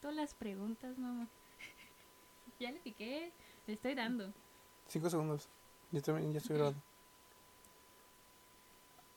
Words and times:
todas 0.00 0.16
las 0.16 0.34
preguntas, 0.34 0.98
mamá. 0.98 1.28
ya 2.60 2.70
le 2.70 2.80
piqué, 2.80 3.32
le 3.66 3.74
estoy 3.74 3.94
dando. 3.94 4.32
Cinco 4.88 5.10
segundos. 5.10 5.48
Yo 5.92 6.02
también 6.02 6.32
ya 6.32 6.38
estoy 6.38 6.56
grabando. 6.56 6.80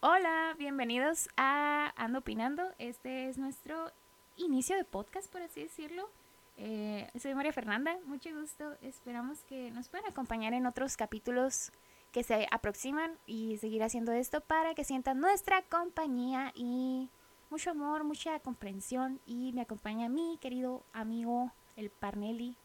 Hola, 0.01 0.55
bienvenidos 0.57 1.29
a 1.35 1.93
Ando 1.95 2.19
Opinando. 2.19 2.63
Este 2.77 3.27
es 3.27 3.37
nuestro 3.37 3.91
inicio 4.37 4.77
de 4.77 4.85
podcast, 4.85 5.31
por 5.31 5.41
así 5.41 5.61
decirlo. 5.63 6.09
Eh, 6.57 7.09
soy 7.19 7.35
María 7.35 7.53
Fernanda, 7.53 7.97
mucho 8.05 8.29
gusto. 8.33 8.77
Esperamos 8.81 9.39
que 9.43 9.71
nos 9.71 9.89
puedan 9.89 10.09
acompañar 10.09 10.53
en 10.53 10.65
otros 10.65 10.95
capítulos 10.95 11.71
que 12.11 12.23
se 12.23 12.47
aproximan 12.51 13.17
y 13.25 13.57
seguir 13.57 13.83
haciendo 13.83 14.11
esto 14.11 14.41
para 14.41 14.73
que 14.73 14.83
sientan 14.83 15.19
nuestra 15.19 15.61
compañía 15.63 16.51
y 16.55 17.09
mucho 17.49 17.71
amor, 17.71 18.03
mucha 18.03 18.39
comprensión. 18.39 19.19
Y 19.25 19.51
me 19.53 19.61
acompaña 19.61 20.09
mi 20.09 20.37
querido 20.39 20.83
amigo, 20.93 21.51
el 21.75 21.89
Parnelli. 21.89 22.55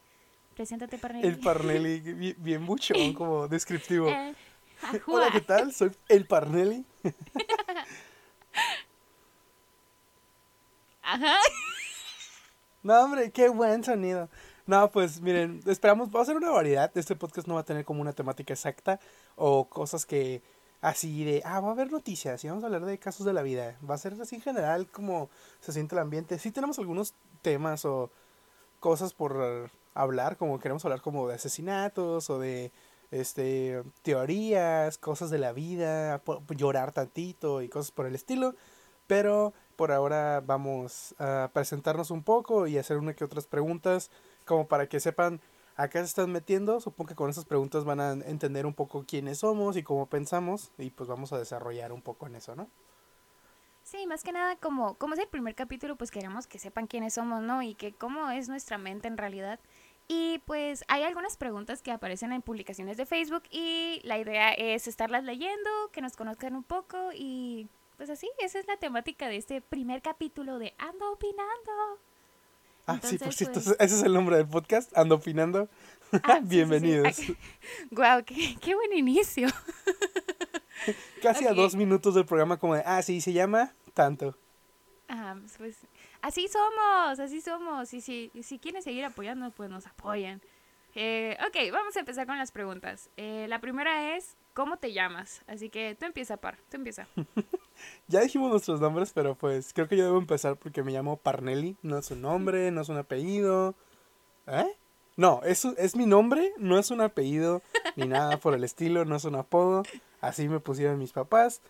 Preséntate, 0.53 0.97
Parnelli. 0.97 1.27
El 1.27 1.39
Parnelli, 1.39 1.99
bien, 2.13 2.35
bien 2.39 2.61
mucho, 2.61 2.93
como 3.15 3.47
descriptivo. 3.47 4.07
Eh, 4.07 4.35
Hola, 5.07 5.29
¿qué 5.31 5.41
tal? 5.41 5.73
Soy 5.73 5.91
el 6.07 6.25
Parnelli. 6.27 6.85
Ajá. 11.01 11.35
No, 12.81 13.03
hombre, 13.03 13.31
qué 13.31 13.49
buen 13.49 13.83
sonido. 13.83 14.29
No, 14.67 14.89
pues 14.89 15.21
miren, 15.21 15.61
esperamos, 15.67 16.09
va 16.09 16.21
a 16.21 16.25
ser 16.25 16.35
una 16.37 16.49
variedad. 16.49 16.91
Este 16.95 17.15
podcast 17.15 17.47
no 17.47 17.53
va 17.55 17.61
a 17.61 17.65
tener 17.65 17.85
como 17.85 18.01
una 18.01 18.13
temática 18.13 18.53
exacta 18.53 18.99
o 19.35 19.69
cosas 19.69 20.05
que 20.05 20.41
así 20.81 21.23
de, 21.23 21.41
ah, 21.45 21.59
va 21.59 21.69
a 21.69 21.71
haber 21.71 21.91
noticias 21.91 22.43
y 22.43 22.47
vamos 22.47 22.63
a 22.63 22.67
hablar 22.67 22.85
de 22.85 22.97
casos 22.99 23.25
de 23.25 23.33
la 23.33 23.41
vida. 23.41 23.77
Va 23.87 23.95
a 23.95 23.97
ser 23.97 24.19
así 24.21 24.35
en 24.35 24.41
general 24.41 24.87
como 24.91 25.29
se 25.59 25.73
siente 25.73 25.95
el 25.95 25.99
ambiente. 25.99 26.39
Sí 26.39 26.51
tenemos 26.51 26.79
algunos 26.79 27.13
temas 27.41 27.85
o 27.85 28.11
cosas 28.79 29.13
por 29.13 29.71
hablar, 29.93 30.37
como 30.37 30.59
queremos 30.59 30.85
hablar 30.85 31.01
como 31.01 31.27
de 31.27 31.35
asesinatos 31.35 32.29
o 32.29 32.39
de 32.39 32.71
este 33.11 33.83
teorías, 34.01 34.97
cosas 34.97 35.29
de 35.29 35.39
la 35.39 35.53
vida, 35.53 36.21
llorar 36.49 36.91
tantito 36.91 37.61
y 37.61 37.69
cosas 37.69 37.91
por 37.91 38.05
el 38.05 38.15
estilo, 38.15 38.55
pero 39.07 39.53
por 39.75 39.91
ahora 39.91 40.41
vamos 40.45 41.15
a 41.19 41.49
presentarnos 41.53 42.11
un 42.11 42.23
poco 42.23 42.67
y 42.67 42.77
hacer 42.77 42.97
una 42.97 43.13
que 43.13 43.23
otras 43.23 43.47
preguntas 43.47 44.11
como 44.45 44.67
para 44.67 44.87
que 44.87 44.99
sepan 44.99 45.41
a 45.75 45.89
qué 45.89 45.99
se 45.99 46.05
están 46.05 46.31
metiendo. 46.31 46.79
Supongo 46.79 47.09
que 47.09 47.15
con 47.15 47.29
esas 47.29 47.45
preguntas 47.45 47.83
van 47.83 47.99
a 47.99 48.11
entender 48.13 48.65
un 48.65 48.73
poco 48.73 49.05
quiénes 49.07 49.39
somos 49.39 49.77
y 49.77 49.83
cómo 49.83 50.07
pensamos 50.07 50.71
y 50.77 50.89
pues 50.89 51.09
vamos 51.09 51.33
a 51.33 51.37
desarrollar 51.37 51.91
un 51.91 52.01
poco 52.01 52.27
en 52.27 52.35
eso, 52.35 52.55
¿no? 52.55 52.69
Sí, 53.83 54.07
más 54.07 54.23
que 54.23 54.31
nada 54.31 54.55
como, 54.55 54.95
como 54.95 55.13
es 55.13 55.19
el 55.19 55.27
primer 55.27 55.53
capítulo, 55.53 55.95
pues 55.95 56.09
queremos 56.09 56.47
que 56.47 56.57
sepan 56.57 56.87
quiénes 56.87 57.13
somos, 57.13 57.43
¿no? 57.43 57.61
Y 57.61 57.75
que 57.75 57.93
cómo 57.93 58.31
es 58.31 58.49
nuestra 58.49 58.79
mente 58.79 59.07
en 59.07 59.17
realidad. 59.17 59.59
Y 60.07 60.39
pues 60.45 60.83
hay 60.87 61.03
algunas 61.03 61.37
preguntas 61.37 61.81
que 61.81 61.91
aparecen 61.91 62.31
en 62.31 62.41
publicaciones 62.41 62.97
de 62.97 63.05
Facebook 63.05 63.43
y 63.51 64.01
la 64.03 64.17
idea 64.17 64.53
es 64.53 64.87
estarlas 64.87 65.23
leyendo, 65.23 65.69
que 65.91 66.01
nos 66.01 66.15
conozcan 66.15 66.55
un 66.55 66.63
poco 66.63 67.11
y 67.13 67.69
pues 67.97 68.09
así, 68.09 68.29
esa 68.39 68.59
es 68.59 68.67
la 68.67 68.77
temática 68.77 69.27
de 69.27 69.37
este 69.37 69.61
primer 69.61 70.01
capítulo 70.01 70.59
de 70.59 70.73
Ando 70.77 71.11
Opinando. 71.11 71.99
Ah, 72.87 72.99
sí, 73.01 73.17
por 73.17 73.33
cierto, 73.33 73.59
pues 73.61 73.75
ese 73.79 73.95
es 73.95 74.03
el 74.03 74.13
nombre 74.13 74.37
del 74.37 74.47
podcast, 74.47 74.95
Ando 74.95 75.15
Opinando. 75.15 75.67
Ah, 76.23 76.39
Bienvenidos. 76.41 77.17
Guau, 77.91 78.23
qué, 78.23 78.55
qué, 78.61 78.75
buen 78.75 78.93
inicio. 78.93 79.47
Casi 81.21 81.47
a 81.47 81.53
dos 81.53 81.75
minutos 81.75 82.13
del 82.13 82.25
programa 82.25 82.57
como 82.57 82.75
de, 82.75 82.83
ah, 82.85 83.01
sí, 83.01 83.21
se 83.21 83.33
llama 83.33 83.73
tanto. 83.95 84.37
Ah, 85.09 85.35
pues 85.57 85.77
así 86.21 86.47
somos, 86.47 87.19
así 87.19 87.41
somos. 87.41 87.91
Y 87.93 88.01
si, 88.01 88.31
si 88.43 88.59
quieren 88.59 88.83
seguir 88.83 89.03
apoyando, 89.05 89.49
pues 89.51 89.69
nos 89.69 89.87
apoyan. 89.87 90.41
Eh, 90.97 91.37
ok, 91.45 91.73
vamos 91.73 91.97
a 91.97 91.99
empezar 91.99 92.25
con 92.25 92.37
las 92.37 92.51
preguntas. 92.51 93.09
Eh, 93.17 93.47
la 93.49 93.59
primera 93.59 94.15
es, 94.15 94.37
¿cómo 94.53 94.77
te 94.77 94.93
llamas? 94.93 95.41
Así 95.45 95.69
que 95.69 95.93
tú 95.95 96.05
empieza, 96.05 96.37
Par, 96.37 96.57
tú 96.69 96.77
empieza. 96.77 97.05
ya 98.07 98.21
dijimos 98.21 98.49
nuestros 98.49 98.79
nombres, 98.79 99.11
pero 99.13 99.35
pues 99.35 99.73
creo 99.73 99.89
que 99.89 99.97
yo 99.97 100.05
debo 100.05 100.17
empezar 100.17 100.55
porque 100.55 100.83
me 100.83 100.93
llamo 100.93 101.17
Parnelli. 101.17 101.75
No 101.81 101.97
es 101.97 102.09
un 102.11 102.21
nombre, 102.21 102.71
no 102.71 102.81
es 102.81 102.87
un 102.87 102.97
apellido. 102.97 103.75
¿Eh? 104.47 104.73
No, 105.17 105.41
es, 105.43 105.65
es 105.65 105.97
mi 105.97 106.05
nombre, 106.05 106.53
no 106.57 106.79
es 106.79 106.91
un 106.91 107.01
apellido, 107.01 107.61
ni 107.97 108.07
nada 108.07 108.37
por 108.37 108.53
el 108.53 108.63
estilo, 108.63 109.03
no 109.03 109.17
es 109.17 109.25
un 109.25 109.35
apodo. 109.35 109.83
Así 110.21 110.47
me 110.47 110.61
pusieron 110.61 110.97
mis 110.97 111.11
papás. 111.11 111.61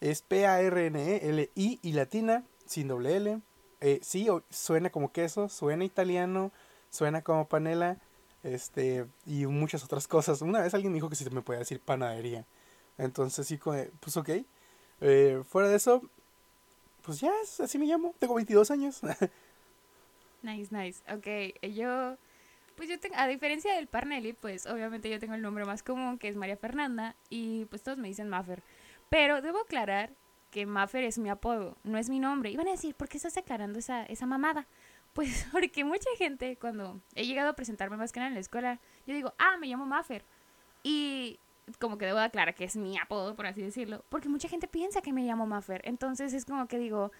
Es 0.00 0.22
P-A-R-N-E-L-I 0.22 1.78
y 1.80 1.92
latina, 1.92 2.44
sin 2.66 2.88
doble 2.88 3.16
L. 3.16 3.40
Eh, 3.80 4.00
sí, 4.02 4.26
suena 4.50 4.90
como 4.90 5.12
queso, 5.12 5.48
suena 5.48 5.84
italiano, 5.84 6.50
suena 6.90 7.22
como 7.22 7.46
panela 7.46 7.98
este, 8.44 9.06
y 9.26 9.46
muchas 9.46 9.82
otras 9.82 10.06
cosas. 10.06 10.42
Una 10.42 10.62
vez 10.62 10.74
alguien 10.74 10.92
me 10.92 10.96
dijo 10.96 11.08
que 11.08 11.16
si 11.16 11.28
me 11.30 11.42
podía 11.42 11.58
decir 11.60 11.80
panadería. 11.80 12.44
Entonces 12.98 13.46
sí, 13.46 13.58
pues 13.58 14.16
ok. 14.16 14.30
Eh, 15.00 15.42
fuera 15.48 15.68
de 15.68 15.76
eso, 15.76 16.02
pues 17.02 17.20
ya, 17.20 17.32
así 17.58 17.78
me 17.78 17.86
llamo. 17.86 18.14
Tengo 18.18 18.34
22 18.34 18.70
años. 18.70 19.00
nice, 20.42 20.74
nice. 20.74 21.02
Ok, 21.12 21.58
yo, 21.74 22.16
pues 22.76 22.88
yo 22.88 23.00
tengo, 23.00 23.16
a 23.18 23.26
diferencia 23.26 23.74
del 23.74 23.86
Parnelli, 23.86 24.34
pues 24.34 24.66
obviamente 24.66 25.10
yo 25.10 25.18
tengo 25.18 25.34
el 25.34 25.42
nombre 25.42 25.64
más 25.64 25.82
común, 25.82 26.18
que 26.18 26.28
es 26.28 26.36
María 26.36 26.56
Fernanda, 26.56 27.16
y 27.30 27.64
pues 27.66 27.82
todos 27.82 27.98
me 27.98 28.08
dicen 28.08 28.28
Maffer. 28.28 28.62
Pero 29.08 29.42
debo 29.42 29.60
aclarar 29.60 30.10
que 30.50 30.66
Maffer 30.66 31.02
es 31.04 31.18
mi 31.18 31.30
apodo, 31.30 31.76
no 31.82 31.98
es 31.98 32.08
mi 32.08 32.20
nombre. 32.20 32.50
Iban 32.50 32.68
a 32.68 32.72
decir, 32.72 32.94
¿por 32.94 33.08
qué 33.08 33.16
estás 33.16 33.36
aclarando 33.36 33.78
esa, 33.78 34.04
esa 34.04 34.26
mamada? 34.26 34.66
Pues 35.14 35.46
porque 35.52 35.84
mucha 35.84 36.10
gente, 36.18 36.56
cuando 36.60 37.00
he 37.14 37.24
llegado 37.24 37.48
a 37.50 37.54
presentarme 37.54 37.96
más 37.96 38.12
que 38.12 38.20
nada 38.20 38.28
en 38.28 38.34
la 38.34 38.40
escuela, 38.40 38.80
yo 39.06 39.14
digo, 39.14 39.32
ah, 39.38 39.56
me 39.58 39.66
llamo 39.66 39.86
Maffer. 39.86 40.24
Y 40.82 41.40
como 41.78 41.96
que 41.96 42.04
debo 42.04 42.18
aclarar 42.18 42.54
que 42.54 42.64
es 42.64 42.76
mi 42.76 42.98
apodo, 42.98 43.34
por 43.34 43.46
así 43.46 43.62
decirlo, 43.62 44.04
porque 44.10 44.28
mucha 44.28 44.48
gente 44.48 44.68
piensa 44.68 45.00
que 45.00 45.12
me 45.12 45.22
llamo 45.22 45.46
Maffer. 45.46 45.80
Entonces 45.84 46.34
es 46.34 46.44
como 46.44 46.68
que 46.68 46.78
digo, 46.78 47.10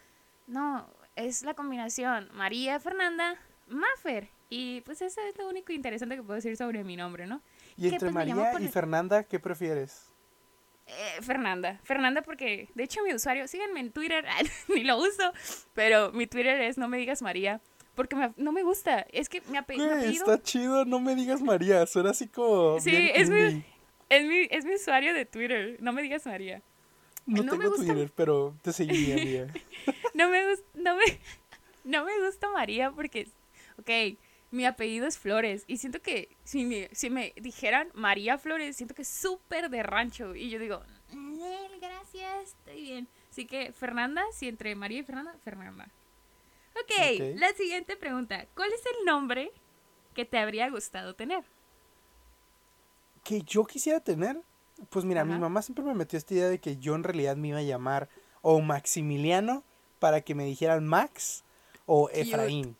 no, 0.47 0.87
es 1.17 1.43
la 1.43 1.55
combinación 1.55 2.29
María 2.35 2.79
Fernanda 2.81 3.39
Maffer. 3.69 4.29
Y 4.51 4.83
pues 4.83 5.01
eso 5.01 5.21
es 5.23 5.37
lo 5.39 5.49
único 5.49 5.73
interesante 5.73 6.17
que 6.17 6.23
puedo 6.23 6.35
decir 6.35 6.57
sobre 6.57 6.85
mi 6.85 6.97
nombre, 6.97 7.27
¿no? 7.27 7.43
¿Y 7.77 7.87
entre 7.87 8.11
pues, 8.11 8.13
María 8.13 8.53
y 8.61 8.69
Fernanda, 8.69 9.25
qué 9.25 9.41
prefieres? 9.41 10.13
Eh, 10.87 11.23
Fernanda. 11.23 11.81
Fernanda 11.83 12.23
porque, 12.23 12.69
de 12.75 12.85
hecho, 12.85 13.03
mi 13.03 13.15
usuario, 13.15 13.49
síganme 13.49 13.81
en 13.81 13.91
Twitter, 13.91 14.25
ni 14.69 14.85
lo 14.85 14.99
uso, 14.99 15.33
pero 15.73 16.13
mi 16.13 16.27
Twitter 16.27 16.61
es 16.61 16.77
no 16.77 16.89
me 16.89 16.99
digas 16.99 17.23
María. 17.23 17.61
Porque 17.95 18.17
no 18.37 18.53
me 18.53 18.63
gusta. 18.63 19.07
Es 19.13 19.29
que 19.29 19.41
me, 19.43 19.59
apellido... 19.59 19.93
Está 19.95 20.43
chido, 20.43 20.85
no 20.85 21.01
me 21.01 21.15
digas 21.15 21.43
María. 21.43 21.87
Suena 21.87 22.11
así 22.11 22.29
como. 22.29 22.81
Sí, 22.81 23.11
es 23.15 23.31
mi, 23.31 23.65
es, 24.09 24.27
mi, 24.27 24.49
es 24.51 24.65
mi 24.65 24.75
usuario 24.75 25.15
de 25.15 25.25
Twitter. 25.27 25.77
No 25.81 25.93
me 25.93 26.03
digas 26.03 26.27
María. 26.27 26.63
No, 27.27 27.43
tengo 27.43 27.75
Twitter, 27.75 28.11
pero 28.15 28.55
te 28.63 28.73
seguiría, 28.73 29.17
María. 29.17 29.47
no, 30.13 30.29
me 30.29 30.51
gusta, 30.51 30.67
no, 30.75 30.97
me, 30.97 31.05
no 31.85 32.05
me 32.05 32.27
gusta 32.27 32.51
María 32.51 32.91
porque. 32.91 33.29
Ok, 33.79 34.19
mi 34.51 34.67
apellido 34.67 35.07
es 35.07 35.19
Flores. 35.19 35.65
Y 35.67 35.79
siento 35.79 36.01
que 36.01 36.29
si 36.45 36.65
me, 36.65 36.89
si 36.93 37.11
me 37.11 37.33
dijeran 37.37 37.89
María 37.95 38.39
Flores, 38.39 38.77
siento 38.77 38.95
que 38.95 39.03
es 39.03 39.09
súper 39.09 39.69
de 39.69 39.83
rancho. 39.83 40.35
Y 40.35 40.51
yo 40.51 40.59
digo, 40.59 40.83
gracias, 41.81 42.55
estoy 42.59 42.83
bien. 42.83 43.09
Así 43.31 43.47
que 43.47 43.73
Fernanda, 43.73 44.23
si 44.33 44.49
entre 44.49 44.75
María 44.75 45.01
y 45.01 45.03
Fernanda, 45.03 45.37
Fernanda. 45.45 45.89
Ok, 46.81 47.37
la 47.37 47.53
siguiente 47.55 47.97
pregunta. 47.97 48.47
¿Cuál 48.55 48.73
es 48.73 48.83
el 48.87 49.07
nombre 49.07 49.53
que 50.15 50.25
te 50.25 50.39
habría 50.39 50.69
gustado 50.71 51.15
tener? 51.15 51.45
¿Que 53.23 53.43
yo 53.43 53.65
quisiera 53.65 54.01
tener? 54.01 54.41
Pues 54.91 55.05
mira, 55.05 55.25
mi 55.25 55.39
mamá 55.39 55.63
siempre 55.63 55.85
me 55.85 55.95
metió 55.95 56.19
esta 56.19 56.35
idea 56.35 56.49
de 56.49 56.59
que 56.59 56.77
yo 56.77 56.95
en 56.95 57.05
realidad 57.05 57.37
me 57.37 57.49
iba 57.49 57.59
a 57.59 57.63
llamar 57.63 58.09
o 58.43 58.61
Maximiliano 58.61 59.63
para 59.99 60.21
que 60.21 60.35
me 60.35 60.45
dijeran 60.45 60.87
Max 60.87 61.45
o 61.87 62.11
Efraín. 62.11 62.77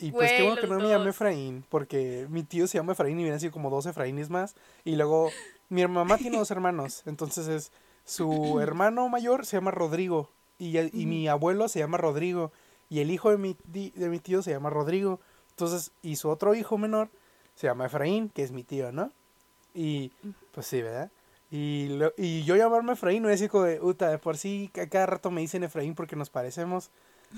Y 0.00 0.10
pues 0.12 0.32
qué 0.32 0.42
bueno 0.42 0.60
que 0.60 0.66
no 0.66 0.78
me 0.78 0.88
llamé 0.88 1.10
Efraín, 1.10 1.64
porque 1.68 2.26
mi 2.30 2.42
tío 2.42 2.66
se 2.66 2.78
llama 2.78 2.92
Efraín 2.92 3.18
y 3.20 3.22
viene 3.22 3.36
así 3.36 3.50
como 3.50 3.70
dos 3.70 3.86
Efraínes 3.86 4.30
más. 4.30 4.56
Y 4.84 4.96
luego 4.96 5.30
mi 5.68 5.86
mamá 5.86 6.18
tiene 6.18 6.38
dos 6.38 6.50
hermanos, 6.50 7.02
entonces 7.06 7.48
es 7.48 7.72
su 8.04 8.58
hermano 8.60 9.08
mayor 9.10 9.44
se 9.44 9.58
llama 9.58 9.70
Rodrigo 9.70 10.30
y, 10.58 10.78
y 10.78 11.06
mi 11.06 11.28
abuelo 11.28 11.68
se 11.68 11.80
llama 11.80 11.98
Rodrigo 11.98 12.52
y 12.90 13.00
el 13.00 13.10
hijo 13.10 13.30
de 13.30 13.38
mi, 13.38 13.56
de 13.64 14.08
mi 14.08 14.18
tío 14.18 14.42
se 14.42 14.50
llama 14.50 14.70
Rodrigo. 14.70 15.20
Entonces, 15.50 15.92
y 16.02 16.16
su 16.16 16.28
otro 16.28 16.54
hijo 16.54 16.78
menor 16.78 17.10
se 17.54 17.66
llama 17.66 17.86
Efraín, 17.86 18.28
que 18.28 18.42
es 18.42 18.52
mi 18.52 18.62
tío, 18.62 18.92
¿no? 18.92 19.10
Y 19.74 20.12
pues 20.52 20.66
sí, 20.66 20.82
¿verdad? 20.82 21.10
Y, 21.50 21.98
y 22.16 22.44
yo 22.44 22.56
llamarme 22.56 22.92
Efraín 22.92 23.22
no 23.22 23.30
es 23.30 23.46
como 23.48 23.64
de, 23.64 23.80
uta, 23.80 24.10
de 24.10 24.18
por 24.18 24.36
sí 24.36 24.70
cada 24.72 25.06
rato 25.06 25.30
me 25.30 25.40
dicen 25.40 25.64
Efraín 25.64 25.94
porque 25.94 26.16
nos 26.16 26.30
parecemos. 26.30 26.90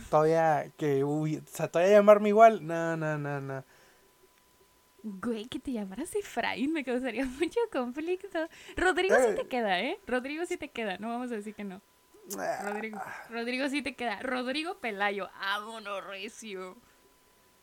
Todavía 0.09 0.71
que, 0.77 1.03
uy, 1.03 1.39
o 1.39 1.43
sea, 1.47 1.69
todavía 1.69 1.97
llamarme 1.97 2.29
igual, 2.29 2.65
no, 2.67 2.97
no, 2.97 3.19
no, 3.19 3.41
no. 3.41 3.65
Güey, 5.03 5.47
que 5.47 5.59
te 5.59 5.73
llamaras 5.73 6.15
Efraín 6.15 6.73
me 6.73 6.85
causaría 6.85 7.25
mucho 7.41 7.61
conflicto. 7.73 8.49
Rodrigo 8.77 9.17
sí 9.17 9.35
te 9.35 9.43
eh. 9.43 9.49
queda, 9.49 9.81
¿eh? 9.81 9.99
Rodrigo 10.07 10.45
sí 10.45 10.57
te 10.57 10.69
queda, 10.69 10.99
no 10.99 11.09
vamos 11.09 11.33
a 11.33 11.37
decir 11.37 11.55
que 11.55 11.65
no. 11.65 11.81
Rodrigo, 12.63 13.01
Rodrigo 13.29 13.69
sí 13.69 13.83
te 13.83 13.95
queda. 13.95 14.21
Rodrigo 14.21 14.79
Pelayo, 14.79 15.29
vámonos 15.41 16.05
recio. 16.05 16.77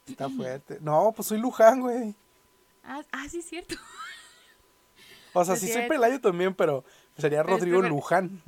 Está 0.07 0.29
fuerte. 0.29 0.77
No, 0.81 1.11
pues 1.15 1.27
soy 1.27 1.39
Luján, 1.39 1.81
güey. 1.81 2.15
Ah, 2.83 3.01
ah, 3.11 3.27
sí, 3.29 3.39
es 3.39 3.45
cierto. 3.49 3.75
O 5.33 5.43
sea, 5.43 5.55
sí 5.55 5.71
soy 5.71 5.87
Pelayo 5.87 6.19
también, 6.21 6.55
pero 6.55 6.83
sería 7.17 7.43
Rodrigo 7.43 7.81
Luján. 7.81 8.41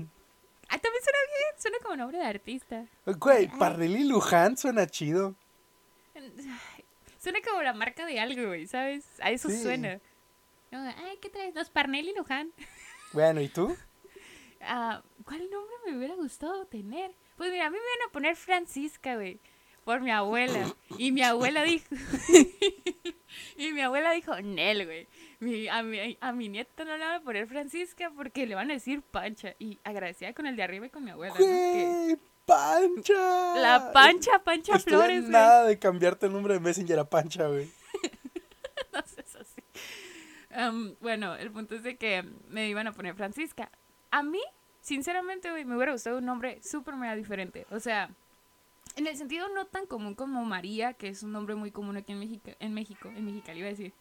Ah, 0.69 0.77
también 0.77 1.04
suena 1.04 1.19
bien. 1.27 1.62
Suena 1.62 1.77
como 1.83 1.95
nombre 1.98 2.18
de 2.19 2.25
artista. 2.25 2.86
Güey, 3.06 3.48
Parnelli 3.60 4.06
Luján 4.06 4.57
suena 4.57 4.88
chido. 4.88 5.36
Suena 7.19 7.39
como 7.48 7.62
la 7.62 7.74
marca 7.74 8.06
de 8.06 8.19
algo, 8.19 8.48
güey, 8.48 8.66
¿sabes? 8.68 9.06
A 9.21 9.31
eso 9.31 9.50
suena. 9.50 10.00
Ay, 10.71 11.18
¿qué 11.21 11.30
traes? 11.30 11.54
Los 11.54 11.69
Parnelli 11.69 12.13
Luján. 12.16 12.54
Bueno, 13.12 13.42
¿y 13.42 13.50
tú? 13.50 13.75
Ah, 14.62 15.02
¿Cuál 15.26 15.50
nombre 15.50 15.76
me 15.86 15.98
hubiera 15.98 16.16
gustado 16.16 16.66
tener? 16.66 17.12
Pues 17.38 17.52
mira, 17.52 17.68
a 17.68 17.70
mí 17.70 17.78
me 17.78 17.96
iban 17.96 18.10
a 18.10 18.12
poner 18.12 18.36
Francisca, 18.36 19.16
güey 19.16 19.40
por 19.90 20.02
mi 20.02 20.12
abuela. 20.12 20.72
Y 21.00 21.12
mi 21.12 21.24
abuela 21.24 21.64
dijo. 21.64 21.88
y 23.58 23.72
mi 23.72 23.82
abuela 23.82 24.12
dijo, 24.12 24.40
Nel, 24.40 24.86
güey. 24.86 25.68
a, 25.68 25.82
mi, 25.82 26.16
a 26.22 26.32
mi 26.32 26.48
nieto 26.48 26.86
no 26.86 26.96
le 26.96 27.04
van 27.04 27.16
a 27.16 27.22
poner 27.22 27.48
Francisca 27.48 28.12
porque 28.16 28.46
le 28.46 28.54
van 28.54 28.70
a 28.70 28.76
decir 28.76 29.02
Pancha. 29.02 29.56
Y 29.58 29.80
agradecida 29.84 30.32
con 30.34 30.46
el 30.46 30.56
de 30.56 30.62
arriba 30.62 30.86
y 30.86 30.90
con 30.92 31.04
mi 31.04 31.10
abuela. 31.10 31.34
¡Pancha! 32.46 33.56
La 33.56 33.92
Pancha, 33.92 34.38
Pancha 34.44 34.78
Flores, 34.78 35.22
güey. 35.22 35.32
Nada 35.32 35.66
de 35.66 35.80
cambiarte 35.80 36.28
el 36.28 36.34
nombre 36.34 36.54
de 36.54 36.60
Messenger 36.60 37.00
a 37.00 37.06
Pancha, 37.06 37.48
güey. 37.48 37.68
no 38.94 39.02
sé, 39.08 39.22
eso 39.22 39.40
sí. 39.44 40.96
bueno, 41.02 41.34
el 41.34 41.50
punto 41.50 41.74
es 41.74 41.82
de 41.82 41.98
que 41.98 42.24
me 42.50 42.70
iban 42.70 42.86
a 42.86 42.92
poner 42.92 43.16
Francisca. 43.16 43.72
A 44.12 44.24
mí, 44.24 44.42
sinceramente, 44.82 45.52
güey, 45.52 45.66
me 45.66 45.76
hubiera 45.76 45.92
gustado 45.92 46.18
un 46.18 46.26
nombre 46.26 46.62
súper 46.64 46.96
mega 46.96 47.16
diferente. 47.16 47.66
O 47.72 47.80
sea, 47.80 48.10
en 48.96 49.08
el 49.08 49.16
sentido 49.16 49.48
no 49.50 49.66
tan 49.66 49.86
común 49.86 50.16
como 50.16 50.44
María, 50.46 50.94
que 50.94 51.10
es 51.10 51.24
un 51.24 51.32
nombre 51.32 51.56
muy 51.56 51.72
común 51.72 51.98
aquí 51.98 52.12
en 52.12 52.20
México, 52.20 52.52
en 52.60 52.74
México, 52.74 53.10
en 53.16 53.26
Mexicali 53.26 53.60
iba 53.60 53.68
a 53.68 53.72
decir. 53.72 53.94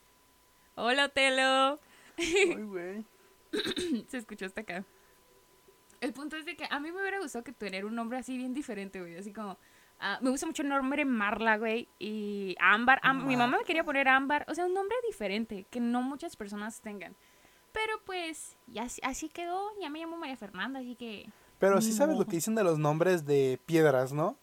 Hola, 0.74 1.08
Telo. 1.08 1.78
Ay, 2.16 2.54
güey. 2.54 3.04
Se 4.08 4.18
escuchó 4.18 4.46
hasta 4.46 4.62
acá. 4.62 4.84
El 6.00 6.12
punto 6.12 6.36
es 6.36 6.44
de 6.44 6.56
que 6.56 6.66
a 6.70 6.78
mí 6.78 6.92
me 6.92 7.00
hubiera 7.00 7.18
gustado 7.18 7.44
que 7.44 7.52
tener 7.52 7.84
un 7.84 7.94
nombre 7.94 8.18
así 8.18 8.36
bien 8.36 8.54
diferente, 8.54 9.00
güey. 9.00 9.16
Así 9.16 9.32
como, 9.32 9.58
ah, 9.98 10.18
me 10.22 10.30
gusta 10.30 10.46
mucho 10.46 10.62
el 10.62 10.68
nombre 10.68 11.04
Marla, 11.04 11.56
güey. 11.58 11.88
Y 11.98 12.56
Ámbar. 12.60 13.00
mi 13.24 13.36
mamá 13.36 13.58
me 13.58 13.64
quería 13.64 13.84
poner 13.84 14.08
Ámbar. 14.08 14.46
O 14.48 14.54
sea, 14.54 14.66
un 14.66 14.74
nombre 14.74 14.96
diferente 15.06 15.66
que 15.70 15.80
no 15.80 16.02
muchas 16.02 16.36
personas 16.36 16.80
tengan. 16.80 17.16
Pero 17.78 18.00
pues, 18.04 18.56
ya 18.66 18.88
así 19.04 19.28
quedó. 19.28 19.70
Ya 19.80 19.88
me 19.88 20.00
llamo 20.00 20.16
María 20.16 20.36
Fernanda, 20.36 20.80
así 20.80 20.96
que... 20.96 21.30
Pero 21.60 21.80
sí 21.80 21.92
sabes 21.92 22.18
lo 22.18 22.24
que 22.24 22.32
dicen 22.32 22.56
de 22.56 22.64
los 22.64 22.76
nombres 22.76 23.24
de 23.24 23.60
piedras, 23.66 24.12
¿no? 24.12 24.36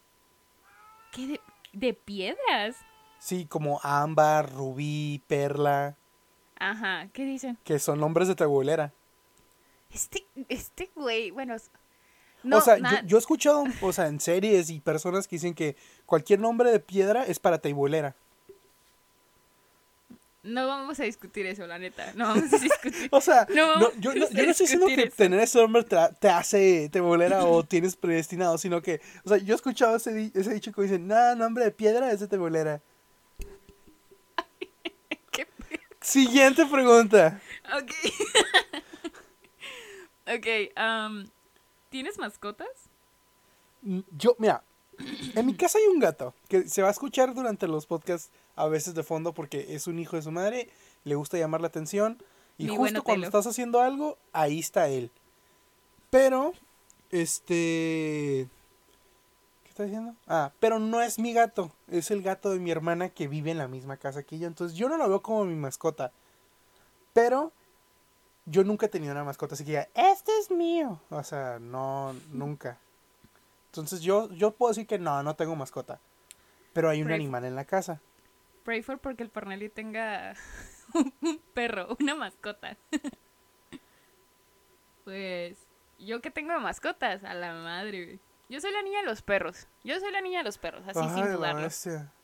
¿Qué 1.11 1.41
de, 1.73 1.93
piedras? 1.93 2.77
Sí, 3.19 3.45
como 3.45 3.81
ámbar, 3.83 4.53
rubí, 4.53 5.21
perla. 5.27 5.97
Ajá, 6.57 7.09
¿qué 7.11 7.25
dicen? 7.25 7.57
Que 7.65 7.77
son 7.77 7.99
nombres 7.99 8.29
de 8.29 8.35
tu 8.35 8.45
abuelera. 8.45 8.93
Este, 9.91 10.25
este 10.47 10.89
güey, 10.95 11.31
bueno. 11.31 11.55
o 11.55 12.61
sea, 12.61 13.01
yo, 13.03 13.17
he 13.17 13.19
escuchado, 13.19 13.65
o 13.81 13.91
sea, 13.91 14.07
en 14.07 14.21
series 14.21 14.69
y 14.69 14.79
personas 14.79 15.27
que 15.27 15.35
dicen 15.35 15.53
que 15.53 15.75
cualquier 16.05 16.39
nombre 16.39 16.71
de 16.71 16.79
piedra 16.79 17.25
es 17.25 17.39
para 17.39 17.59
tu 17.59 17.67
no 20.45 20.67
vamos 20.67 20.99
a 20.99 21.03
discutir 21.03 21.45
eso, 21.47 21.65
la 21.65 21.79
neta. 21.79 22.13
No 22.15 22.27
vamos 22.27 22.53
a 22.53 22.57
discutir. 22.57 23.07
o 23.11 23.19
sea, 23.19 23.47
no, 23.49 23.91
yo, 23.97 24.13
no, 24.13 24.25
estoy 24.25 24.45
diciendo 24.45 24.85
que 24.87 25.09
tener 25.09 25.39
ese 25.39 25.59
nombre 25.59 25.83
te, 25.83 26.29
hace 26.29 26.89
te 26.89 26.99
bolera 26.99 27.45
o 27.45 27.63
tienes 27.63 27.95
predestinado, 27.95 28.57
sino 28.57 28.81
que, 28.81 29.01
o 29.23 29.29
sea, 29.29 29.37
yo 29.39 29.53
he 29.53 29.55
escuchado 29.55 29.95
ese, 29.95 30.31
ese 30.33 30.53
dicho 30.53 30.71
que 30.71 30.83
dicen, 30.83 31.07
nada, 31.07 31.35
nombre 31.35 31.65
de 31.65 31.71
piedra 31.71 32.11
es 32.11 32.19
de 32.19 32.27
te 32.27 32.37
bolera. 32.37 32.81
¿Qué? 35.31 35.47
Siguiente 35.99 36.65
pregunta. 36.67 37.41
Ok. 37.75 37.91
ok, 40.37 40.47
um, 40.79 41.25
¿tienes 41.89 42.19
mascotas? 42.19 42.67
Mm, 43.81 44.01
yo, 44.15 44.35
mira, 44.37 44.63
en 45.33 45.45
mi 45.45 45.55
casa 45.55 45.79
hay 45.79 45.85
un 45.85 45.99
gato 45.99 46.35
que 46.47 46.69
se 46.69 46.83
va 46.83 46.89
a 46.89 46.91
escuchar 46.91 47.33
durante 47.33 47.67
los 47.67 47.87
podcasts 47.87 48.29
a 48.55 48.67
veces 48.67 48.93
de 48.93 49.03
fondo 49.03 49.33
porque 49.33 49.75
es 49.75 49.87
un 49.87 49.99
hijo 49.99 50.15
de 50.15 50.21
su 50.21 50.31
madre, 50.31 50.69
le 51.03 51.15
gusta 51.15 51.37
llamar 51.37 51.61
la 51.61 51.67
atención 51.67 52.17
y 52.57 52.67
justo 52.67 53.03
cuando 53.03 53.25
estás 53.25 53.47
haciendo 53.47 53.81
algo, 53.81 54.17
ahí 54.31 54.59
está 54.59 54.87
él. 54.87 55.11
Pero, 56.09 56.53
este... 57.11 58.47
¿Qué 59.63 59.69
está 59.69 59.83
diciendo? 59.83 60.15
Ah, 60.27 60.53
pero 60.59 60.79
no 60.79 61.01
es 61.01 61.19
mi 61.19 61.33
gato, 61.33 61.71
es 61.89 62.11
el 62.11 62.21
gato 62.21 62.51
de 62.51 62.59
mi 62.59 62.71
hermana 62.71 63.09
que 63.09 63.27
vive 63.27 63.51
en 63.51 63.57
la 63.57 63.67
misma 63.67 63.97
casa 63.97 64.23
que 64.23 64.39
yo, 64.39 64.47
entonces 64.47 64.77
yo 64.77 64.87
no 64.87 64.97
lo 64.97 65.09
veo 65.09 65.21
como 65.21 65.43
mi 65.43 65.55
mascota. 65.55 66.13
Pero 67.11 67.51
yo 68.45 68.63
nunca 68.63 68.85
he 68.85 68.89
tenido 68.89 69.11
una 69.11 69.23
mascota, 69.25 69.55
así 69.55 69.65
que 69.65 69.73
ya, 69.73 69.89
este 69.93 70.31
es 70.39 70.49
mío. 70.49 71.01
O 71.09 71.23
sea, 71.23 71.59
no, 71.59 72.13
nunca. 72.31 72.77
Entonces 73.67 73.99
yo, 73.99 74.31
yo 74.31 74.51
puedo 74.51 74.71
decir 74.71 74.87
que 74.87 74.97
no, 74.97 75.21
no 75.23 75.35
tengo 75.35 75.55
mascota. 75.57 75.99
Pero 76.71 76.89
hay 76.89 77.01
un 77.01 77.11
animal 77.11 77.43
en 77.43 77.55
la 77.55 77.65
casa 77.65 77.99
pray 78.65 78.81
for 78.81 78.99
porque 78.99 79.23
el 79.23 79.29
Parnelli 79.29 79.69
tenga 79.69 80.33
un 81.21 81.39
perro, 81.53 81.95
una 82.01 82.15
mascota. 82.15 82.75
pues 85.05 85.57
yo 85.99 86.21
que 86.21 86.31
tengo 86.31 86.59
mascotas, 86.59 87.23
a 87.23 87.33
la 87.33 87.53
madre, 87.53 88.19
Yo 88.49 88.59
soy 88.59 88.73
la 88.73 88.81
niña 88.81 88.99
de 88.99 89.05
los 89.05 89.21
perros. 89.21 89.67
Yo 89.83 89.97
soy 89.99 90.11
la 90.11 90.19
niña 90.19 90.39
de 90.39 90.43
los 90.43 90.57
perros, 90.57 90.83
así 90.87 90.99
sin 91.13 91.31
dudarlo. 91.31 91.69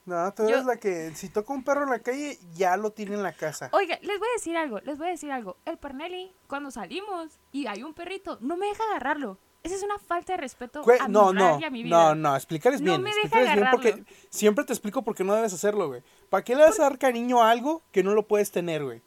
No, 0.04 0.34
tú 0.34 0.48
eres 0.48 0.66
la 0.66 0.78
que 0.78 1.14
si 1.14 1.30
toca 1.30 1.54
un 1.54 1.64
perro 1.64 1.84
en 1.84 1.92
la 1.92 2.00
calle, 2.00 2.40
ya 2.54 2.76
lo 2.76 2.92
tiene 2.92 3.14
en 3.14 3.24
la 3.24 3.34
casa. 3.34 3.70
Oiga, 3.72 4.00
les 4.02 4.18
voy 4.18 4.28
a 4.28 4.34
decir 4.34 4.58
algo, 4.58 4.80
les 4.80 4.98
voy 4.98 5.08
a 5.08 5.12
decir 5.12 5.32
algo. 5.32 5.58
El 5.64 5.78
Parnelli, 5.78 6.34
cuando 6.48 6.72
salimos 6.72 7.40
y 7.52 7.68
hay 7.68 7.84
un 7.84 7.94
perrito, 7.94 8.40
no 8.42 8.58
me 8.58 8.66
deja 8.66 8.84
agarrarlo. 8.90 9.38
Esa 9.64 9.76
es 9.76 9.84
una 9.84 10.00
falta 10.00 10.34
de 10.34 10.38
respeto 10.38 10.84
a 11.00 11.08
no, 11.08 11.32
mi 11.32 11.40
no, 11.40 11.60
y 11.60 11.64
a 11.64 11.70
mi 11.70 11.84
vida. 11.84 11.96
No, 11.96 12.16
no, 12.16 12.36
explícales 12.36 12.82
bien. 12.82 12.98
No 12.98 13.04
me 13.04 13.12
explícales 13.12 13.56
bien 13.56 13.68
porque 13.72 14.04
siempre 14.30 14.66
te 14.66 14.74
explico 14.74 15.04
por 15.04 15.16
qué 15.16 15.24
no 15.24 15.36
debes 15.36 15.54
hacerlo, 15.54 15.88
güey. 15.88 16.02
¿Para 16.30 16.44
qué 16.44 16.56
le 16.56 16.64
vas 16.64 16.80
a 16.80 16.84
dar 16.84 16.98
cariño 16.98 17.44
a 17.44 17.52
algo 17.52 17.84
que 17.92 18.04
no 18.04 18.14
lo 18.14 18.28
puedes 18.28 18.52
tener, 18.52 18.84
güey? 18.84 19.02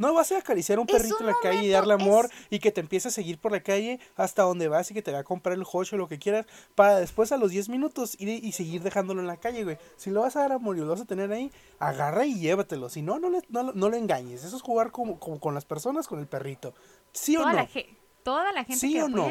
No 0.00 0.14
vas 0.14 0.32
a 0.32 0.38
acariciar 0.38 0.78
a 0.78 0.80
un 0.80 0.86
perrito 0.86 1.18
en 1.20 1.26
la 1.26 1.34
calle 1.42 1.62
y 1.62 1.68
darle 1.68 1.92
amor 1.92 2.30
y 2.48 2.58
que 2.58 2.72
te 2.72 2.80
empiece 2.80 3.08
a 3.08 3.10
seguir 3.10 3.38
por 3.38 3.52
la 3.52 3.62
calle 3.62 4.00
hasta 4.16 4.44
donde 4.44 4.66
vas 4.66 4.90
y 4.90 4.94
que 4.94 5.02
te 5.02 5.12
va 5.12 5.18
a 5.18 5.24
comprar 5.24 5.54
el 5.54 5.64
hocho 5.70 5.96
o 5.96 5.98
lo 5.98 6.08
que 6.08 6.18
quieras 6.18 6.46
para 6.74 6.98
después 6.98 7.32
a 7.32 7.36
los 7.36 7.50
10 7.50 7.68
minutos 7.68 8.16
ir 8.18 8.28
y 8.42 8.52
seguir 8.52 8.82
dejándolo 8.82 9.20
en 9.20 9.26
la 9.26 9.36
calle, 9.36 9.62
güey. 9.62 9.76
Si 9.96 10.08
lo 10.08 10.22
vas 10.22 10.36
a 10.36 10.40
dar 10.40 10.52
amor 10.52 10.78
y 10.78 10.80
lo 10.80 10.88
vas 10.88 11.02
a 11.02 11.04
tener 11.04 11.30
ahí, 11.30 11.52
agarra 11.78 12.24
y 12.24 12.40
llévatelo. 12.40 12.88
Si 12.88 13.02
no, 13.02 13.18
no, 13.18 13.28
le, 13.28 13.42
no, 13.50 13.72
lo 13.74 13.94
engañes. 13.94 14.42
Eso 14.42 14.56
es 14.56 14.62
jugar 14.62 14.90
como, 14.90 15.18
con 15.18 15.54
las 15.54 15.66
personas, 15.66 16.08
con 16.08 16.18
el 16.18 16.26
perrito. 16.26 16.72
¿Sí 17.12 17.36
o 17.36 17.44
no? 17.44 17.68
toda 18.22 18.52
la 18.52 18.64
gente 18.64 18.80
¿Sí 18.80 18.94
que 18.94 19.02
o 19.02 19.08
no? 19.08 19.30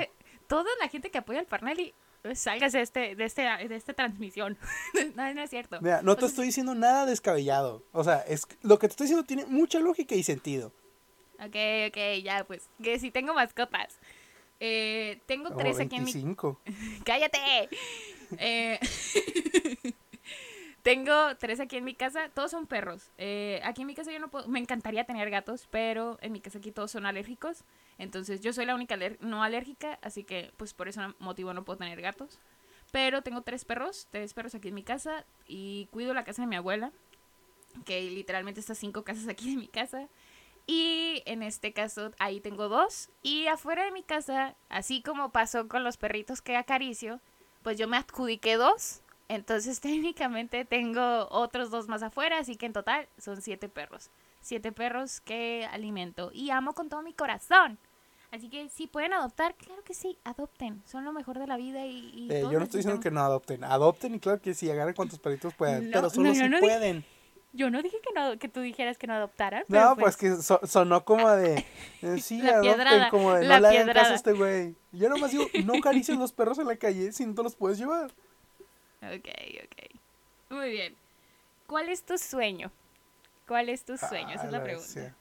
Toda 0.49 0.69
la 0.81 0.89
gente 0.89 1.11
que 1.11 1.19
apoya 1.19 1.39
al 1.39 1.45
Parnelli, 1.45 1.93
salgas 2.33 2.73
de 2.73 2.81
este, 2.81 3.15
de 3.15 3.23
este, 3.23 3.43
de 3.43 3.75
esta 3.75 3.93
transmisión. 3.93 4.57
no, 5.15 5.33
no 5.33 5.41
es 5.41 5.49
cierto. 5.49 5.79
Mira, 5.79 6.01
no 6.01 6.17
te 6.17 6.25
estoy 6.25 6.47
diciendo 6.47 6.75
nada 6.75 7.05
descabellado. 7.05 7.83
O 7.93 8.03
sea, 8.03 8.17
es 8.17 8.45
lo 8.63 8.77
que 8.79 8.87
te 8.87 8.93
estoy 8.93 9.05
diciendo 9.05 9.25
tiene 9.25 9.45
mucha 9.45 9.79
lógica 9.79 10.15
y 10.15 10.23
sentido. 10.23 10.73
Ok, 11.35 11.55
ok, 11.87 11.97
ya, 12.21 12.43
pues, 12.45 12.67
que 12.83 12.99
si 12.99 13.11
tengo 13.11 13.33
mascotas. 13.33 13.99
Eh, 14.59 15.21
tengo 15.25 15.55
tres 15.55 15.79
aquí 15.79 15.95
en 15.95 16.03
mi... 16.03 16.13
¡Cállate! 17.05 17.69
eh... 18.37 18.79
Tengo 20.81 21.35
tres 21.37 21.59
aquí 21.59 21.75
en 21.75 21.83
mi 21.83 21.93
casa, 21.93 22.29
todos 22.33 22.51
son 22.51 22.65
perros. 22.65 23.11
Eh, 23.17 23.59
aquí 23.63 23.81
en 23.81 23.87
mi 23.87 23.95
casa 23.95 24.11
yo 24.11 24.19
no 24.19 24.29
puedo, 24.29 24.47
me 24.47 24.59
encantaría 24.59 25.03
tener 25.03 25.29
gatos, 25.29 25.67
pero 25.69 26.17
en 26.21 26.31
mi 26.31 26.39
casa 26.39 26.59
aquí 26.59 26.71
todos 26.71 26.91
son 26.91 27.05
alérgicos. 27.05 27.65
Entonces 27.99 28.41
yo 28.41 28.51
soy 28.51 28.65
la 28.65 28.73
única 28.73 28.97
no 29.19 29.43
alérgica, 29.43 29.99
así 30.01 30.23
que 30.23 30.51
pues 30.57 30.73
por 30.73 30.87
ese 30.87 31.01
motivo 31.19 31.53
no 31.53 31.63
puedo 31.63 31.77
tener 31.77 32.01
gatos. 32.01 32.39
Pero 32.91 33.21
tengo 33.21 33.43
tres 33.43 33.65
perros, 33.65 34.07
tres 34.09 34.33
perros 34.33 34.55
aquí 34.55 34.69
en 34.69 34.73
mi 34.73 34.83
casa 34.83 35.25
y 35.45 35.87
cuido 35.91 36.15
la 36.15 36.23
casa 36.23 36.41
de 36.41 36.47
mi 36.47 36.55
abuela, 36.55 36.91
que 37.85 38.01
literalmente 38.09 38.59
está 38.59 38.73
cinco 38.73 39.03
casas 39.03 39.27
aquí 39.27 39.53
en 39.53 39.59
mi 39.59 39.67
casa. 39.67 40.07
Y 40.65 41.21
en 41.25 41.43
este 41.43 41.73
caso 41.73 42.11
ahí 42.17 42.39
tengo 42.39 42.69
dos. 42.69 43.09
Y 43.21 43.45
afuera 43.45 43.85
de 43.85 43.91
mi 43.91 44.01
casa, 44.01 44.55
así 44.69 45.03
como 45.03 45.31
pasó 45.31 45.67
con 45.67 45.83
los 45.83 45.97
perritos 45.97 46.41
que 46.41 46.57
acaricio, 46.57 47.21
pues 47.61 47.77
yo 47.77 47.87
me 47.87 47.97
adjudiqué 47.97 48.55
dos 48.55 49.03
entonces 49.29 49.79
técnicamente 49.79 50.65
tengo 50.65 51.29
otros 51.29 51.69
dos 51.69 51.87
más 51.87 52.03
afuera, 52.03 52.39
así 52.39 52.57
que 52.57 52.65
en 52.65 52.73
total 52.73 53.07
son 53.17 53.41
siete 53.41 53.69
perros. 53.69 54.09
Siete 54.41 54.71
perros 54.71 55.21
que 55.21 55.67
alimento 55.71 56.31
y 56.33 56.49
amo 56.49 56.73
con 56.73 56.89
todo 56.89 57.01
mi 57.01 57.13
corazón. 57.13 57.77
Así 58.31 58.47
que 58.49 58.69
si 58.69 58.85
pueden 58.85 59.13
adoptar, 59.13 59.55
claro 59.55 59.83
que 59.83 59.93
sí, 59.93 60.17
adopten. 60.23 60.83
Son 60.85 61.03
lo 61.03 61.11
mejor 61.11 61.39
de 61.39 61.47
la 61.47 61.57
vida 61.57 61.85
y... 61.85 62.27
eh, 62.29 62.41
yo 62.41 62.59
no 62.59 62.63
estoy 62.63 62.79
diciendo 62.79 63.01
que 63.01 63.09
no 63.09 63.21
adopten. 63.21 63.63
Adopten 63.63 64.13
y 64.15 64.19
claro 64.19 64.39
que 64.39 64.53
sí, 64.53 64.69
agarren 64.69 64.93
cuantos 64.93 65.19
perritos 65.19 65.53
puedan. 65.55 65.89
pero 65.91 66.09
solo 66.09 66.33
si 66.33 66.47
pueden. 66.59 67.03
yo 67.53 67.71
no 67.71 67.81
dije 67.81 67.97
que 68.03 68.13
no 68.13 68.37
que 68.37 68.47
tú 68.47 68.61
dijeras 68.61 68.99
que 68.99 69.07
no 69.07 69.13
adoptaran. 69.13 69.63
No, 69.67 69.95
pues, 69.95 70.15
pues 70.17 70.37
que 70.39 70.67
sonó 70.67 71.03
como 71.05 71.27
de... 71.31 71.65
Eh, 72.03 72.17
sí, 72.21 72.47
adopten, 72.47 73.09
como 73.09 73.33
de 73.33 73.47
no 73.47 73.59
le 73.59 73.67
hagan 73.67 73.87
caso 73.93 74.11
a 74.11 74.15
este 74.15 74.33
güey. 74.33 74.75
Yo 74.91 75.09
nomás 75.09 75.31
digo, 75.31 75.45
no 75.65 75.73
acaricies 75.79 76.17
los 76.17 76.31
perros 76.31 76.59
en 76.59 76.67
la 76.67 76.75
calle 76.75 77.11
si 77.11 77.25
no 77.25 77.33
te 77.33 77.41
los 77.41 77.55
puedes 77.55 77.79
llevar. 77.79 78.11
Ok, 79.01 79.27
ok. 79.63 79.99
Muy 80.51 80.69
bien. 80.71 80.95
¿cuál 81.69 81.87
es 81.89 82.03
tu 82.03 82.17
sueño? 82.17 82.71
¿Cuál 83.47 83.69
es 83.69 83.85
tu 83.85 83.95
sueño? 83.97 84.35
Esa 84.35 84.45
es 84.45 84.51
la 84.51 84.63
pregunta. 84.63 85.15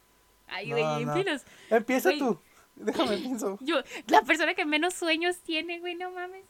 Ay, 0.49 0.71
güey, 0.71 1.25
Empieza 1.71 2.11
tú. 2.19 2.41
Déjame 2.81 3.17
pienso. 3.19 3.59
Yo, 3.63 3.77
la 4.07 4.23
persona 4.23 4.55
que 4.55 4.65
menos 4.65 4.95
sueños 4.95 5.39
tiene, 5.39 5.81
güey, 5.81 5.95
no 5.95 6.11
mames. 6.11 6.45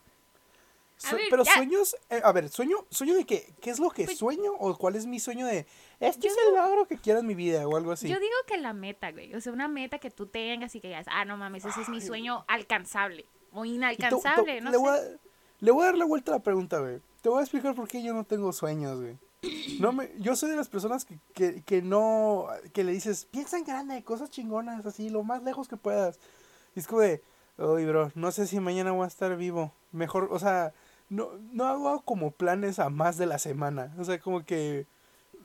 pero 1.30 1.44
sueños, 1.44 1.96
eh, 2.10 2.20
a 2.22 2.32
ver, 2.32 2.48
sueño, 2.48 2.84
sueño 2.90 3.14
de 3.14 3.24
qué, 3.24 3.52
¿qué 3.60 3.70
es 3.70 3.78
lo 3.78 3.90
que 3.90 4.04
pues 4.04 4.18
sueño 4.18 4.52
o 4.58 4.76
cuál 4.76 4.96
es 4.96 5.06
mi 5.06 5.20
sueño 5.20 5.46
de, 5.46 5.66
este 6.00 6.28
es 6.28 6.36
el 6.46 6.54
logro 6.54 6.86
que 6.86 6.96
quiero 6.96 7.20
en 7.20 7.26
mi 7.26 7.34
vida 7.34 7.66
o 7.66 7.76
algo 7.76 7.92
así? 7.92 8.08
Yo 8.08 8.18
digo 8.18 8.36
que 8.46 8.56
la 8.56 8.72
meta, 8.72 9.12
güey, 9.12 9.34
o 9.34 9.40
sea, 9.40 9.52
una 9.52 9.68
meta 9.68 9.98
que 9.98 10.10
tú 10.10 10.26
tengas 10.26 10.74
y 10.74 10.80
que 10.80 10.88
digas, 10.88 11.06
ah, 11.08 11.24
no 11.24 11.36
mames, 11.36 11.64
ese 11.64 11.82
es 11.82 11.88
mi 11.88 12.00
sueño 12.00 12.44
alcanzable 12.48 13.26
o 13.52 13.64
inalcanzable, 13.64 14.60
no 14.60 14.70
le 14.70 14.76
sé. 14.76 14.82
Voy 14.82 14.98
a, 14.98 15.00
le 15.60 15.70
voy 15.70 15.82
a 15.82 15.86
dar 15.86 15.96
la 15.96 16.04
vuelta 16.04 16.32
a 16.32 16.36
la 16.36 16.42
pregunta, 16.42 16.78
güey. 16.78 17.00
Te 17.20 17.28
voy 17.28 17.40
a 17.40 17.42
explicar 17.42 17.74
por 17.74 17.88
qué 17.88 18.02
yo 18.02 18.12
no 18.12 18.24
tengo 18.24 18.52
sueños, 18.52 19.00
güey. 19.00 19.18
No 19.78 19.92
me, 19.92 20.10
yo 20.18 20.34
soy 20.34 20.50
de 20.50 20.56
las 20.56 20.68
personas 20.68 21.04
que, 21.04 21.18
que, 21.32 21.62
que 21.62 21.82
no, 21.82 22.46
que 22.72 22.82
le 22.82 22.92
dices, 22.92 23.26
piensa 23.26 23.56
en 23.56 23.64
grande, 23.64 24.02
cosas 24.02 24.30
chingonas, 24.30 24.84
así, 24.84 25.10
lo 25.10 25.22
más 25.22 25.42
lejos 25.42 25.68
que 25.68 25.76
puedas. 25.76 26.18
Y 26.74 26.80
es 26.80 26.86
como 26.86 27.02
de, 27.02 27.22
uy, 27.56 27.84
bro, 27.84 28.10
no 28.14 28.32
sé 28.32 28.46
si 28.46 28.58
mañana 28.58 28.92
voy 28.92 29.04
a 29.04 29.08
estar 29.08 29.36
vivo. 29.36 29.72
Mejor, 29.92 30.28
o 30.30 30.38
sea, 30.38 30.72
no, 31.08 31.30
no 31.52 31.66
hago 31.66 32.02
como 32.02 32.32
planes 32.32 32.78
a 32.78 32.90
más 32.90 33.16
de 33.16 33.26
la 33.26 33.38
semana. 33.38 33.94
O 33.98 34.04
sea, 34.04 34.18
como 34.18 34.44
que 34.44 34.86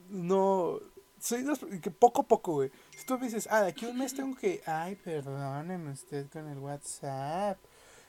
no, 0.09 0.79
soy 1.19 1.43
de 1.43 1.79
que 1.79 1.91
poco 1.91 2.21
a 2.21 2.27
poco, 2.27 2.53
güey. 2.53 2.71
Si 2.97 3.05
tú 3.05 3.17
me 3.17 3.25
dices, 3.25 3.47
ah, 3.50 3.62
de 3.62 3.69
aquí 3.69 3.85
un 3.85 3.97
mes 3.97 4.13
tengo 4.13 4.35
que, 4.35 4.62
ay, 4.65 4.95
perdóneme 4.95 5.91
usted 5.91 6.29
con 6.29 6.47
el 6.47 6.59
WhatsApp. 6.59 7.57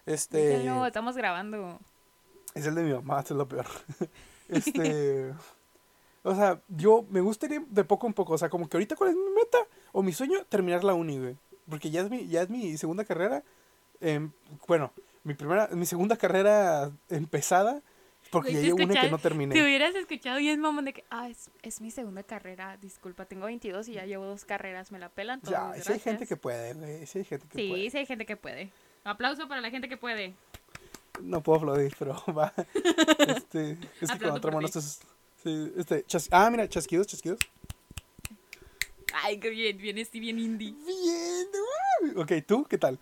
Este. 0.05 0.65
No, 0.65 0.85
estamos 0.87 1.17
grabando. 1.17 1.79
Es 2.55 2.67
el 2.67 2.75
de 2.75 2.83
mi 2.83 2.93
mamá, 2.93 3.21
es 3.21 3.31
lo 3.31 3.49
peor. 3.49 3.67
este. 4.49 5.33
O 6.25 6.35
sea, 6.35 6.61
yo 6.69 7.07
me 7.11 7.21
gustaría 7.21 7.63
de 7.69 7.85
poco 7.85 8.07
en 8.07 8.15
poco. 8.15 8.33
O 8.33 8.39
sea, 8.39 8.49
como 8.49 8.69
que 8.69 8.77
ahorita, 8.77 8.97
¿cuál 8.97 9.11
es 9.11 9.17
mi 9.17 9.31
meta? 9.37 9.59
O 9.93 10.03
mi 10.03 10.13
sueño, 10.13 10.39
terminar 10.49 10.83
la 10.83 10.95
uni, 10.95 11.19
güey. 11.19 11.37
Porque 11.69 11.91
ya 11.91 12.01
es 12.01 12.11
mi, 12.11 12.27
ya 12.27 12.43
es 12.43 12.51
mi 12.51 12.77
segunda 12.79 13.05
carrera. 13.05 13.43
Em, 14.01 14.33
bueno, 14.67 14.91
mi 15.23 15.35
primera, 15.35 15.69
mi 15.73 15.85
segunda 15.85 16.17
carrera 16.17 16.91
empezada. 17.11 17.83
Porque 18.31 18.55
ya 18.55 18.61
llevo 18.61 18.83
una 18.83 19.01
que 19.01 19.11
no 19.11 19.19
terminé. 19.19 19.55
Te 19.55 19.63
hubieras 19.63 19.95
escuchado 19.95 20.41
y 20.41 20.49
es 20.49 20.57
mamón 20.59 20.87
de 20.87 20.95
que, 20.95 21.05
ah, 21.11 21.29
es, 21.29 21.51
es, 21.63 21.83
mi 21.83 21.91
segunda 21.91 22.23
carrera, 22.23 22.79
disculpa, 22.79 23.27
tengo 23.27 23.45
22 23.45 23.87
y 23.89 23.93
ya 23.93 24.07
llevo 24.07 24.25
dos 24.25 24.47
carreras, 24.47 24.91
me 24.91 24.99
la 24.99 25.11
pelan 25.11 25.41
todos. 25.41 25.53
Ya, 25.53 25.75
si 25.75 25.93
hay 25.93 26.01
gente 26.01 26.27
que 26.27 26.37
puede, 26.37 26.73
güey, 26.73 27.07
si 27.07 27.19
hay 27.19 27.25
gente 27.25 27.47
que 27.47 27.55
puede. 27.55 27.83
Sí, 27.83 27.91
sí 27.91 27.99
hay 27.99 28.07
gente 28.07 28.27
que 28.27 28.37
puede. 28.37 28.71
Aplauso 29.05 29.47
para 29.47 29.61
la 29.61 29.71
gente 29.71 29.91
que 29.91 29.99
puede. 29.99 30.35
No 31.21 31.43
puedo 31.43 31.59
aplaudir, 31.59 31.95
pero 31.99 32.15
va. 32.37 32.53
Este, 33.19 33.79
es 34.01 34.11
que 34.11 34.19
con 34.19 34.31
otra 34.31 34.51
mano 34.51 34.67
estás. 34.67 35.01
Sí, 35.45 35.73
este, 35.77 36.07
ah, 36.31 36.49
mira, 36.51 36.67
chasquidos, 36.67 37.07
chasquidos. 37.07 37.39
Ay, 39.13 39.39
qué 39.39 39.51
bien, 39.51 39.77
bien, 39.77 39.99
estoy 39.99 40.21
bien 40.21 40.39
indie. 40.39 40.73
Bien, 40.73 42.17
ok, 42.17 42.33
¿tú 42.47 42.65
qué 42.65 42.79
tal? 42.79 42.99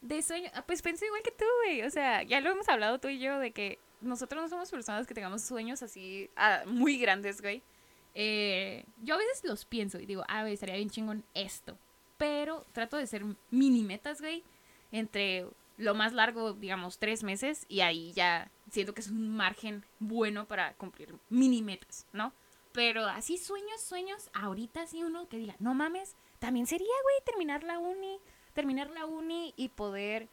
De 0.00 0.22
sueño, 0.22 0.50
ah, 0.54 0.64
pues 0.66 0.80
pienso 0.80 1.04
igual 1.04 1.22
que 1.22 1.32
tú, 1.32 1.44
güey. 1.64 1.82
O 1.82 1.90
sea, 1.90 2.22
ya 2.22 2.40
lo 2.40 2.50
hemos 2.50 2.66
hablado 2.70 2.98
tú 2.98 3.08
y 3.08 3.18
yo 3.18 3.38
de 3.38 3.50
que 3.52 3.78
nosotros 4.00 4.42
no 4.42 4.48
somos 4.48 4.70
personas 4.70 5.06
que 5.06 5.12
tengamos 5.12 5.42
sueños 5.42 5.82
así 5.82 6.30
ah, 6.36 6.62
muy 6.66 6.98
grandes, 6.98 7.42
güey. 7.42 7.62
Eh, 8.14 8.86
yo 9.02 9.14
a 9.14 9.18
veces 9.18 9.44
los 9.44 9.66
pienso 9.66 10.00
y 10.00 10.06
digo, 10.06 10.24
ah, 10.28 10.40
güey, 10.40 10.54
estaría 10.54 10.76
bien 10.76 10.88
chingón 10.88 11.24
esto. 11.34 11.76
Pero 12.16 12.64
trato 12.72 12.96
de 12.96 13.06
ser 13.06 13.22
mini 13.50 13.82
metas, 13.82 14.22
güey. 14.22 14.42
Entre 14.92 15.46
lo 15.76 15.94
más 15.94 16.14
largo, 16.14 16.54
digamos, 16.54 16.98
tres 16.98 17.22
meses. 17.22 17.66
Y 17.68 17.80
ahí 17.80 18.14
ya 18.14 18.50
siento 18.70 18.94
que 18.94 19.00
es 19.00 19.08
un 19.08 19.36
margen 19.36 19.84
bueno 19.98 20.46
para 20.46 20.74
cumplir 20.74 21.14
mini 21.28 21.62
metas, 21.62 22.06
¿no? 22.12 22.32
Pero 22.72 23.06
así 23.06 23.38
sueños, 23.38 23.80
sueños, 23.80 24.30
ahorita 24.34 24.86
sí 24.86 25.02
uno 25.02 25.28
que 25.28 25.38
diga, 25.38 25.56
no 25.58 25.74
mames, 25.74 26.14
también 26.38 26.66
sería, 26.66 26.86
güey, 27.02 27.16
terminar 27.24 27.62
la 27.62 27.78
uni, 27.78 28.18
terminar 28.52 28.90
la 28.90 29.06
uni 29.06 29.54
y 29.56 29.68
poder 29.70 30.28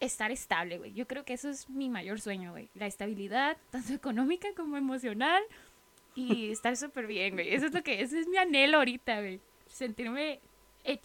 estar 0.00 0.30
estable, 0.32 0.78
güey. 0.78 0.92
Yo 0.94 1.06
creo 1.06 1.24
que 1.24 1.34
eso 1.34 1.48
es 1.48 1.68
mi 1.68 1.88
mayor 1.88 2.20
sueño, 2.20 2.52
güey. 2.52 2.70
La 2.74 2.86
estabilidad, 2.86 3.56
tanto 3.70 3.92
económica 3.92 4.48
como 4.56 4.76
emocional. 4.76 5.42
Y 6.14 6.50
estar 6.50 6.76
súper 6.76 7.06
bien, 7.06 7.34
güey. 7.34 7.54
Eso 7.54 7.66
es 7.66 7.72
lo 7.72 7.82
que, 7.82 8.02
ese 8.02 8.20
es 8.20 8.28
mi 8.28 8.36
anhelo 8.36 8.78
ahorita, 8.78 9.20
güey. 9.20 9.40
Sentirme 9.66 10.40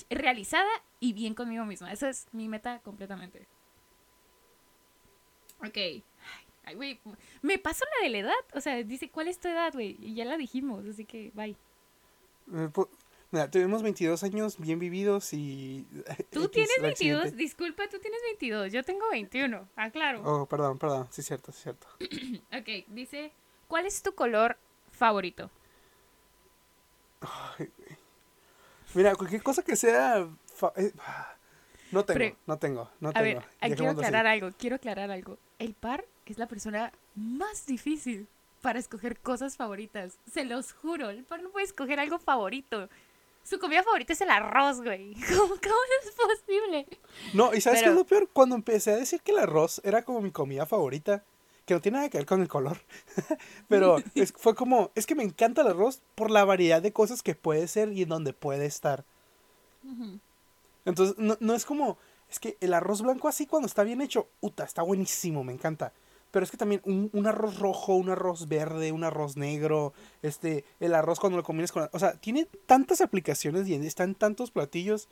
realizada 0.09 0.69
y 0.99 1.13
bien 1.13 1.33
conmigo 1.33 1.63
misma. 1.65 1.93
Esa 1.93 2.09
es 2.09 2.27
mi 2.33 2.49
meta 2.49 2.79
completamente. 2.79 3.47
Ok. 5.59 6.03
Ay, 6.67 6.75
güey, 6.75 6.99
me 7.41 7.57
paso 7.57 7.85
la 7.95 8.03
de 8.03 8.09
la 8.09 8.17
edad. 8.17 8.33
O 8.53 8.59
sea, 8.59 8.75
dice, 8.83 9.09
¿cuál 9.09 9.29
es 9.29 9.39
tu 9.39 9.47
edad, 9.47 9.71
güey? 9.71 9.95
Y 10.01 10.15
ya 10.15 10.25
la 10.25 10.35
dijimos, 10.35 10.85
así 10.85 11.05
que, 11.05 11.31
bye. 11.33 11.55
Eh, 12.53 12.69
mira, 13.31 13.49
tenemos 13.49 13.81
22 13.83 14.21
años 14.23 14.57
bien 14.59 14.77
vividos 14.77 15.31
y... 15.31 15.87
Tú 16.29 16.49
tienes 16.49 16.75
22, 16.81 17.37
disculpa, 17.37 17.87
tú 17.87 17.99
tienes 17.99 18.21
22, 18.21 18.73
yo 18.73 18.83
tengo 18.83 19.09
21, 19.09 19.65
ah, 19.77 19.89
claro. 19.91 20.21
Oh, 20.25 20.45
perdón, 20.45 20.77
perdón, 20.77 21.07
sí 21.09 21.21
es 21.21 21.27
cierto, 21.27 21.53
sí 21.53 21.57
es 21.57 21.63
cierto. 21.63 21.87
ok, 22.59 22.85
dice, 22.89 23.31
¿cuál 23.69 23.85
es 23.85 24.03
tu 24.03 24.13
color 24.13 24.57
favorito? 24.91 25.49
Mira, 28.93 29.15
cualquier 29.15 29.41
cosa 29.41 29.63
que 29.63 29.77
sea... 29.77 30.27
Eh, 30.75 30.91
no 31.91 32.05
tengo, 32.05 32.35
no 32.45 32.57
tengo, 32.57 32.89
no 32.99 33.13
tengo. 33.13 33.19
A 33.19 33.21
ver, 33.21 33.75
quiero 33.75 33.91
aclarar 33.91 34.27
algo, 34.27 34.49
quiero 34.57 34.75
aclarar 34.75 35.11
algo. 35.11 35.37
El 35.59 35.73
par 35.73 36.05
es 36.25 36.37
la 36.37 36.47
persona 36.47 36.91
más 37.15 37.65
difícil 37.65 38.27
para 38.61 38.79
escoger 38.79 39.19
cosas 39.19 39.55
favoritas. 39.55 40.17
Se 40.31 40.45
los 40.45 40.73
juro, 40.73 41.09
el 41.09 41.23
par 41.23 41.41
no 41.41 41.49
puede 41.49 41.65
escoger 41.65 41.99
algo 41.99 42.19
favorito. 42.19 42.89
Su 43.43 43.59
comida 43.59 43.81
favorita 43.81 44.11
es 44.11 44.21
el 44.21 44.29
arroz, 44.29 44.81
güey. 44.81 45.13
¿Cómo, 45.37 45.53
es 45.53 46.11
posible? 46.11 46.85
No, 47.33 47.53
y 47.53 47.61
¿sabes 47.61 47.81
qué 47.81 47.89
es 47.89 47.95
lo 47.95 48.05
peor? 48.05 48.29
Cuando 48.33 48.55
empecé 48.55 48.91
a 48.91 48.97
decir 48.97 49.21
que 49.21 49.31
el 49.31 49.39
arroz 49.39 49.79
era 49.85 50.03
como 50.03 50.19
mi 50.19 50.31
comida 50.31 50.65
favorita, 50.65 51.23
que 51.65 51.73
no 51.73 51.81
tiene 51.81 51.97
nada 51.97 52.09
que 52.09 52.17
ver 52.17 52.25
con 52.25 52.41
el 52.41 52.49
color, 52.49 52.77
pero 53.69 53.97
fue 54.35 54.55
como, 54.55 54.91
es 54.95 55.05
que 55.05 55.15
me 55.15 55.23
encanta 55.23 55.61
el 55.61 55.67
arroz 55.67 56.01
por 56.15 56.29
la 56.29 56.43
variedad 56.43 56.81
de 56.81 56.91
cosas 56.91 57.23
que 57.23 57.35
puede 57.35 57.67
ser 57.67 57.93
y 57.93 58.03
en 58.03 58.09
donde 58.09 58.33
puede 58.33 58.65
estar. 58.65 59.05
Entonces, 60.87 61.17
no, 61.17 61.37
no 61.39 61.53
es 61.53 61.65
como, 61.65 61.97
es 62.29 62.39
que 62.39 62.57
el 62.61 62.73
arroz 62.73 63.01
blanco 63.01 63.27
así 63.27 63.45
cuando 63.45 63.67
está 63.67 63.83
bien 63.83 64.01
hecho, 64.01 64.29
uta, 64.41 64.63
está 64.63 64.81
buenísimo, 64.81 65.43
me 65.43 65.53
encanta. 65.53 65.91
Pero 66.31 66.43
es 66.43 66.51
que 66.51 66.57
también 66.57 66.81
un, 66.83 67.27
arroz 67.27 67.59
rojo, 67.59 67.95
un 67.95 68.09
arroz 68.09 68.47
verde, 68.47 68.91
un 68.91 69.03
arroz 69.03 69.37
negro, 69.37 69.93
este, 70.21 70.65
el 70.79 70.93
arroz 70.93 71.19
cuando 71.19 71.37
lo 71.37 71.43
combinas 71.43 71.71
con... 71.71 71.89
O 71.91 71.99
sea, 71.99 72.13
tiene 72.13 72.47
tantas 72.65 73.01
aplicaciones 73.01 73.67
y 73.67 73.75
está 73.75 74.03
en 74.03 74.13
tantos 74.13 74.51
platillos 74.51 75.07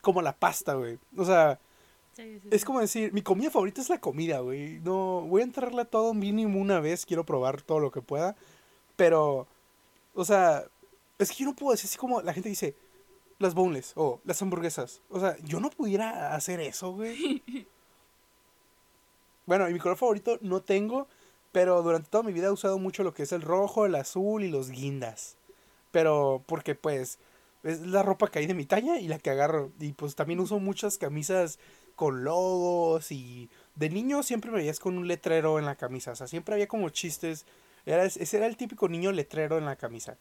como 0.00 0.22
la 0.22 0.32
pasta, 0.32 0.74
güey. 0.74 0.98
O 1.16 1.24
sea, 1.24 1.60
es 2.50 2.64
como 2.64 2.80
decir, 2.80 3.12
mi 3.12 3.22
comida 3.22 3.50
favorita 3.50 3.80
es 3.80 3.88
la 3.88 4.00
comida, 4.00 4.40
güey. 4.40 4.80
No, 4.80 5.22
voy 5.22 5.42
a 5.42 5.44
entrarle 5.44 5.82
a 5.82 5.86
todo 5.86 6.14
mínimo 6.14 6.60
una 6.60 6.80
vez, 6.80 7.06
quiero 7.06 7.24
probar 7.24 7.62
todo 7.62 7.78
lo 7.78 7.92
que 7.92 8.02
pueda. 8.02 8.36
Pero, 8.96 9.46
o 10.14 10.24
sea, 10.24 10.64
es 11.18 11.30
que 11.30 11.44
yo 11.44 11.46
no 11.46 11.54
puedo 11.54 11.72
decir 11.72 11.88
así 11.88 11.98
como 11.98 12.22
la 12.22 12.34
gente 12.34 12.48
dice, 12.48 12.74
las 13.38 13.54
boneless 13.54 13.92
o 13.96 14.20
las 14.24 14.40
hamburguesas. 14.42 15.02
O 15.10 15.20
sea, 15.20 15.36
yo 15.42 15.60
no 15.60 15.70
pudiera 15.70 16.34
hacer 16.34 16.60
eso, 16.60 16.92
güey. 16.92 17.42
Bueno, 19.46 19.70
y 19.70 19.72
mi 19.72 19.78
color 19.78 19.96
favorito 19.96 20.40
no 20.40 20.60
tengo, 20.60 21.06
pero 21.52 21.80
durante 21.80 22.10
toda 22.10 22.24
mi 22.24 22.32
vida 22.32 22.48
he 22.48 22.50
usado 22.50 22.80
mucho 22.80 23.04
lo 23.04 23.14
que 23.14 23.22
es 23.22 23.30
el 23.30 23.42
rojo, 23.42 23.86
el 23.86 23.94
azul 23.94 24.42
y 24.42 24.50
los 24.50 24.70
guindas. 24.70 25.36
Pero 25.92 26.42
porque 26.46 26.74
pues 26.74 27.20
es 27.62 27.80
la 27.82 28.02
ropa 28.02 28.28
que 28.28 28.40
hay 28.40 28.46
de 28.46 28.54
mi 28.54 28.66
talla 28.66 28.98
y 28.98 29.06
la 29.06 29.20
que 29.20 29.30
agarro. 29.30 29.70
Y 29.78 29.92
pues 29.92 30.16
también 30.16 30.40
uso 30.40 30.58
muchas 30.58 30.98
camisas 30.98 31.60
con 31.94 32.24
logos 32.24 33.12
y 33.12 33.48
de 33.76 33.88
niño 33.88 34.24
siempre 34.24 34.50
me 34.50 34.58
veías 34.58 34.80
con 34.80 34.98
un 34.98 35.06
letrero 35.06 35.60
en 35.60 35.64
la 35.64 35.76
camisa. 35.76 36.10
O 36.10 36.16
sea, 36.16 36.26
siempre 36.26 36.54
había 36.54 36.66
como 36.66 36.90
chistes. 36.90 37.46
Era, 37.84 38.04
ese 38.04 38.36
era 38.36 38.46
el 38.46 38.56
típico 38.56 38.88
niño 38.88 39.12
letrero 39.12 39.58
en 39.58 39.64
la 39.64 39.76
camisa. 39.76 40.18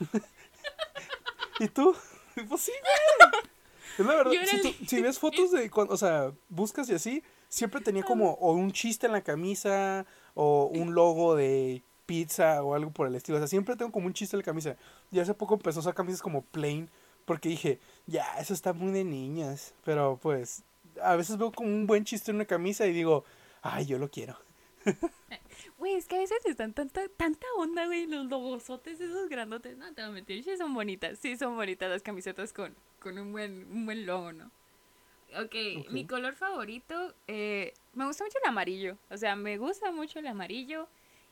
¿Y 1.60 1.68
tú? 1.68 1.94
Pues 2.48 2.60
sí, 2.60 2.72
Es 3.98 4.04
la 4.04 4.14
verdad. 4.14 4.32
Si, 4.44 4.86
si, 4.86 5.00
ves 5.00 5.18
fotos 5.18 5.52
de 5.52 5.70
cuando, 5.70 5.94
o 5.94 5.96
sea, 5.96 6.32
buscas 6.48 6.88
y 6.90 6.94
así, 6.94 7.22
siempre 7.48 7.80
tenía 7.80 8.02
como 8.02 8.32
o 8.32 8.52
un 8.52 8.72
chiste 8.72 9.06
en 9.06 9.12
la 9.12 9.22
camisa 9.22 10.04
o 10.34 10.66
un 10.66 10.94
logo 10.94 11.34
de 11.34 11.82
pizza 12.04 12.62
o 12.62 12.74
algo 12.74 12.90
por 12.90 13.08
el 13.08 13.14
estilo. 13.14 13.38
O 13.38 13.40
sea, 13.40 13.48
siempre 13.48 13.76
tengo 13.76 13.90
como 13.90 14.06
un 14.06 14.12
chiste 14.12 14.36
en 14.36 14.40
la 14.40 14.44
camisa. 14.44 14.76
Y 15.10 15.18
hace 15.18 15.34
poco 15.34 15.54
empezó 15.54 15.78
a 15.78 15.80
usar 15.80 15.94
camisas 15.94 16.22
como 16.22 16.42
plain 16.42 16.90
porque 17.24 17.48
dije, 17.48 17.80
ya, 18.06 18.38
eso 18.38 18.54
está 18.54 18.72
muy 18.72 18.92
de 18.92 19.04
niñas. 19.04 19.74
Pero 19.84 20.18
pues, 20.22 20.62
a 21.02 21.16
veces 21.16 21.36
veo 21.36 21.52
como 21.52 21.68
un 21.68 21.86
buen 21.86 22.04
chiste 22.04 22.30
en 22.30 22.36
una 22.36 22.44
camisa 22.44 22.86
y 22.86 22.92
digo, 22.92 23.24
ay, 23.62 23.86
yo 23.86 23.98
lo 23.98 24.10
quiero. 24.10 24.36
Güey, 25.78 25.94
es 25.94 26.06
que 26.06 26.16
a 26.16 26.20
veces 26.20 26.44
están 26.44 26.72
tanta, 26.72 27.08
tanta 27.08 27.46
onda, 27.56 27.86
güey, 27.86 28.06
los 28.06 28.26
logosotes 28.26 29.00
esos 29.00 29.28
grandotes. 29.28 29.76
No 29.76 29.92
te 29.94 30.02
voy 30.02 30.10
a 30.10 30.12
mentir, 30.14 30.42
sí 30.42 30.56
son 30.56 30.74
bonitas. 30.74 31.18
Sí 31.18 31.36
son 31.36 31.56
bonitas 31.56 31.90
las 31.90 32.02
camisetas 32.02 32.52
con, 32.52 32.74
con 33.00 33.18
un, 33.18 33.32
buen, 33.32 33.66
un 33.70 33.86
buen 33.86 34.06
logo, 34.06 34.32
¿no? 34.32 34.50
ok, 35.34 35.90
mi 35.90 36.06
color 36.06 36.34
favorito, 36.34 37.14
eh, 37.26 37.74
me 37.94 38.06
gusta 38.06 38.24
mucho 38.24 38.38
el 38.42 38.48
amarillo. 38.48 38.96
O 39.10 39.16
sea, 39.16 39.36
me 39.36 39.58
gusta 39.58 39.90
mucho 39.92 40.18
el 40.18 40.26
amarillo. 40.26 40.88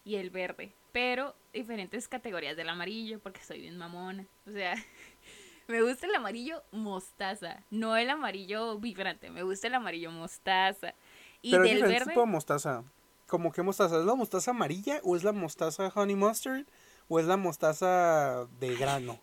y 0.07 0.17
el 0.17 0.29
verde, 0.29 0.75
pero 0.93 1.35
diferentes 1.55 2.09
categorías 2.09 2.59
del 2.59 2.69
amarillo 2.69 3.21
porque 3.21 3.43
soy 3.43 3.63
bien 3.63 3.79
mamona. 3.79 4.27
O 4.47 4.51
sea, 4.51 4.75
me 5.67 5.81
gusta 5.81 6.07
el 6.07 6.15
amarillo 6.15 6.63
mostaza, 6.73 7.65
no 7.71 7.97
el 7.97 8.11
amarillo 8.11 8.79
vibrante, 8.79 9.31
me 9.31 9.43
gusta 9.43 9.69
el 9.69 9.75
amarillo 9.75 10.11
mostaza. 10.11 10.95
Y 11.41 11.53
pero 11.53 11.63
del 11.63 11.83
verde 11.83 12.05
tipo 12.07 12.21
de 12.21 12.27
mostaza. 12.27 12.85
¿Cómo 13.27 13.53
qué 13.53 13.63
mostaza? 13.63 13.99
¿Es 13.99 14.05
la 14.05 14.15
mostaza 14.15 14.51
amarilla 14.51 15.01
o 15.03 15.17
es 15.17 15.25
la 15.25 15.33
mostaza 15.33 15.91
honey 15.95 16.15
mustard 16.15 16.67
o 17.09 17.19
es 17.19 17.27
la 17.27 17.37
mostaza 17.37 18.47
de 18.61 18.77
grano? 18.77 19.21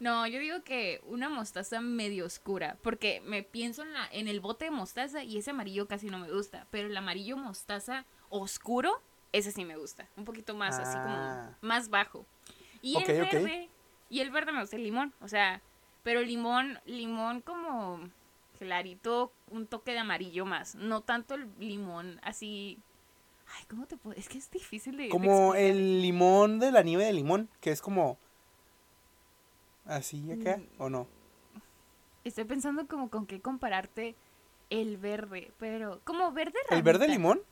No, 0.00 0.26
yo 0.26 0.38
digo 0.38 0.62
que 0.64 1.02
una 1.04 1.28
mostaza 1.28 1.82
medio 1.82 2.24
oscura, 2.24 2.78
porque 2.82 3.20
me 3.26 3.42
pienso 3.42 3.82
en, 3.82 3.92
la, 3.92 4.08
en 4.10 4.28
el 4.28 4.40
bote 4.40 4.64
de 4.64 4.70
mostaza 4.70 5.22
y 5.22 5.36
ese 5.36 5.50
amarillo 5.50 5.86
casi 5.86 6.06
no 6.06 6.18
me 6.18 6.32
gusta, 6.32 6.66
pero 6.70 6.88
el 6.88 6.96
amarillo 6.96 7.36
mostaza 7.36 8.06
oscuro, 8.30 9.02
ese 9.32 9.52
sí 9.52 9.66
me 9.66 9.76
gusta, 9.76 10.08
un 10.16 10.24
poquito 10.24 10.54
más, 10.54 10.78
así 10.78 10.96
como 10.96 11.14
ah. 11.14 11.50
más 11.60 11.90
bajo. 11.90 12.24
Y 12.80 12.96
el 12.96 13.20
verde, 13.20 13.68
y 14.08 14.20
el 14.20 14.30
verde 14.30 14.52
me 14.52 14.60
gusta 14.62 14.76
el 14.76 14.84
limón, 14.84 15.12
o 15.20 15.28
sea, 15.28 15.60
pero 16.02 16.22
limón, 16.22 16.80
limón 16.86 17.42
como 17.42 18.00
clarito, 18.58 19.32
un 19.50 19.66
toque 19.66 19.92
de 19.92 19.98
amarillo 19.98 20.46
más, 20.46 20.76
no 20.76 21.02
tanto 21.02 21.34
el 21.34 21.46
limón 21.58 22.20
así 22.22 22.78
Ay, 23.56 23.64
¿cómo 23.68 23.86
te 23.86 23.96
puedo? 23.96 24.16
Es 24.16 24.28
que 24.28 24.38
es 24.38 24.50
difícil 24.50 24.96
de. 24.96 25.08
Como 25.08 25.54
el 25.54 26.02
limón 26.02 26.58
de 26.58 26.70
la 26.70 26.82
nieve 26.82 27.04
de 27.04 27.12
limón, 27.12 27.48
que 27.60 27.70
es 27.70 27.82
como 27.82 28.18
así 29.84 30.30
acá 30.32 30.58
mm. 30.58 30.82
o 30.82 30.90
no? 30.90 31.08
Estoy 32.24 32.44
pensando 32.44 32.86
como 32.86 33.10
con 33.10 33.26
qué 33.26 33.40
compararte 33.40 34.14
el 34.68 34.98
verde, 34.98 35.52
pero 35.58 36.00
como 36.04 36.30
verde 36.32 36.58
ranita. 36.68 36.76
¿El 36.76 36.82
verde 36.82 37.08
limón? 37.08 37.42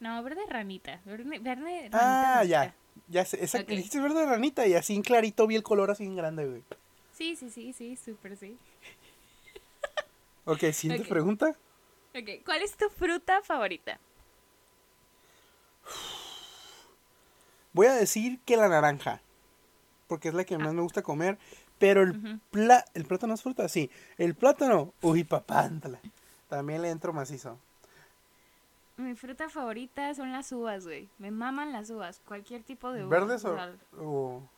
No, 0.00 0.22
verde 0.22 0.42
ranita, 0.48 1.00
verde, 1.04 1.38
verde 1.38 1.88
ranita. 1.90 2.38
Ah, 2.40 2.44
ya. 2.44 2.74
Ya 3.08 3.24
sé, 3.24 3.38
exacto. 3.38 3.72
Dijiste 3.72 4.00
verde 4.00 4.24
ranita 4.24 4.66
y 4.66 4.74
así 4.74 4.94
en 4.94 5.02
clarito 5.02 5.46
vi 5.46 5.56
el 5.56 5.62
color 5.62 5.90
así 5.90 6.04
en 6.04 6.16
grande, 6.16 6.46
güey. 6.46 6.62
Sí, 7.12 7.36
sí, 7.36 7.50
sí, 7.50 7.72
sí, 7.72 7.96
súper 7.96 8.36
sí. 8.36 8.56
ok, 10.44 10.60
siguiente 10.72 11.08
pregunta. 11.08 11.56
Ok, 12.14 12.44
¿cuál 12.44 12.62
es 12.62 12.76
tu 12.76 12.88
fruta 12.90 13.42
favorita? 13.42 13.98
Voy 17.72 17.86
a 17.86 17.94
decir 17.94 18.40
que 18.44 18.56
la 18.56 18.68
naranja, 18.68 19.20
porque 20.06 20.28
es 20.28 20.34
la 20.34 20.44
que 20.44 20.58
más 20.58 20.74
me 20.74 20.82
gusta 20.82 21.02
comer 21.02 21.38
pero 21.78 22.02
el, 22.02 22.40
el 22.94 23.04
plátano 23.04 23.34
es 23.34 23.42
fruta, 23.42 23.68
sí. 23.68 23.90
El 24.16 24.34
plátano, 24.34 24.94
uy, 25.02 25.24
papántala. 25.24 26.00
También 26.48 26.82
le 26.82 26.90
entro 26.90 27.12
macizo. 27.12 27.58
Mi 28.96 29.14
fruta 29.14 29.48
favorita 29.48 30.14
son 30.14 30.30
las 30.30 30.50
uvas, 30.52 30.84
güey. 30.84 31.08
Me 31.18 31.30
maman 31.30 31.72
las 31.72 31.90
uvas. 31.90 32.20
Cualquier 32.26 32.62
tipo 32.62 32.92
de 32.92 33.04
uvas. 33.04 33.10
¿Verdes 33.10 33.44
o. 33.44 34.48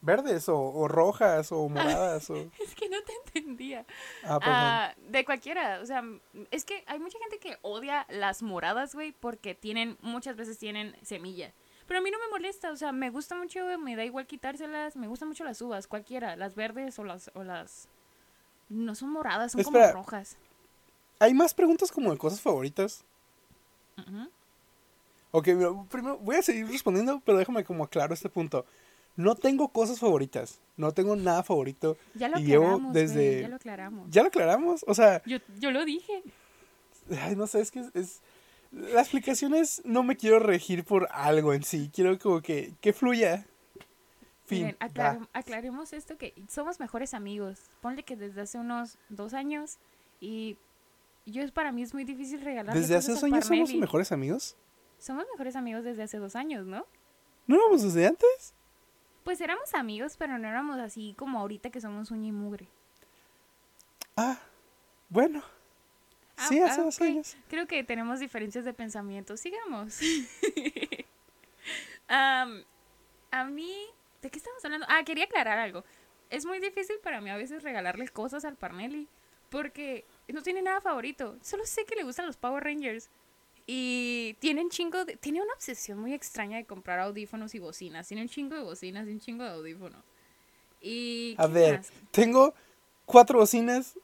¿Verdes 0.00 0.48
o, 0.48 0.86
rojas 0.88 1.50
o 1.50 1.68
moradas? 1.68 2.30
o... 2.30 2.36
es 2.36 2.74
que 2.74 2.88
no 2.88 2.98
te 3.02 3.12
entendía. 3.24 3.84
Ah, 4.24 4.38
ah, 4.42 4.94
de 5.08 5.24
cualquiera. 5.24 5.80
O 5.82 5.86
sea, 5.86 6.02
es 6.50 6.64
que 6.64 6.84
hay 6.86 6.98
mucha 6.98 7.18
gente 7.18 7.38
que 7.38 7.58
odia 7.62 8.06
las 8.08 8.42
moradas, 8.42 8.94
güey, 8.94 9.12
porque 9.12 9.54
tienen, 9.54 9.98
muchas 10.00 10.36
veces 10.36 10.58
tienen 10.58 10.96
semilla. 11.02 11.52
Pero 11.86 12.00
a 12.00 12.02
mí 12.02 12.10
no 12.10 12.18
me 12.18 12.28
molesta, 12.28 12.70
o 12.70 12.76
sea, 12.76 12.92
me 12.92 13.08
gusta 13.08 13.34
mucho, 13.34 13.60
me 13.78 13.96
da 13.96 14.04
igual 14.04 14.26
quitárselas, 14.26 14.94
me 14.94 15.08
gustan 15.08 15.28
mucho 15.28 15.42
las 15.42 15.62
uvas, 15.62 15.86
cualquiera, 15.86 16.36
las 16.36 16.54
verdes 16.54 16.98
o 16.98 17.04
las, 17.04 17.30
o 17.34 17.42
las... 17.42 17.88
No 18.68 18.94
son 18.94 19.08
moradas, 19.10 19.52
son 19.52 19.62
como 19.62 19.80
rojas. 19.92 20.36
¿Hay 21.18 21.32
más 21.32 21.54
preguntas 21.54 21.90
como 21.90 22.12
de 22.12 22.18
cosas 22.18 22.42
favoritas? 22.42 23.04
Ok, 25.30 25.48
primero 25.90 26.18
voy 26.18 26.36
a 26.36 26.42
seguir 26.42 26.68
respondiendo, 26.68 27.20
pero 27.24 27.38
déjame 27.38 27.64
como 27.64 27.84
aclaro 27.84 28.12
este 28.12 28.28
punto. 28.28 28.66
No 29.18 29.34
tengo 29.34 29.68
cosas 29.68 29.98
favoritas, 29.98 30.60
no 30.76 30.92
tengo 30.92 31.16
nada 31.16 31.42
favorito. 31.42 31.96
Ya 32.14 32.28
lo 32.28 32.36
aclaramos, 32.36 32.92
desde... 32.92 33.42
ya 33.42 33.48
lo 33.48 33.56
aclaramos. 33.56 34.10
¿Ya 34.10 34.22
lo 34.22 34.28
aclaramos? 34.28 34.84
O 34.86 34.94
sea... 34.94 35.22
Yo, 35.26 35.38
yo 35.58 35.72
lo 35.72 35.84
dije. 35.84 36.22
Ay, 37.20 37.34
no 37.34 37.48
sé, 37.48 37.60
es 37.60 37.72
que 37.72 37.84
es 37.94 38.20
las 38.70 39.02
explicaciones 39.06 39.82
no 39.84 40.02
me 40.02 40.16
quiero 40.16 40.38
regir 40.38 40.84
por 40.84 41.08
algo 41.10 41.54
en 41.54 41.62
sí, 41.62 41.90
quiero 41.92 42.18
como 42.18 42.42
que, 42.42 42.74
que 42.80 42.92
fluya. 42.92 43.46
Fin, 44.44 44.76
aclaremos 45.32 45.92
esto 45.92 46.16
que 46.16 46.34
somos 46.48 46.80
mejores 46.80 47.12
amigos. 47.12 47.58
Ponle 47.80 48.02
que 48.02 48.16
desde 48.16 48.42
hace 48.42 48.58
unos 48.58 48.98
dos 49.08 49.34
años 49.34 49.78
y 50.20 50.56
yo 51.26 51.42
es 51.42 51.50
para 51.50 51.72
mí 51.72 51.82
es 51.82 51.92
muy 51.92 52.04
difícil 52.04 52.40
regalar. 52.40 52.74
¿Desde 52.74 52.96
hace 52.96 53.12
dos 53.12 53.24
años 53.24 53.46
somos 53.46 53.74
mejores 53.74 54.12
amigos? 54.12 54.56
Somos 54.98 55.24
mejores 55.32 55.56
amigos 55.56 55.84
desde 55.84 56.02
hace 56.02 56.18
dos 56.18 56.34
años, 56.34 56.66
¿no? 56.66 56.86
¿No 57.46 57.56
éramos 57.56 57.82
desde 57.82 58.06
antes? 58.06 58.54
Pues 59.28 59.42
éramos 59.42 59.74
amigos, 59.74 60.16
pero 60.16 60.38
no 60.38 60.48
éramos 60.48 60.78
así 60.78 61.14
como 61.18 61.38
ahorita 61.38 61.68
que 61.68 61.82
somos 61.82 62.10
uña 62.10 62.28
y 62.28 62.32
mugre. 62.32 62.66
Ah, 64.16 64.38
bueno. 65.10 65.42
Ah, 66.38 66.46
sí, 66.48 66.58
hace 66.60 66.80
dos 66.80 66.98
años. 67.02 67.36
Creo 67.50 67.66
que 67.66 67.84
tenemos 67.84 68.20
diferencias 68.20 68.64
de 68.64 68.72
pensamiento. 68.72 69.36
Sigamos. 69.36 70.00
a 72.08 73.44
mí, 73.50 73.74
¿de 74.22 74.30
qué 74.30 74.38
estamos 74.38 74.64
hablando? 74.64 74.86
Ah, 74.88 75.02
quería 75.04 75.24
aclarar 75.24 75.58
algo. 75.58 75.84
Es 76.30 76.46
muy 76.46 76.58
difícil 76.58 76.96
para 77.02 77.20
mí 77.20 77.28
a 77.28 77.36
veces 77.36 77.62
regalarles 77.62 78.10
cosas 78.10 78.46
al 78.46 78.56
Parnelli 78.56 79.08
porque 79.50 80.06
no 80.28 80.40
tiene 80.40 80.62
nada 80.62 80.80
favorito. 80.80 81.36
Solo 81.42 81.66
sé 81.66 81.84
que 81.84 81.96
le 81.96 82.04
gustan 82.04 82.24
los 82.24 82.38
Power 82.38 82.64
Rangers. 82.64 83.10
Y 83.70 84.34
tienen 84.40 84.70
chingo 84.70 85.04
de, 85.04 85.16
tiene 85.16 85.42
una 85.42 85.52
obsesión 85.52 85.98
muy 85.98 86.14
extraña 86.14 86.56
de 86.56 86.64
comprar 86.64 87.00
audífonos 87.00 87.54
y 87.54 87.58
bocinas. 87.58 88.08
Tiene 88.08 88.22
un 88.22 88.28
chingo 88.30 88.56
de 88.56 88.62
bocinas 88.62 89.06
y 89.06 89.12
un 89.12 89.20
chingo 89.20 89.44
de 89.44 89.50
audífonos. 89.50 90.02
Y 90.80 91.34
a 91.36 91.46
ver, 91.46 91.82
tengo 92.10 92.54
cuatro 93.04 93.38
bocinas, 93.38 93.94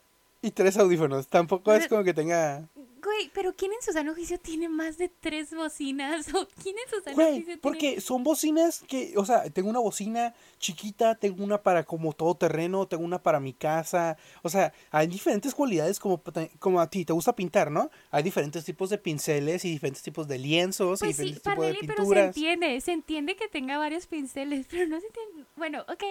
y 0.45 0.51
tres 0.51 0.77
audífonos. 0.77 1.27
Tampoco 1.27 1.73
es 1.73 1.89
como 1.89 2.05
que 2.05 2.13
tenga. 2.13 2.69
Güey, 3.05 3.31
pero 3.35 3.55
¿quién 3.55 3.71
en 3.73 3.83
su 3.83 3.93
sano 3.93 4.15
juicio 4.15 4.39
tiene 4.41 4.69
más 4.69 4.97
de 4.97 5.09
tres 5.09 5.55
bocinas? 5.55 6.27
¿O 6.35 6.49
quién 6.63 6.75
en 6.79 6.91
su 6.91 7.05
sano 7.05 7.17
juicio 7.17 7.59
Porque 7.61 8.01
son 8.01 8.25
bocinas 8.25 8.83
que, 8.89 9.13
o 9.17 9.27
sea, 9.27 9.51
tengo 9.51 9.69
una 9.69 9.81
bocina 9.81 10.35
chiquita, 10.59 11.15
tengo 11.15 11.45
una 11.45 11.63
para 11.63 11.85
como 11.85 12.15
todo 12.15 12.35
terreno, 12.35 12.89
tengo 12.89 13.05
una 13.05 13.23
para 13.23 13.41
mi 13.41 13.53
casa. 13.53 14.17
O 14.43 14.49
sea, 14.49 14.73
hay 14.91 15.07
diferentes 15.07 15.55
cualidades 15.55 16.01
como, 16.01 16.23
como 16.59 16.81
a 16.81 16.89
ti, 16.89 17.05
te 17.05 17.13
gusta 17.13 17.37
pintar, 17.37 17.71
¿no? 17.71 17.91
Hay 18.11 18.23
diferentes 18.23 18.65
tipos 18.65 18.89
de 18.89 18.97
pinceles 18.97 19.67
y 19.67 19.73
diferentes 19.73 20.03
tipos 20.03 20.27
de 20.27 20.39
lienzos 20.39 21.03
y 21.03 21.05
pues 21.05 21.17
diferentes 21.19 21.43
tipos 21.43 21.67
de 21.67 21.75
pinturas. 21.75 22.09
Pero 22.09 22.15
se 22.15 22.27
entiende, 22.27 22.81
se 22.81 22.93
entiende 22.93 23.37
que 23.37 23.49
tenga 23.49 23.77
varios 23.77 24.07
pinceles, 24.07 24.67
pero 24.71 24.87
no 24.87 24.99
se 24.99 25.07
entiende. 25.09 25.45
Bueno, 25.57 25.83
ok, 25.89 26.05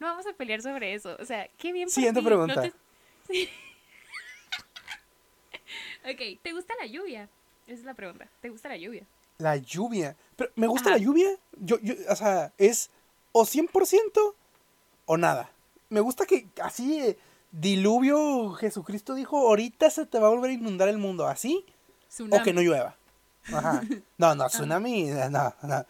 no 0.00 0.06
vamos 0.06 0.26
a 0.26 0.32
pelear 0.32 0.62
sobre 0.62 0.94
eso. 0.94 1.14
O 1.20 1.26
sea, 1.26 1.48
qué 1.58 1.72
bien. 1.72 1.90
Siguiente 1.90 2.22
pregunta. 2.22 2.72
Ok, 6.04 6.40
¿te 6.42 6.52
gusta 6.52 6.74
la 6.80 6.86
lluvia? 6.86 7.28
Esa 7.66 7.80
es 7.80 7.84
la 7.84 7.94
pregunta. 7.94 8.28
¿Te 8.40 8.48
gusta 8.48 8.68
la 8.68 8.76
lluvia? 8.76 9.04
La 9.38 9.56
lluvia. 9.56 10.16
Pero, 10.36 10.50
¿me 10.56 10.66
gusta 10.66 10.90
la 10.90 10.98
lluvia? 10.98 11.28
Yo, 11.60 11.78
yo, 11.80 11.94
o 12.08 12.16
sea, 12.16 12.52
es 12.58 12.90
o 13.32 13.44
100% 13.44 14.34
o 15.06 15.16
nada. 15.16 15.50
Me 15.90 16.00
gusta 16.00 16.26
que 16.26 16.48
así, 16.62 17.16
diluvio, 17.52 18.52
Jesucristo 18.52 19.14
dijo, 19.14 19.48
ahorita 19.48 19.90
se 19.90 20.06
te 20.06 20.18
va 20.18 20.28
a 20.28 20.30
volver 20.30 20.50
a 20.50 20.54
inundar 20.54 20.88
el 20.88 20.98
mundo. 20.98 21.26
¿Así? 21.26 21.64
O 22.30 22.42
que 22.42 22.52
no 22.52 22.60
llueva. 22.62 22.96
Ajá. 23.52 23.82
No, 24.18 24.34
no, 24.34 24.48
tsunami, 24.48 25.04
no, 25.30 25.54
no. 25.62 25.86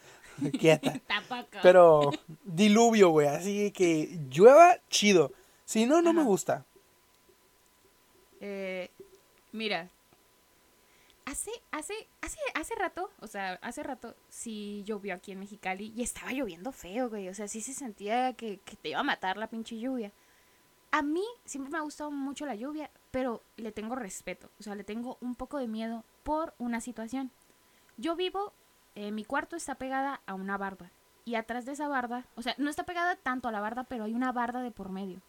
Quieta. 0.59 1.01
Pero 1.63 2.11
diluvio, 2.45 3.11
güey. 3.11 3.29
Así 3.29 3.71
que 3.73 4.19
llueva, 4.31 4.79
chido. 4.89 5.33
Si 5.65 5.87
no, 5.87 6.03
no 6.03 6.13
me 6.13 6.23
gusta. 6.23 6.65
Eh, 8.41 8.91
mira, 9.53 9.89
hace, 11.31 11.51
hace, 11.71 11.95
hace, 12.23 12.39
hace 12.55 12.75
rato, 12.75 13.11
o 13.21 13.27
sea, 13.27 13.59
hace 13.63 13.83
rato 13.83 14.17
sí 14.29 14.83
llovió 14.87 15.15
aquí 15.15 15.33
en 15.33 15.41
Mexicali 15.41 15.93
y 15.95 16.03
estaba 16.03 16.33
lloviendo 16.33 16.73
feo, 16.73 17.09
güey. 17.09 17.29
O 17.29 17.35
sea, 17.35 17.49
sí 17.49 17.61
se 17.61 17.75
sentía 17.75 18.33
que, 18.33 18.61
que 18.61 18.77
te 18.77 18.91
iba 18.91 19.01
a 19.01 19.05
matar 19.05 19.37
la 19.37 19.49
pinche 19.49 19.79
lluvia. 19.79 20.13
A 20.91 21.03
mí 21.03 21.25
siempre 21.45 21.71
me 21.71 21.79
ha 21.79 21.83
gustado 21.83 22.11
mucho 22.11 22.47
la 22.47 22.55
lluvia, 22.55 22.91
pero 23.11 23.43
le 23.57 23.73
tengo 23.73 23.95
respeto. 23.95 24.51
O 24.59 24.63
sea, 24.63 24.75
le 24.75 24.85
tengo 24.85 25.19
un 25.21 25.35
poco 25.35 25.59
de 25.59 25.69
miedo 25.69 26.05
por 26.23 26.55
una 26.59 26.81
situación. 26.81 27.31
Yo 27.99 28.17
vivo, 28.17 28.55
eh, 28.95 29.11
mi 29.11 29.25
cuarto 29.25 29.55
está 29.55 29.75
pegada 29.75 30.23
a 30.27 30.35
una 30.35 30.57
barda. 30.57 30.91
Y 31.27 31.35
atrás 31.35 31.67
de 31.67 31.73
esa 31.73 31.89
barda, 31.89 32.25
o 32.37 32.43
sea, 32.43 32.55
no 32.57 32.71
está 32.71 32.85
pegada 32.85 33.17
tanto 33.17 33.49
a 33.49 33.53
la 33.53 33.61
barda, 33.61 33.85
pero 33.85 34.05
hay 34.05 34.15
una 34.15 34.33
barda 34.33 34.63
de 34.63 34.71
por 34.71 34.89
medio. 34.89 35.21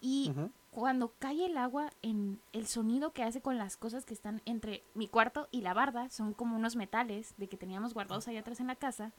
Y 0.00 0.32
cuando 0.72 1.12
cae 1.18 1.44
el 1.44 1.58
agua, 1.58 1.90
en 2.00 2.40
el 2.54 2.66
sonido 2.66 3.12
que 3.12 3.22
hace 3.22 3.42
con 3.42 3.58
las 3.58 3.76
cosas 3.76 4.06
que 4.06 4.14
están 4.14 4.40
entre 4.46 4.82
mi 4.94 5.06
cuarto 5.06 5.46
y 5.50 5.60
la 5.60 5.74
barda, 5.74 6.08
son 6.08 6.32
como 6.32 6.56
unos 6.56 6.76
metales 6.76 7.34
de 7.36 7.46
que 7.46 7.58
teníamos 7.58 7.92
guardados 7.92 8.26
allá 8.26 8.40
atrás 8.40 8.58
en 8.58 8.68
la 8.68 8.76
casa. 8.76 9.12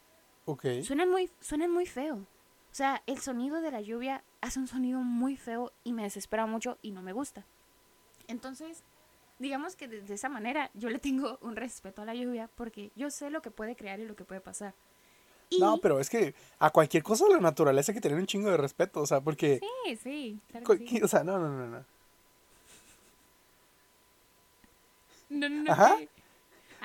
Ok. 0.46 0.66
Suenan 0.82 1.12
muy, 1.12 1.30
suenan 1.40 1.70
muy 1.70 1.86
feo. 1.86 2.16
O 2.16 2.76
sea, 2.76 3.04
el 3.06 3.20
sonido 3.20 3.62
de 3.62 3.70
la 3.70 3.82
lluvia 3.82 4.24
hace 4.42 4.60
un 4.60 4.66
sonido 4.66 5.02
muy 5.02 5.38
feo 5.38 5.72
y 5.84 5.94
me 5.94 6.02
desespera 6.02 6.48
mucho 6.48 6.80
y 6.82 6.90
no 6.90 7.04
me 7.04 7.14
gusta. 7.14 7.46
Entonces, 8.28 8.84
digamos 9.38 9.76
que 9.76 9.88
de, 9.88 10.12
esa 10.12 10.30
manera 10.30 10.72
yo 10.74 10.90
le 10.90 10.98
tengo 10.98 11.38
un 11.44 11.56
respeto 11.56 12.02
a 12.02 12.06
la 12.06 12.16
lluvia 12.16 12.50
porque 12.56 12.92
yo 12.96 13.12
sé 13.12 13.30
lo 13.30 13.44
que 13.44 13.52
puede 13.52 13.76
crear 13.76 14.00
y 14.00 14.08
lo 14.08 14.16
que 14.16 14.26
puede 14.26 14.42
pasar. 14.42 14.74
No, 15.60 15.78
pero 15.78 16.00
es 16.00 16.10
que 16.10 16.34
a 16.60 16.70
cualquier 16.70 17.04
cosa 17.04 17.26
de 17.26 17.36
la 17.36 17.40
naturaleza 17.40 17.92
hay 17.92 17.96
que 17.96 18.02
tener 18.02 18.18
un 18.18 18.26
chingo 18.26 18.50
de 18.50 18.58
respeto, 18.58 19.02
o 19.02 19.06
sea, 19.06 19.22
porque... 19.22 19.60
Sí, 19.86 19.96
sí, 19.96 20.40
O 21.04 21.08
sea, 21.08 21.24
no, 21.24 21.38
no, 21.40 21.50
no, 21.50 21.68
no. 21.68 21.86
No, 25.30 25.50
no, 25.50 25.64
no. 25.64 25.72
Ajá. 25.72 25.96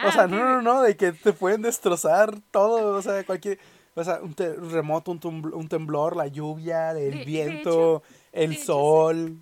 o 0.07 0.13
sea, 0.13 0.23
ah, 0.23 0.27
no, 0.27 0.37
no, 0.39 0.63
no, 0.63 0.83
de 0.83 0.97
que 0.97 1.13
te 1.13 1.33
pueden 1.33 1.63
destrozar 1.63 2.41
todo, 2.51 2.97
o 2.97 3.03
sea, 3.03 3.25
cualquier... 3.25 3.59
O 3.95 4.05
sea, 4.05 4.21
un 4.23 4.33
terremoto, 4.33 5.11
un, 5.11 5.69
temblor, 5.69 6.15
la 6.15 6.29
lluvia, 6.29 6.93
el 6.93 7.25
viento, 7.25 8.05
el 8.31 8.57
sol. 8.57 9.39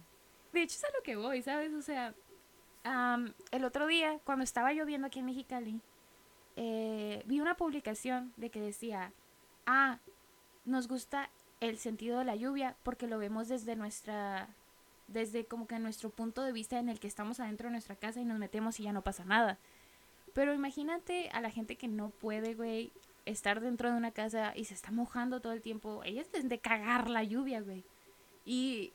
de 0.55 0.63
hecho, 0.63 0.77
es 0.77 0.85
a 0.85 0.97
lo 0.97 1.03
que 1.03 1.15
voy, 1.15 1.43
¿sabes? 1.43 1.75
O 1.75 1.83
sea, 1.83 2.15
el 3.51 3.65
otro 3.65 3.87
día, 3.87 4.19
cuando 4.25 4.45
estaba 4.45 4.73
lloviendo 4.73 5.09
aquí 5.09 5.19
en 5.19 5.27
Mexicali, 5.27 5.81
eh, 6.57 7.23
vi 7.27 7.41
una 7.41 7.57
publicación 7.57 8.33
de 8.37 8.51
que 8.51 8.61
decía, 8.61 9.13
ah, 9.67 9.99
nos 10.65 10.89
gusta 10.89 11.31
el 11.61 11.79
sentido 11.79 12.19
de 12.19 12.25
la 12.25 12.37
lluvia 12.37 12.77
porque 12.83 13.07
lo 13.07 13.19
vemos 13.19 13.49
desde 13.49 13.77
nuestra, 13.77 14.49
desde 15.09 15.47
como 15.47 15.67
que 15.67 15.79
nuestro 15.79 16.11
punto 16.11 16.43
de 16.43 16.53
vista 16.53 16.79
en 16.79 16.89
el 16.89 16.99
que 16.99 17.09
estamos 17.09 17.41
adentro 17.41 17.69
de 17.69 17.73
nuestra 17.73 17.97
casa 17.97 18.21
y 18.21 18.25
nos 18.25 18.39
metemos 18.39 18.81
y 18.81 18.85
ya 18.85 18.93
no 18.93 19.03
pasa 19.03 19.25
nada. 19.25 19.59
Pero 20.33 20.53
imagínate 20.53 21.31
a 21.31 21.41
la 21.41 21.51
gente 21.51 21.77
que 21.77 21.89
no 21.89 22.11
puede, 22.11 22.55
güey, 22.55 22.93
estar 23.25 23.61
dentro 23.61 23.91
de 23.91 23.97
una 23.97 24.11
casa 24.11 24.53
y 24.55 24.65
se 24.65 24.75
está 24.75 24.91
mojando 24.91 25.41
todo 25.41 25.53
el 25.53 25.63
tiempo. 25.63 26.03
Ellas 26.05 26.29
es 26.33 26.49
de 26.49 26.59
cagar 26.59 27.09
la 27.09 27.23
lluvia, 27.23 27.61
güey. 27.61 27.85
Y 28.45 28.93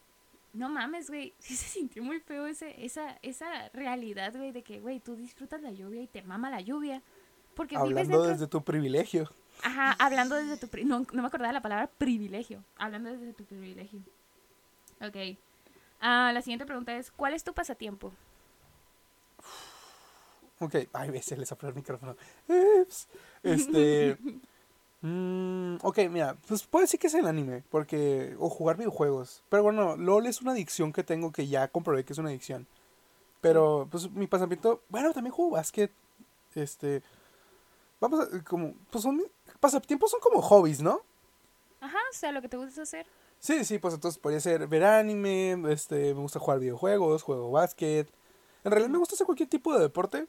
no 0.53 0.69
mames, 0.69 1.09
güey, 1.09 1.33
sí 1.39 1.55
se 1.55 1.67
sintió 1.67 2.03
muy 2.03 2.19
feo 2.19 2.47
ese, 2.47 2.83
esa, 2.83 3.17
esa 3.21 3.69
realidad, 3.69 4.35
güey, 4.35 4.51
de 4.51 4.63
que, 4.63 4.79
güey, 4.79 4.99
tú 4.99 5.15
disfrutas 5.15 5.61
la 5.61 5.71
lluvia 5.71 6.01
y 6.01 6.07
te 6.07 6.21
mama 6.23 6.49
la 6.49 6.61
lluvia. 6.61 7.01
Porque 7.55 7.75
hablando 7.75 8.23
desde 8.23 8.47
tu 8.47 8.63
privilegio. 8.63 9.31
Ajá, 9.63 9.95
hablando 9.99 10.35
desde 10.35 10.57
tu... 10.57 10.85
no, 10.85 11.05
no 11.11 11.21
me 11.21 11.27
acordaba 11.27 11.53
la 11.53 11.61
palabra 11.61 11.87
privilegio. 11.97 12.63
Hablando 12.77 13.09
desde 13.11 13.33
tu 13.33 13.45
privilegio. 13.45 13.99
Ok. 15.01 15.37
Ah, 15.99 16.31
la 16.33 16.41
siguiente 16.41 16.65
pregunta 16.65 16.95
es, 16.95 17.11
¿cuál 17.11 17.33
es 17.33 17.43
tu 17.43 17.53
pasatiempo? 17.53 18.11
Ok, 20.59 20.75
ay, 20.93 21.09
veces 21.09 21.37
les 21.37 21.51
el 21.51 21.75
micrófono. 21.75 22.15
Este... 23.43 24.17
Mm, 25.03 25.77
ok, 25.81 25.97
mira, 26.11 26.37
pues 26.47 26.63
puede 26.63 26.83
decir 26.83 26.99
que 26.99 27.07
es 27.07 27.15
el 27.15 27.25
anime, 27.25 27.63
porque. 27.71 28.35
o 28.39 28.49
jugar 28.49 28.77
videojuegos. 28.77 29.43
Pero 29.49 29.63
bueno, 29.63 29.97
LOL 29.97 30.27
es 30.27 30.41
una 30.41 30.51
adicción 30.51 30.93
que 30.93 31.03
tengo 31.03 31.31
que 31.31 31.47
ya 31.47 31.67
comprobé 31.69 32.03
que 32.03 32.13
es 32.13 32.19
una 32.19 32.29
adicción. 32.29 32.67
Pero, 33.41 33.87
pues 33.89 34.11
mi 34.11 34.27
pasatiempo. 34.27 34.81
Bueno, 34.89 35.11
también 35.11 35.33
juego 35.33 35.51
básquet. 35.51 35.91
Este. 36.53 37.01
Vamos 38.01 38.19
a. 38.19 38.43
como. 38.43 38.73
Pues 38.89 39.03
son. 39.03 39.23
Pasatiempos 39.61 40.11
son 40.11 40.19
como 40.19 40.41
hobbies, 40.41 40.81
¿no? 40.81 41.01
Ajá, 41.79 41.97
o 42.11 42.13
sea, 42.13 42.31
lo 42.33 42.41
que 42.41 42.49
te 42.49 42.57
gusta 42.57 42.81
hacer. 42.81 43.05
Sí, 43.39 43.63
sí, 43.63 43.79
pues 43.79 43.93
entonces 43.93 44.19
podría 44.19 44.39
ser 44.39 44.67
ver 44.67 44.83
anime, 44.83 45.57
este, 45.71 46.13
me 46.13 46.21
gusta 46.21 46.39
jugar 46.39 46.59
videojuegos, 46.59 47.23
juego 47.23 47.49
básquet. 47.49 48.07
En 48.63 48.71
realidad 48.71 48.91
me 48.91 48.99
gusta 48.99 49.15
hacer 49.15 49.25
cualquier 49.25 49.49
tipo 49.49 49.73
de 49.73 49.79
deporte, 49.79 50.27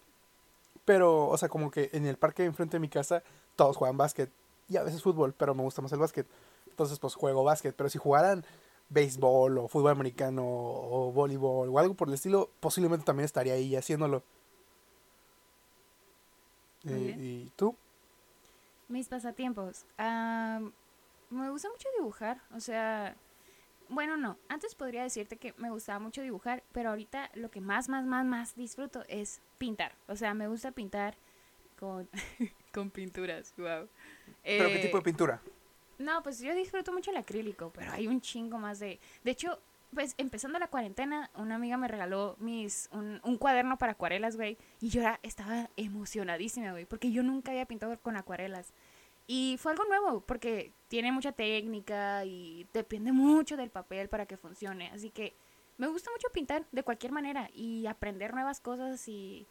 pero, 0.86 1.28
o 1.28 1.36
sea, 1.36 1.50
como 1.50 1.70
que 1.70 1.90
en 1.92 2.06
el 2.06 2.16
parque 2.16 2.44
enfrente 2.44 2.76
de 2.76 2.80
mi 2.80 2.88
casa 2.88 3.22
todos 3.54 3.76
juegan 3.76 3.98
básquet 3.98 4.30
y 4.68 4.78
a 4.78 4.82
veces 4.82 5.02
fútbol, 5.02 5.34
pero 5.34 5.54
me 5.54 5.62
gusta 5.62 5.82
más 5.82 5.92
el 5.92 5.98
básquet. 5.98 6.26
Entonces, 6.68 6.98
pues 6.98 7.14
juego 7.14 7.44
básquet. 7.44 7.74
Pero 7.76 7.90
si 7.90 7.98
jugaran 7.98 8.46
béisbol 8.88 9.58
o 9.58 9.68
fútbol 9.68 9.90
americano 9.90 10.44
o 10.46 11.12
voleibol 11.12 11.68
o 11.68 11.78
algo 11.78 11.94
por 11.94 12.08
el 12.08 12.14
estilo, 12.14 12.50
posiblemente 12.60 13.04
también 13.04 13.26
estaría 13.26 13.54
ahí 13.54 13.76
haciéndolo. 13.76 14.22
Eh, 16.86 17.16
¿Y 17.18 17.52
tú? 17.56 17.76
Mis 18.88 19.08
pasatiempos. 19.08 19.86
me 19.98 21.50
gusta 21.50 21.68
mucho 21.70 21.88
dibujar. 21.98 22.40
O 22.54 22.60
sea, 22.60 23.16
bueno, 23.88 24.16
no. 24.16 24.38
Antes 24.48 24.74
podría 24.74 25.02
decirte 25.02 25.36
que 25.36 25.54
me 25.58 25.70
gustaba 25.70 25.98
mucho 25.98 26.22
dibujar, 26.22 26.62
pero 26.72 26.90
ahorita 26.90 27.30
lo 27.34 27.50
que 27.50 27.60
más, 27.60 27.88
más, 27.88 28.06
más, 28.06 28.24
más 28.24 28.54
disfruto 28.54 29.04
es 29.08 29.40
pintar. 29.58 29.94
O 30.08 30.16
sea, 30.16 30.34
me 30.34 30.48
gusta 30.48 30.72
pintar 30.72 31.16
con, 31.78 32.08
con 32.72 32.90
pinturas. 32.90 33.54
Wow. 33.56 33.88
¿Pero 34.42 34.68
qué 34.68 34.78
tipo 34.78 34.96
de 34.96 35.00
eh, 35.00 35.04
pintura? 35.04 35.42
No, 35.98 36.22
pues 36.22 36.40
yo 36.40 36.54
disfruto 36.54 36.92
mucho 36.92 37.10
el 37.10 37.16
acrílico, 37.16 37.70
pero 37.74 37.92
hay 37.92 38.08
un 38.08 38.20
chingo 38.20 38.58
más 38.58 38.80
de... 38.80 38.98
De 39.22 39.30
hecho, 39.30 39.58
pues 39.94 40.14
empezando 40.18 40.58
la 40.58 40.68
cuarentena, 40.68 41.30
una 41.34 41.56
amiga 41.56 41.76
me 41.76 41.88
regaló 41.88 42.36
mis 42.38 42.88
un, 42.92 43.20
cuaderno 43.38 43.78
para 43.78 43.92
acuarelas, 43.92 44.36
güey, 44.36 44.58
y 44.80 44.88
yo 44.88 45.02
estaba 45.22 45.70
emocionadísima, 45.76 46.70
güey, 46.72 46.84
porque 46.84 47.10
yo 47.12 47.22
nunca 47.22 47.52
había 47.52 47.66
pintado 47.66 47.98
con 48.00 48.16
acuarelas. 48.16 48.72
Y 49.26 49.56
fue 49.58 49.72
algo 49.72 49.84
nuevo, 49.84 50.20
porque 50.20 50.72
tiene 50.88 51.12
mucha 51.12 51.32
técnica 51.32 52.24
y 52.24 52.66
depende 52.72 53.12
mucho 53.12 53.56
del 53.56 53.70
papel 53.70 54.08
para 54.08 54.26
que 54.26 54.36
funcione. 54.36 54.90
Así 54.90 55.10
que 55.10 55.34
me 55.78 55.86
gusta 55.86 56.10
mucho 56.10 56.28
pintar 56.32 56.66
de 56.72 56.82
cualquier 56.82 57.12
manera 57.12 57.48
y 57.54 57.86
aprender 57.86 58.34
nuevas 58.34 58.60
cosas 58.60 59.06
y, 59.08 59.46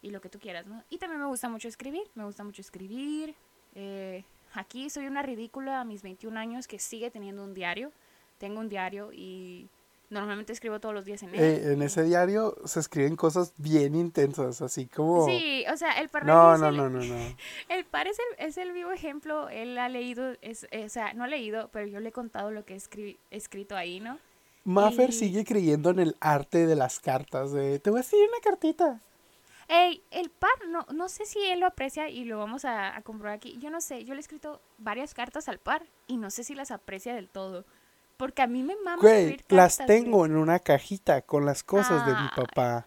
y 0.00 0.10
lo 0.10 0.20
que 0.20 0.28
tú 0.28 0.38
quieras, 0.38 0.66
¿no? 0.66 0.82
Y 0.90 0.98
también 0.98 1.20
me 1.20 1.26
gusta 1.26 1.48
mucho 1.48 1.68
escribir, 1.68 2.02
me 2.14 2.24
gusta 2.24 2.42
mucho 2.42 2.62
escribir, 2.62 3.34
eh, 3.74 4.24
aquí 4.54 4.90
soy 4.90 5.06
una 5.06 5.22
ridícula 5.22 5.80
a 5.80 5.84
mis 5.84 6.02
21 6.02 6.38
años 6.38 6.66
que 6.66 6.78
sigue 6.78 7.10
teniendo 7.10 7.44
un 7.44 7.54
diario. 7.54 7.92
Tengo 8.42 8.58
un 8.58 8.68
diario 8.68 9.12
y 9.12 9.68
normalmente 10.10 10.52
escribo 10.52 10.80
todos 10.80 10.92
los 10.92 11.04
días 11.04 11.22
en 11.22 11.32
él. 11.32 11.40
Eh, 11.40 11.72
en 11.74 11.80
ese 11.80 12.02
diario 12.02 12.56
se 12.64 12.80
escriben 12.80 13.14
cosas 13.14 13.52
bien 13.56 13.94
intensas, 13.94 14.60
así 14.60 14.86
como... 14.86 15.24
Sí, 15.26 15.64
o 15.72 15.76
sea, 15.76 15.92
el 16.00 16.08
par 16.08 16.26
no, 16.26 16.58
no, 16.58 16.72
no, 16.72 16.90
no, 16.90 16.98
no. 17.04 17.36
El 17.68 17.84
par 17.84 18.08
es 18.08 18.18
el, 18.18 18.44
es 18.44 18.58
el 18.58 18.72
vivo 18.72 18.90
ejemplo, 18.90 19.48
él 19.48 19.78
ha 19.78 19.88
leído, 19.88 20.34
es, 20.42 20.66
o 20.72 20.88
sea, 20.88 21.12
no 21.14 21.22
ha 21.22 21.28
leído, 21.28 21.70
pero 21.72 21.86
yo 21.86 22.00
le 22.00 22.08
he 22.08 22.12
contado 22.12 22.50
lo 22.50 22.64
que 22.64 22.74
he 22.74 23.16
escrito 23.30 23.76
ahí, 23.76 24.00
¿no? 24.00 24.18
Maffer 24.64 25.12
sigue 25.12 25.44
creyendo 25.44 25.90
en 25.90 26.00
el 26.00 26.16
arte 26.18 26.66
de 26.66 26.74
las 26.74 26.98
cartas, 26.98 27.52
de, 27.52 27.78
te 27.78 27.90
voy 27.90 27.98
a 27.98 28.00
escribir 28.00 28.28
una 28.28 28.40
cartita. 28.40 29.00
Ey, 29.68 30.02
el 30.10 30.30
par, 30.30 30.50
no, 30.68 30.84
no 30.92 31.08
sé 31.08 31.26
si 31.26 31.38
él 31.46 31.60
lo 31.60 31.66
aprecia 31.66 32.08
y 32.08 32.24
lo 32.24 32.38
vamos 32.38 32.64
a, 32.64 33.00
comprobar 33.04 33.36
aquí. 33.36 33.56
Yo 33.60 33.70
no 33.70 33.80
sé, 33.80 34.04
yo 34.04 34.14
le 34.14 34.18
he 34.18 34.20
escrito 34.20 34.60
varias 34.78 35.14
cartas 35.14 35.48
al 35.48 35.58
par 35.58 35.84
y 36.08 36.16
no 36.16 36.30
sé 36.30 36.42
si 36.42 36.56
las 36.56 36.72
aprecia 36.72 37.14
del 37.14 37.28
todo. 37.28 37.64
Porque 38.22 38.40
a 38.40 38.46
mí 38.46 38.62
me 38.62 38.76
mama 38.76 39.02
Güey, 39.02 39.36
las 39.48 39.78
tengo 39.84 40.24
en 40.26 40.36
una 40.36 40.60
cajita 40.60 41.22
con 41.22 41.44
las 41.44 41.64
cosas 41.64 42.06
de 42.06 42.12
mi 42.12 42.28
papá. 42.28 42.86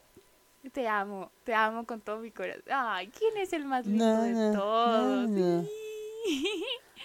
Te 0.71 0.87
amo, 0.87 1.29
te 1.43 1.53
amo 1.53 1.85
con 1.85 1.99
todo 1.99 2.19
mi 2.19 2.31
corazón. 2.31 2.63
Ay, 2.71 3.09
¿quién 3.09 3.35
es 3.35 3.51
el 3.51 3.65
más 3.65 3.85
lindo 3.85 4.21
de 4.21 4.53
todos? 4.55 5.29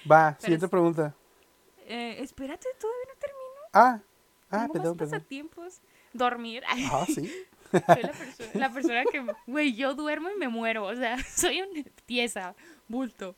Va, 0.09 0.37
siguiente 0.39 0.69
pregunta. 0.69 1.13
Eh, 1.89 2.19
espérate, 2.21 2.69
todavía 2.79 3.05
no 3.09 3.19
termino. 3.19 3.61
Ah, 3.73 4.01
ah, 4.53 4.69
perdón, 4.73 4.97
pasatiempos? 4.97 5.81
Dormir. 6.13 6.63
Ah, 6.69 7.05
sí. 7.13 7.33
Soy 7.73 8.61
la, 8.61 8.71
persona 8.71 9.03
que, 9.11 9.27
güey, 9.49 9.75
yo 9.75 9.95
duermo 9.95 10.31
y 10.31 10.39
me 10.39 10.47
muero. 10.47 10.85
O 10.85 10.95
sea, 10.95 11.19
soy 11.25 11.63
una 11.63 11.83
pieza, 12.07 12.55
bulto. 12.87 13.35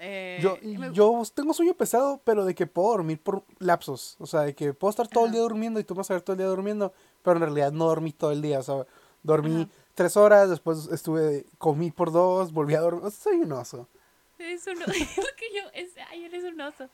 Eh, 0.00 0.38
yo, 0.40 0.56
yo 0.92 1.22
tengo 1.34 1.52
sueño 1.52 1.74
pesado, 1.74 2.20
pero 2.24 2.44
de 2.44 2.54
que 2.54 2.66
puedo 2.66 2.90
dormir 2.90 3.20
por 3.20 3.44
lapsos. 3.58 4.16
O 4.20 4.26
sea, 4.26 4.42
de 4.42 4.54
que 4.54 4.74
puedo 4.74 4.90
estar 4.90 5.08
todo 5.08 5.26
el 5.26 5.32
día 5.32 5.40
durmiendo 5.40 5.80
y 5.80 5.84
tú 5.84 5.94
vas 5.94 6.10
a 6.10 6.14
ver 6.14 6.22
todo 6.22 6.34
el 6.34 6.38
día 6.38 6.46
durmiendo, 6.46 6.92
pero 7.22 7.36
en 7.36 7.42
realidad 7.42 7.72
no 7.72 7.86
dormí 7.86 8.12
todo 8.12 8.30
el 8.32 8.42
día. 8.42 8.60
O 8.60 8.62
sea, 8.62 8.86
dormí 9.22 9.68
tres 9.94 10.16
horas, 10.16 10.48
después 10.48 10.88
estuve, 10.92 11.46
comí 11.58 11.90
por 11.90 12.12
dos, 12.12 12.52
volví 12.52 12.74
a 12.74 12.80
dormir. 12.80 13.10
soy 13.10 13.38
un 13.38 13.52
oso. 13.52 13.88
Es 14.38 14.68
un 14.68 14.80
oso. 14.80 14.92
yo, 14.92 15.62
es, 15.74 15.94
ay, 16.10 16.24
eres 16.24 16.44
un 16.44 16.60
oso. 16.60 16.88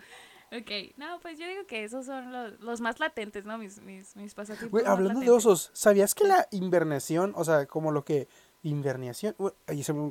Ok, 0.51 0.97
no, 0.97 1.19
pues 1.21 1.39
yo 1.39 1.47
digo 1.47 1.67
que 1.67 1.85
esos 1.85 2.07
son 2.07 2.33
los, 2.33 2.59
los 2.61 2.81
más 2.81 3.01
latentes, 3.01 3.45
¿no? 3.45 3.59
Mis, 3.59 3.83
mis, 3.83 4.17
mis 4.17 4.35
pasatiempos. 4.35 4.71
Güey, 4.71 4.87
hablando 4.87 5.21
de 5.21 5.31
osos, 5.31 5.71
¿sabías 5.75 6.15
que 6.15 6.25
la 6.25 6.49
invernación, 6.53 7.33
o 7.37 7.45
sea, 7.45 7.67
como 7.67 7.93
lo 7.93 8.05
que. 8.05 8.29
Invernación. 8.63 9.37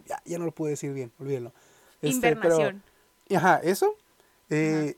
ya, 0.05 0.21
ya, 0.25 0.37
no 0.37 0.45
lo 0.45 0.51
pude 0.51 0.71
decir 0.71 0.93
bien, 0.93 1.11
olvídenlo. 1.17 1.53
Este, 2.03 2.29
Invernación. 2.29 2.83
ajá, 3.35 3.59
eso. 3.63 3.95
Eh, 4.49 4.97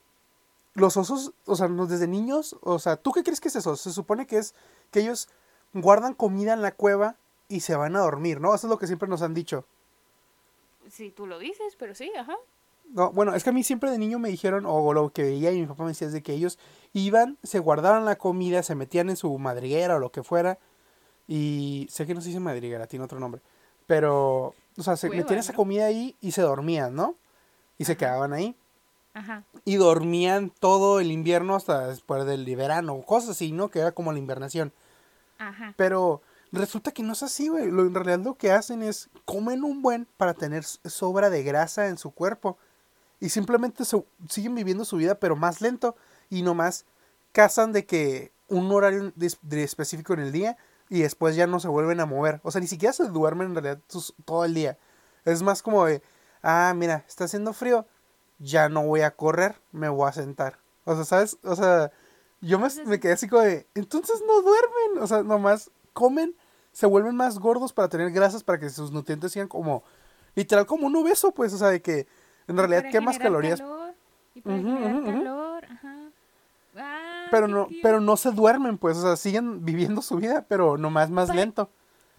los 0.74 0.98
osos, 0.98 1.32
o 1.46 1.56
sea, 1.56 1.70
desde 1.70 2.08
niños, 2.08 2.58
o 2.62 2.80
sea, 2.80 2.98
¿tú 2.98 3.14
qué 3.14 3.24
crees 3.24 3.40
que 3.40 3.48
es 3.48 3.56
eso? 3.56 3.78
Se 3.78 3.92
supone 3.92 4.28
que 4.28 4.38
es 4.38 4.54
que 4.92 5.00
ellos 5.00 5.30
guardan 5.74 6.14
comida 6.14 6.54
en 6.54 6.62
la 6.62 6.74
cueva 6.74 7.16
y 7.48 7.62
se 7.62 7.76
van 7.76 7.96
a 7.96 8.00
dormir, 8.00 8.42
¿no? 8.42 8.54
Eso 8.54 8.68
es 8.68 8.72
lo 8.72 8.78
que 8.78 8.88
siempre 8.88 9.08
nos 9.08 9.22
han 9.22 9.34
dicho. 9.34 9.66
Sí, 10.90 11.12
tú 11.12 11.28
lo 11.28 11.40
dices, 11.40 11.76
pero 11.78 11.96
sí, 11.96 12.12
ajá. 12.18 12.36
No, 12.94 13.12
bueno, 13.12 13.34
es 13.34 13.44
que 13.44 13.50
a 13.50 13.54
mí 13.54 13.64
siempre 13.64 13.90
de 13.90 13.98
niño 13.98 14.20
me 14.20 14.30
dijeron, 14.30 14.66
o 14.68 14.94
lo 14.94 15.12
que 15.12 15.24
veía 15.24 15.52
y 15.52 15.62
mi 15.62 15.66
papá 15.66 15.84
me 15.84 15.90
decía, 15.90 16.08
es 16.08 16.14
de 16.14 16.22
que 16.22 16.34
ellos 16.34 16.60
iban, 16.94 17.38
se 17.44 17.60
guardaban 17.60 18.06
la 18.06 18.18
comida, 18.18 18.62
se 18.62 18.76
metían 18.76 19.10
en 19.10 19.16
su 19.16 19.38
madriguera 19.38 19.96
o 19.96 20.00
lo 20.00 20.12
que 20.12 20.24
fuera, 20.24 20.60
y 21.28 21.88
sé 21.90 22.06
que 22.06 22.14
no 22.14 22.22
se 22.22 22.28
dice 22.28 22.40
madriguera, 22.40 22.86
tiene 22.88 23.06
otro 23.06 23.20
nombre, 23.20 23.42
pero, 23.88 24.54
o 24.78 24.84
sea, 24.84 24.98
se 24.98 25.10
metían 25.10 25.40
esa 25.40 25.54
comida 25.54 25.86
ahí 25.86 26.16
y 26.22 26.32
se 26.32 26.42
dormían, 26.42 26.96
¿no? 26.96 27.16
Y 27.78 27.86
se 27.86 27.98
quedaban 27.98 28.34
ahí. 28.34 28.56
Ajá. 29.14 29.44
Y 29.64 29.76
dormían 29.76 30.50
todo 30.50 31.00
el 31.00 31.12
invierno 31.12 31.56
hasta 31.56 31.88
después 31.88 32.26
del 32.26 32.46
verano, 32.56 33.02
cosas 33.02 33.32
así, 33.32 33.52
¿no? 33.52 33.70
Que 33.70 33.80
era 33.80 33.94
como 33.94 34.12
la 34.12 34.20
invernación. 34.20 34.74
Ajá. 35.38 35.74
Pero 35.78 36.22
Resulta 36.56 36.92
que 36.92 37.04
no 37.04 37.14
es 37.14 37.24
así, 37.24 37.50
güey. 37.50 37.70
Lo, 37.70 37.82
en 37.84 37.94
realidad 37.94 38.20
lo 38.20 38.36
que 38.36 38.52
hacen 38.52 38.82
es 38.82 39.10
comen 39.26 39.64
un 39.64 39.82
buen 39.82 40.08
para 40.18 40.34
tener 40.34 40.64
sobra 40.64 41.30
de 41.30 41.44
grasa 41.44 41.88
en 41.88 41.98
su 41.98 42.12
cuerpo. 42.12 42.58
Y 43.20 43.30
simplemente 43.30 43.84
siguen 44.30 44.56
viviendo 44.56 44.86
su 44.86 44.98
vida, 44.98 45.16
pero 45.16 45.36
más 45.36 45.62
lento. 45.62 45.96
Y 46.30 46.44
nomás 46.44 46.86
cazan 47.32 47.74
de 47.74 47.86
que 47.86 48.32
un 48.48 48.72
horario 48.72 49.12
específico 49.52 50.14
en 50.14 50.20
el 50.22 50.32
día 50.32 50.58
y 50.90 51.02
después 51.02 51.36
ya 51.36 51.48
no 51.48 51.60
se 51.60 51.68
vuelven 51.68 52.00
a 52.00 52.06
mover. 52.06 52.40
O 52.44 52.52
sea, 52.52 52.62
ni 52.62 52.68
siquiera 52.68 52.94
se 52.94 53.08
duermen 53.08 53.50
en 53.50 53.56
realidad 53.56 53.80
todo 54.26 54.46
el 54.46 54.54
día. 54.54 54.78
Es 55.24 55.42
más 55.42 55.62
como 55.62 55.86
de, 55.86 56.02
ah, 56.44 56.74
mira, 56.76 57.04
está 57.08 57.26
haciendo 57.26 57.54
frío, 57.54 57.86
ya 58.40 58.70
no 58.70 58.84
voy 58.84 59.02
a 59.02 59.12
correr, 59.12 59.60
me 59.72 59.90
voy 59.90 60.08
a 60.08 60.14
sentar. 60.14 60.60
O 60.86 60.96
sea, 60.96 61.06
¿sabes? 61.06 61.38
O 61.44 61.56
sea, 61.56 61.92
yo 62.42 62.60
me, 62.60 62.68
me 62.86 63.00
quedé 63.00 63.14
así 63.14 63.28
como 63.28 63.42
de, 63.42 63.68
entonces 63.74 64.22
no 64.26 64.42
duermen. 64.42 65.02
O 65.04 65.08
sea, 65.08 65.24
nomás 65.24 65.72
comen, 65.94 66.36
se 66.72 66.86
vuelven 66.86 67.16
más 67.16 67.40
gordos 67.40 67.74
para 67.74 67.90
tener 67.90 68.12
grasas 68.12 68.44
para 68.44 68.60
que 68.60 68.70
sus 68.70 68.92
nutrientes 68.92 69.32
sigan 69.32 69.48
como, 69.48 69.84
literal, 70.36 70.66
como 70.66 70.88
un 70.88 70.96
obeso, 70.96 71.32
pues, 71.32 71.54
o 71.54 71.58
sea, 71.58 71.70
de 71.70 71.82
que 71.82 72.08
en 72.48 72.58
realidad 72.58 72.86
quemas 72.92 73.18
calorías. 73.18 73.64
y 74.36 74.42
para 74.42 74.62
calor, 74.62 74.94
ajá. 74.94 75.45
Pero 77.32 77.48
no, 77.48 77.68
pero 77.82 78.00
no 78.00 78.18
se 78.18 78.32
duermen, 78.32 78.78
pues, 78.78 78.98
o 78.98 79.02
sea, 79.02 79.16
siguen 79.16 79.66
viviendo 79.66 80.02
su 80.02 80.18
vida, 80.18 80.46
pero 80.48 80.78
nomás 80.78 81.10
más 81.10 81.34
lento. 81.34 81.70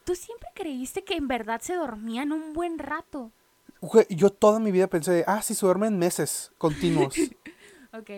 Tú 0.05 0.15
siempre 0.15 0.49
creíste 0.55 1.05
que 1.05 1.15
en 1.15 1.29
verdad 1.29 1.61
se 1.61 1.75
dormían 1.75 2.33
un 2.33 2.53
buen 2.53 2.79
rato. 2.79 3.33
Yo 4.09 4.31
toda 4.31 4.59
mi 4.59 4.73
vida 4.73 4.87
pensé, 4.87 5.25
ah, 5.27 5.43
sí, 5.43 5.55
se 5.55 5.67
duermen 5.67 5.99
meses 5.99 6.53
continuos. 6.59 7.15
ok, 7.93 8.11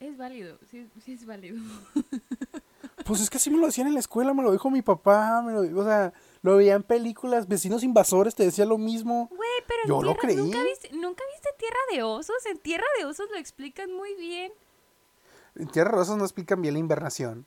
es 0.00 0.16
válido, 0.16 0.58
sí, 0.70 0.88
sí 1.04 1.12
es 1.12 1.26
válido. 1.26 1.58
pues 3.04 3.20
es 3.20 3.30
que 3.30 3.38
así 3.38 3.50
me 3.50 3.58
lo 3.58 3.66
decían 3.66 3.86
en 3.86 3.94
la 3.94 4.00
escuela, 4.00 4.34
me 4.34 4.42
lo 4.42 4.52
dijo 4.52 4.70
mi 4.70 4.82
papá, 4.82 5.42
me 5.42 5.52
lo, 5.52 5.80
o 5.80 5.84
sea, 5.84 6.12
lo 6.42 6.56
veía 6.56 6.74
en 6.74 6.82
películas, 6.82 7.48
vecinos 7.48 7.82
invasores 7.82 8.34
te 8.34 8.44
decía 8.44 8.64
lo 8.64 8.78
mismo. 8.78 9.28
Güey, 9.30 9.50
pero 9.66 9.80
yo 9.86 10.02
lo 10.02 10.16
creí. 10.16 10.36
¿nunca 10.36 10.62
viste, 10.62 10.90
¿Nunca 10.92 11.24
viste 11.32 11.48
Tierra 11.58 11.78
de 11.92 12.02
Osos? 12.02 12.46
En 12.46 12.58
Tierra 12.58 12.86
de 12.98 13.04
Osos 13.06 13.28
lo 13.30 13.38
explican 13.38 13.92
muy 13.92 14.14
bien. 14.14 14.52
En 15.56 15.68
Tierra 15.68 15.90
Rosas 15.90 16.16
no 16.16 16.24
explican 16.24 16.60
bien 16.62 16.74
la 16.74 16.80
invernación. 16.80 17.46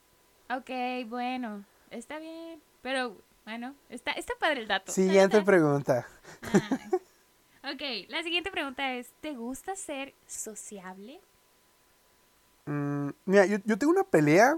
Ok, 0.49 0.69
bueno, 1.07 1.65
está 1.91 2.19
bien. 2.19 2.61
Pero, 2.81 3.15
bueno, 3.45 3.75
está, 3.89 4.11
está 4.11 4.33
padre 4.39 4.61
el 4.61 4.67
dato. 4.67 4.91
Siguiente 4.91 5.41
pregunta. 5.41 6.07
Ah, 7.63 7.71
ok, 7.73 8.07
la 8.07 8.23
siguiente 8.23 8.49
pregunta 8.49 8.93
es, 8.93 9.11
¿te 9.19 9.35
gusta 9.35 9.75
ser 9.75 10.13
sociable? 10.25 11.19
Mm, 12.65 13.09
mira, 13.25 13.45
yo, 13.45 13.57
yo 13.65 13.77
tengo 13.77 13.91
una 13.91 14.03
pelea 14.03 14.57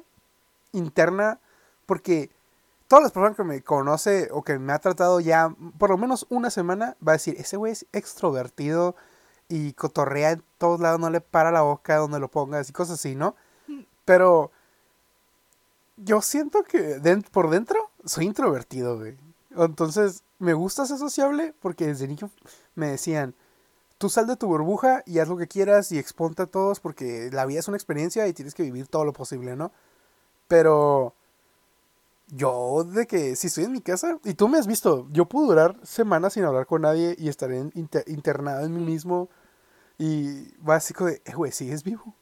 interna 0.73 1.39
porque 1.85 2.29
todas 2.87 3.03
las 3.03 3.11
personas 3.11 3.37
que 3.37 3.43
me 3.43 3.61
conoce 3.61 4.29
o 4.31 4.43
que 4.43 4.59
me 4.59 4.73
ha 4.73 4.79
tratado 4.79 5.19
ya 5.19 5.55
por 5.77 5.91
lo 5.91 5.97
menos 5.97 6.25
una 6.29 6.49
semana 6.49 6.97
va 7.07 7.13
a 7.13 7.15
decir, 7.15 7.35
ese 7.37 7.55
güey 7.55 7.71
es 7.71 7.85
extrovertido, 7.93 8.95
y 9.49 9.73
cotorrea 9.73 10.31
en 10.31 10.43
todos 10.57 10.79
lados, 10.79 10.99
no 10.99 11.09
le 11.09 11.19
para 11.21 11.51
la 11.51 11.61
boca 11.61 11.97
donde 11.97 12.19
lo 12.19 12.29
pongas 12.29 12.69
y 12.69 12.73
cosas 12.73 12.99
así, 12.99 13.15
¿no? 13.15 13.35
Pero 14.05 14.51
yo 15.97 16.21
siento 16.21 16.63
que 16.63 17.01
por 17.31 17.49
dentro 17.49 17.89
soy 18.05 18.25
introvertido, 18.25 18.97
güey. 18.97 19.17
Entonces, 19.51 20.23
me 20.37 20.53
gusta 20.53 20.85
ser 20.85 20.97
sociable 20.97 21.53
porque 21.59 21.87
desde 21.87 22.07
niño 22.07 22.29
me 22.75 22.87
decían, 22.87 23.33
tú 23.97 24.09
sal 24.09 24.27
de 24.27 24.37
tu 24.37 24.47
burbuja 24.47 25.03
y 25.05 25.19
haz 25.19 25.27
lo 25.27 25.37
que 25.37 25.47
quieras 25.47 25.91
y 25.91 25.97
exponte 25.97 26.43
a 26.43 26.47
todos 26.47 26.79
porque 26.79 27.29
la 27.33 27.45
vida 27.45 27.59
es 27.59 27.67
una 27.67 27.77
experiencia 27.77 28.27
y 28.27 28.33
tienes 28.33 28.53
que 28.53 28.63
vivir 28.63 28.87
todo 28.87 29.03
lo 29.03 29.13
posible, 29.13 29.55
¿no? 29.55 29.71
Pero 30.47 31.13
yo 32.27 32.83
de 32.83 33.07
que 33.07 33.35
si 33.35 33.47
estoy 33.47 33.65
en 33.65 33.71
mi 33.71 33.81
casa, 33.81 34.19
y 34.23 34.35
tú 34.35 34.47
me 34.47 34.57
has 34.57 34.67
visto, 34.67 35.07
yo 35.11 35.25
puedo 35.25 35.47
durar 35.47 35.75
semanas 35.83 36.33
sin 36.33 36.43
hablar 36.43 36.67
con 36.67 36.83
nadie 36.83 37.15
y 37.17 37.27
estaré 37.27 37.69
internado 38.05 38.65
en 38.65 38.73
mí 38.73 38.81
mismo 38.81 39.29
y 39.99 40.55
básico 40.57 41.05
de, 41.05 41.21
eh, 41.25 41.33
güey, 41.35 41.51
es 41.51 41.83
vivo. 41.83 42.15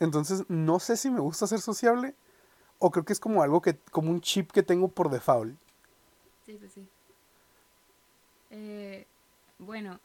Entonces, 0.00 0.44
no 0.48 0.80
sé 0.80 0.96
si 0.96 1.10
me 1.10 1.20
gusta 1.20 1.46
ser 1.46 1.60
sociable 1.60 2.14
o 2.78 2.90
creo 2.90 3.04
que 3.04 3.12
es 3.12 3.20
como 3.20 3.42
algo 3.42 3.60
que, 3.60 3.76
como 3.90 4.10
un 4.10 4.20
chip 4.20 4.50
que 4.50 4.62
tengo 4.62 4.88
por 4.88 5.10
default. 5.10 5.56
Sí, 6.46 6.56
pues 6.58 6.72
sí. 6.72 6.88
Eh, 8.50 9.06
bueno, 9.58 10.00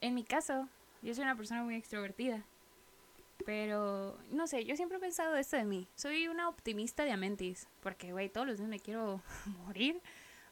en 0.00 0.14
mi 0.14 0.24
caso, 0.24 0.68
yo 1.02 1.14
soy 1.14 1.24
una 1.24 1.36
persona 1.36 1.62
muy 1.62 1.74
extrovertida. 1.74 2.42
Pero, 3.44 4.18
no 4.30 4.46
sé, 4.46 4.64
yo 4.64 4.76
siempre 4.76 4.98
he 4.98 5.00
pensado 5.00 5.36
esto 5.36 5.56
de 5.56 5.64
mí. 5.64 5.86
Soy 5.94 6.28
una 6.28 6.48
optimista 6.48 7.04
de 7.04 7.12
Amentis. 7.12 7.66
Porque, 7.82 8.12
güey, 8.12 8.28
todos 8.28 8.46
los 8.46 8.58
días 8.58 8.68
me 8.68 8.80
quiero 8.80 9.20
morir. 9.66 10.00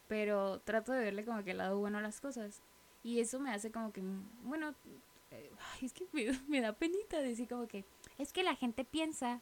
Pero 0.07 0.59
trato 0.59 0.91
de 0.91 1.03
verle 1.03 1.25
como 1.25 1.43
que 1.43 1.51
el 1.51 1.57
lado 1.57 1.77
bueno 1.77 1.97
a 1.97 2.01
las 2.01 2.21
cosas. 2.21 2.61
Y 3.03 3.19
eso 3.19 3.39
me 3.39 3.51
hace 3.51 3.71
como 3.71 3.91
que, 3.91 4.01
bueno, 4.43 4.73
eh, 5.31 5.51
es 5.81 5.93
que 5.93 6.05
me, 6.47 6.61
da 6.61 6.73
penita 6.73 7.19
decir 7.19 7.47
como 7.47 7.67
que, 7.67 7.85
es 8.17 8.31
que 8.31 8.43
la 8.43 8.55
gente 8.55 8.83
piensa, 8.83 9.41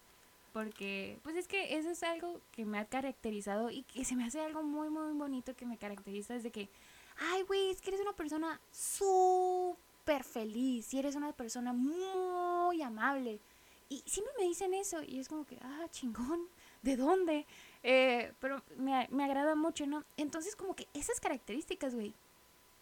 porque, 0.53 1.19
pues 1.23 1.35
es 1.35 1.47
que 1.47 1.77
eso 1.77 1.89
es 1.89 2.01
algo 2.03 2.39
que 2.51 2.65
me 2.65 2.79
ha 2.79 2.85
caracterizado 2.85 3.69
y 3.69 3.83
que 3.83 4.05
se 4.05 4.15
me 4.15 4.23
hace 4.23 4.39
algo 4.39 4.63
muy, 4.63 4.89
muy 4.89 5.13
bonito 5.13 5.55
que 5.55 5.65
me 5.65 5.77
caracteriza 5.77 6.33
desde 6.33 6.51
que, 6.51 6.69
ay, 7.17 7.43
güey, 7.43 7.71
es 7.71 7.81
que 7.81 7.89
eres 7.89 8.01
una 8.01 8.13
persona 8.13 8.61
súper 8.71 10.23
feliz 10.23 10.93
y 10.93 10.99
eres 10.99 11.15
una 11.15 11.33
persona 11.33 11.73
muy 11.73 12.81
amable. 12.81 13.41
Y 13.89 14.01
siempre 14.05 14.33
me 14.39 14.45
dicen 14.45 14.73
eso 14.73 15.03
y 15.03 15.19
es 15.19 15.27
como 15.27 15.45
que, 15.45 15.59
ah, 15.61 15.87
chingón, 15.91 16.47
¿de 16.81 16.95
dónde? 16.95 17.45
Eh, 17.83 18.33
pero 18.39 18.63
me, 18.77 19.07
me 19.11 19.25
agrada 19.25 19.55
mucho, 19.55 19.85
¿no? 19.85 20.03
Entonces 20.17 20.55
como 20.55 20.75
que 20.75 20.87
esas 20.93 21.19
características, 21.19 21.93
güey, 21.93 22.15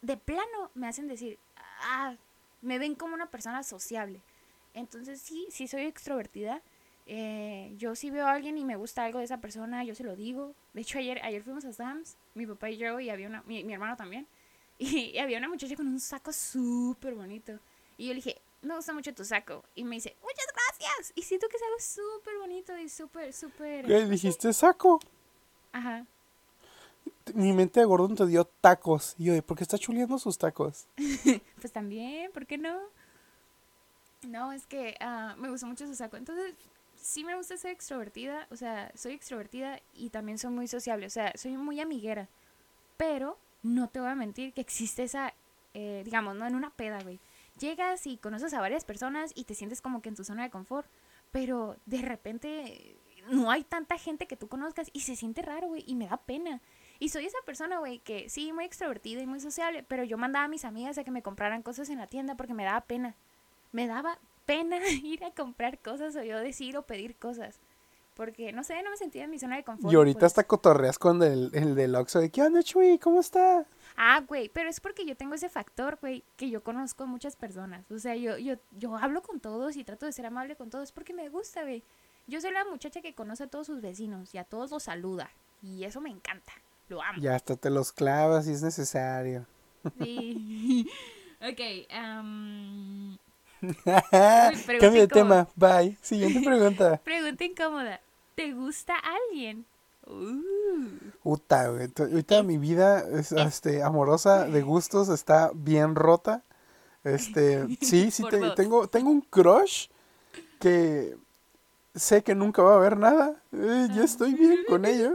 de 0.03 0.17
plano 0.17 0.69
me 0.75 0.87
hacen 0.87 1.07
decir, 1.07 1.39
ah, 1.55 2.15
me 2.61 2.77
ven 2.77 2.93
como 2.93 3.15
una 3.15 3.31
persona 3.31 3.63
sociable. 3.63 4.21
Entonces 4.73 5.21
sí, 5.21 5.47
sí 5.49 5.67
soy 5.67 5.83
extrovertida. 5.83 6.61
Eh, 7.05 7.73
yo 7.77 7.95
si 7.95 8.11
veo 8.11 8.27
a 8.27 8.33
alguien 8.33 8.57
y 8.57 8.65
me 8.65 8.75
gusta 8.75 9.05
algo 9.05 9.19
de 9.19 9.25
esa 9.25 9.39
persona, 9.39 9.83
yo 9.83 9.95
se 9.95 10.03
lo 10.03 10.15
digo. 10.15 10.55
De 10.73 10.81
hecho, 10.81 10.99
ayer, 10.99 11.21
ayer 11.23 11.41
fuimos 11.41 11.63
a 11.63 11.71
Sam's, 11.71 12.17
mi 12.35 12.45
papá 12.45 12.69
y 12.69 12.77
yo, 12.77 12.99
y 12.99 13.09
había 13.09 13.27
una, 13.27 13.43
mi, 13.43 13.59
hermano 13.73 13.95
también. 13.95 14.27
Y, 14.79 15.17
había 15.19 15.37
una 15.37 15.47
muchacha 15.47 15.75
con 15.75 15.87
un 15.87 15.99
saco 15.99 16.33
súper 16.33 17.13
bonito. 17.13 17.59
Y 17.95 18.07
yo 18.07 18.09
le 18.09 18.15
dije, 18.15 18.41
me 18.63 18.75
gusta 18.75 18.91
mucho 18.91 19.13
tu 19.13 19.23
saco. 19.23 19.63
Y 19.75 19.85
me 19.85 19.95
dice, 19.95 20.17
muchas 20.21 20.47
gracias. 20.51 21.13
Y 21.15 21.21
siento 21.21 21.47
que 21.47 21.55
es 21.55 21.63
algo 21.63 21.79
súper 21.79 22.37
bonito 22.39 22.77
y 22.77 22.89
súper, 22.89 23.31
súper... 23.31 23.85
¿Qué 23.85 24.05
dijiste 24.05 24.51
saco? 24.51 24.99
Ajá 25.71 26.05
mi 27.33 27.53
mente 27.53 27.79
de 27.79 27.85
gordón 27.85 28.15
te 28.15 28.25
dio 28.25 28.45
tacos. 28.45 29.15
Y 29.17 29.25
yo, 29.25 29.43
¿por 29.43 29.57
qué 29.57 29.63
está 29.63 29.77
chuleando 29.77 30.17
sus 30.19 30.37
tacos? 30.37 30.87
pues 31.61 31.71
también, 31.71 32.31
¿por 32.31 32.45
qué 32.45 32.57
no? 32.57 32.79
No, 34.27 34.51
es 34.51 34.65
que 34.65 34.95
uh, 35.01 35.39
me 35.39 35.49
gusta 35.49 35.67
mucho 35.67 35.85
su 35.85 35.95
saco. 35.95 36.17
Entonces, 36.17 36.55
sí 36.95 37.23
me 37.23 37.35
gusta 37.35 37.57
ser 37.57 37.71
extrovertida. 37.71 38.47
O 38.51 38.55
sea, 38.55 38.91
soy 38.95 39.13
extrovertida 39.13 39.79
y 39.93 40.09
también 40.09 40.37
soy 40.37 40.51
muy 40.51 40.67
sociable. 40.67 41.05
O 41.05 41.09
sea, 41.09 41.33
soy 41.35 41.57
muy 41.57 41.79
amiguera. 41.79 42.29
Pero 42.97 43.37
no 43.61 43.89
te 43.89 43.99
voy 43.99 44.09
a 44.09 44.15
mentir 44.15 44.53
que 44.53 44.61
existe 44.61 45.03
esa, 45.03 45.33
eh, 45.73 46.01
digamos, 46.05 46.35
no 46.35 46.47
en 46.47 46.55
una 46.55 46.71
peda, 46.71 47.01
güey. 47.01 47.19
Llegas 47.59 48.07
y 48.07 48.17
conoces 48.17 48.53
a 48.53 48.61
varias 48.61 48.85
personas 48.85 49.31
y 49.35 49.43
te 49.43 49.55
sientes 49.55 49.81
como 49.81 50.01
que 50.01 50.09
en 50.09 50.15
tu 50.15 50.23
zona 50.23 50.43
de 50.43 50.49
confort. 50.49 50.87
Pero 51.31 51.77
de 51.85 52.01
repente 52.01 52.95
no 53.29 53.51
hay 53.51 53.63
tanta 53.63 53.97
gente 53.97 54.27
que 54.27 54.37
tú 54.37 54.47
conozcas 54.47 54.89
y 54.93 55.01
se 55.01 55.15
siente 55.15 55.41
raro, 55.41 55.67
güey. 55.67 55.83
Y 55.85 55.95
me 55.95 56.07
da 56.07 56.17
pena. 56.17 56.61
Y 56.99 57.09
soy 57.09 57.25
esa 57.25 57.37
persona, 57.45 57.79
güey, 57.79 57.99
que 57.99 58.29
sí, 58.29 58.53
muy 58.53 58.65
extrovertida 58.65 59.21
y 59.21 59.27
muy 59.27 59.39
sociable, 59.39 59.83
pero 59.83 60.03
yo 60.03 60.17
mandaba 60.17 60.45
a 60.45 60.49
mis 60.49 60.65
amigas 60.65 60.97
a 60.97 61.03
que 61.03 61.11
me 61.11 61.21
compraran 61.21 61.63
cosas 61.63 61.89
en 61.89 61.97
la 61.97 62.07
tienda 62.07 62.35
porque 62.35 62.53
me 62.53 62.63
daba 62.63 62.81
pena. 62.81 63.15
Me 63.71 63.87
daba 63.87 64.19
pena 64.45 64.77
ir 65.03 65.23
a 65.23 65.31
comprar 65.31 65.79
cosas 65.79 66.15
o 66.15 66.23
yo 66.23 66.39
decir 66.39 66.77
o 66.77 66.83
pedir 66.83 67.15
cosas. 67.15 67.59
Porque, 68.15 68.51
no 68.51 68.63
sé, 68.63 68.81
no 68.83 68.91
me 68.91 68.97
sentía 68.97 69.23
en 69.23 69.31
mi 69.31 69.39
zona 69.39 69.55
de 69.55 69.63
confort. 69.63 69.91
Y 69.91 69.95
ahorita 69.95 70.19
pues. 70.19 70.31
hasta 70.31 70.43
cotorreas 70.43 70.99
con 70.99 71.23
el, 71.23 71.49
el 71.53 71.73
del 71.73 71.95
Oxxo 71.95 72.19
de, 72.19 72.29
¿qué 72.29 72.43
onda, 72.43 72.61
Chuy? 72.61 72.99
¿Cómo 72.99 73.19
está? 73.19 73.65
Ah, 73.95 74.21
güey, 74.27 74.49
pero 74.49 74.69
es 74.69 74.79
porque 74.79 75.03
yo 75.03 75.17
tengo 75.17 75.33
ese 75.33 75.49
factor, 75.49 75.97
güey, 75.99 76.23
que 76.37 76.51
yo 76.51 76.63
conozco 76.63 77.03
a 77.03 77.07
muchas 77.07 77.35
personas. 77.35 77.89
O 77.89 77.97
sea, 77.97 78.15
yo, 78.15 78.37
yo, 78.37 78.55
yo 78.77 78.95
hablo 78.97 79.23
con 79.23 79.39
todos 79.39 79.77
y 79.77 79.83
trato 79.83 80.05
de 80.05 80.11
ser 80.11 80.27
amable 80.27 80.55
con 80.55 80.69
todos 80.69 80.91
porque 80.91 81.13
me 81.13 81.29
gusta, 81.29 81.63
güey. 81.63 81.83
Yo 82.27 82.39
soy 82.39 82.51
la 82.51 82.65
muchacha 82.65 83.01
que 83.01 83.15
conoce 83.15 83.45
a 83.45 83.47
todos 83.47 83.65
sus 83.65 83.81
vecinos 83.81 84.33
y 84.33 84.37
a 84.37 84.43
todos 84.43 84.69
los 84.69 84.83
saluda. 84.83 85.31
Y 85.63 85.83
eso 85.83 85.99
me 85.99 86.11
encanta. 86.11 86.53
Lo 86.89 87.01
amo. 87.01 87.21
Ya 87.21 87.35
hasta 87.35 87.55
te 87.55 87.69
los 87.69 87.91
clavas 87.91 88.45
si 88.45 88.51
es 88.51 88.61
necesario. 88.61 89.45
Sí. 89.99 90.89
ok. 91.41 91.59
Um... 91.93 93.17
Cambio 94.79 95.01
de 95.01 95.07
tema. 95.07 95.47
Bye. 95.55 95.97
Siguiente 96.01 96.41
pregunta. 96.45 96.97
pregunta 96.97 97.45
incómoda. 97.45 98.01
¿Te 98.35 98.51
gusta 98.51 98.95
alguien? 98.97 99.65
Uh. 100.05 101.39
Ahorita 101.49 102.43
mi 102.43 102.57
vida 102.57 103.05
es, 103.17 103.31
este, 103.31 103.81
amorosa 103.81 104.47
de 104.47 104.61
gustos 104.61 105.07
está 105.07 105.51
bien 105.53 105.95
rota. 105.95 106.43
Este, 107.05 107.65
sí, 107.81 108.11
sí, 108.11 108.23
tengo, 108.55 108.87
tengo 108.87 109.09
un 109.09 109.21
crush 109.21 109.87
que 110.59 111.15
sé 111.95 112.23
que 112.23 112.35
nunca 112.35 112.61
va 112.61 112.73
a 112.73 112.77
haber 112.77 112.97
nada. 112.97 113.41
Eh, 113.51 113.87
yo 113.95 114.03
estoy 114.03 114.33
bien 114.33 114.59
con 114.67 114.85
ello. 114.85 115.13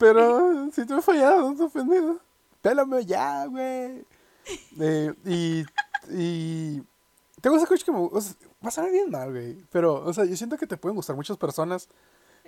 Pero 0.00 0.70
si 0.72 0.86
te 0.86 0.94
he 0.96 1.02
fallado, 1.02 1.50
no 1.50 1.56
te 1.56 1.62
he 1.62 1.66
ofendido. 1.66 2.18
Pélame 2.62 3.04
ya, 3.04 3.44
güey. 3.44 4.02
Eh, 4.80 5.12
y, 5.26 5.64
y 6.08 6.82
tengo 7.42 7.56
ese 7.56 7.66
coche 7.66 7.84
que 7.84 7.92
me 7.92 7.98
o 7.98 8.20
sea, 8.20 8.34
va 8.64 8.68
a 8.68 8.70
salir 8.70 8.92
bien 8.92 9.10
mal, 9.10 9.30
güey. 9.30 9.62
Pero, 9.70 10.02
o 10.02 10.12
sea, 10.14 10.24
yo 10.24 10.34
siento 10.36 10.56
que 10.56 10.66
te 10.66 10.78
pueden 10.78 10.96
gustar 10.96 11.14
muchas 11.16 11.36
personas. 11.36 11.86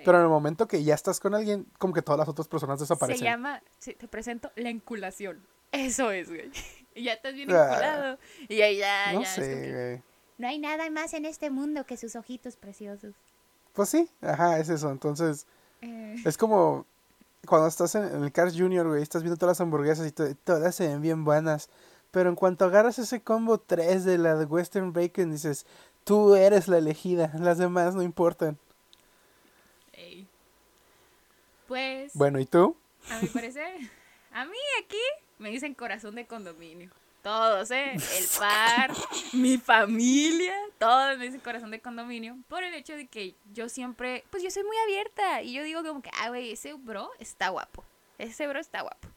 Pero 0.03 0.17
en 0.17 0.23
el 0.23 0.29
momento 0.29 0.67
que 0.67 0.83
ya 0.83 0.95
estás 0.95 1.19
con 1.19 1.35
alguien, 1.35 1.67
como 1.77 1.93
que 1.93 2.01
todas 2.01 2.17
las 2.17 2.27
otras 2.27 2.47
personas 2.47 2.79
desaparecen. 2.79 3.19
Se 3.19 3.25
llama, 3.25 3.61
te 3.79 4.07
presento, 4.07 4.51
la 4.55 4.69
enculación. 4.69 5.45
Eso 5.71 6.11
es, 6.11 6.29
güey. 6.29 6.51
Y 6.95 7.05
ya 7.05 7.13
estás 7.13 7.33
bien 7.33 7.51
ah. 7.51 7.69
enculado. 7.71 8.19
Y 8.47 8.61
ahí 8.61 8.77
ya, 8.77 9.13
no 9.13 9.21
ya. 9.21 9.27
Sé, 9.27 9.71
güey. 9.71 10.03
No 10.37 10.47
hay 10.47 10.59
nada 10.59 10.89
más 10.91 11.13
en 11.13 11.25
este 11.25 11.49
mundo 11.49 11.85
que 11.85 11.97
sus 11.97 12.15
ojitos 12.15 12.55
preciosos. 12.55 13.15
Pues 13.73 13.89
sí, 13.89 14.09
ajá, 14.21 14.59
es 14.59 14.69
eso. 14.69 14.91
Entonces, 14.91 15.47
eh. 15.81 16.15
es 16.23 16.37
como 16.37 16.85
cuando 17.47 17.67
estás 17.67 17.95
en, 17.95 18.23
el 18.23 18.31
Cars 18.31 18.55
Junior, 18.57 18.87
güey, 18.87 19.01
estás 19.01 19.23
viendo 19.23 19.37
todas 19.37 19.57
las 19.57 19.61
hamburguesas 19.61 20.07
y 20.07 20.11
todas 20.11 20.75
se 20.75 20.87
ven 20.87 21.01
bien 21.01 21.23
buenas. 21.23 21.69
Pero 22.11 22.29
en 22.29 22.35
cuanto 22.35 22.65
agarras 22.65 22.99
ese 22.99 23.21
combo 23.21 23.57
3 23.57 24.05
de 24.05 24.17
la 24.17 24.35
Western 24.35 24.93
Bacon, 24.93 25.31
dices, 25.31 25.65
tú 26.03 26.35
eres 26.35 26.67
la 26.67 26.77
elegida, 26.77 27.31
las 27.39 27.57
demás 27.57 27.95
no 27.95 28.01
importan. 28.01 28.57
Pues. 31.67 32.13
Bueno, 32.13 32.39
¿y 32.39 32.45
tú? 32.45 32.77
A 33.09 33.19
mi 33.19 33.27
parecer, 33.27 33.79
a 34.31 34.45
mí 34.45 34.57
aquí 34.83 35.01
me 35.39 35.49
dicen 35.49 35.73
corazón 35.73 36.13
de 36.15 36.27
condominio. 36.27 36.91
Todos, 37.23 37.71
¿eh? 37.71 37.93
El 37.93 38.27
par, 38.39 38.91
mi 39.31 39.57
familia, 39.57 40.53
todos 40.77 41.17
me 41.17 41.25
dicen 41.25 41.39
corazón 41.39 41.71
de 41.71 41.79
condominio. 41.79 42.37
Por 42.49 42.65
el 42.65 42.73
hecho 42.73 42.97
de 42.97 43.07
que 43.07 43.35
yo 43.53 43.69
siempre, 43.69 44.25
pues 44.29 44.43
yo 44.43 44.51
soy 44.51 44.63
muy 44.65 44.75
abierta. 44.83 45.41
Y 45.41 45.53
yo 45.53 45.63
digo 45.63 45.83
como 45.83 46.01
que, 46.01 46.11
ah, 46.19 46.27
güey, 46.27 46.51
ese 46.51 46.73
bro 46.73 47.09
está 47.19 47.47
guapo. 47.47 47.85
Ese 48.17 48.45
bro 48.45 48.59
está 48.59 48.81
guapo. 48.81 49.07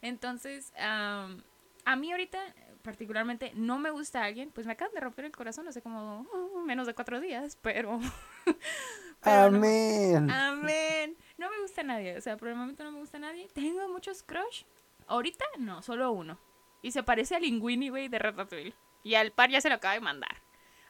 Entonces, 0.00 0.72
a 0.78 1.96
mí 1.96 2.10
ahorita 2.10 2.38
particularmente 2.82 3.52
no 3.54 3.78
me 3.78 3.90
gusta 3.90 4.24
alguien, 4.24 4.50
pues 4.52 4.66
me 4.66 4.72
acaban 4.72 4.94
de 4.94 5.00
romper 5.00 5.26
el 5.26 5.32
corazón 5.32 5.68
hace 5.68 5.82
como 5.82 6.26
uh, 6.32 6.60
menos 6.64 6.86
de 6.86 6.94
cuatro 6.94 7.20
días, 7.20 7.58
pero... 7.60 8.00
amén. 9.22 10.30
amén. 10.30 11.14
No 11.36 11.50
me 11.50 11.60
gusta 11.60 11.82
nadie, 11.82 12.16
o 12.16 12.22
sea, 12.22 12.38
por 12.38 12.48
el 12.48 12.56
momento 12.56 12.84
no 12.84 12.92
me 12.92 13.00
gusta 13.00 13.18
nadie. 13.18 13.48
Tengo 13.52 13.86
muchos 13.88 14.22
crush. 14.22 14.62
Ahorita 15.08 15.44
no, 15.58 15.82
solo 15.82 16.10
uno. 16.12 16.38
Y 16.82 16.92
se 16.92 17.02
parece 17.02 17.36
a 17.36 17.40
Linguini, 17.40 17.88
güey, 17.88 18.08
de 18.08 18.18
Ratatouille. 18.18 18.74
Y 19.02 19.14
al 19.14 19.32
par 19.32 19.50
ya 19.50 19.60
se 19.60 19.68
lo 19.68 19.76
acaba 19.76 19.94
de 19.94 20.00
mandar. 20.00 20.36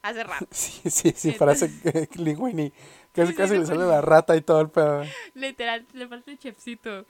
Hace 0.03 0.25
rato. 0.25 0.47
Sí, 0.51 0.91
sí, 0.91 1.13
sí, 1.17 1.33
parece 1.33 1.71
Linguini. 2.15 2.73
Casi, 3.13 3.35
casi 3.35 3.59
le 3.59 3.67
sale 3.67 3.87
la 3.87 4.01
rata 4.01 4.37
y 4.37 4.41
todo 4.41 4.61
el 4.61 4.71
pedo. 4.71 5.03
Literal, 5.35 5.87
le 5.93 6.07
falta 6.09 6.31
el 6.31 6.39
chefcito. 6.39 7.01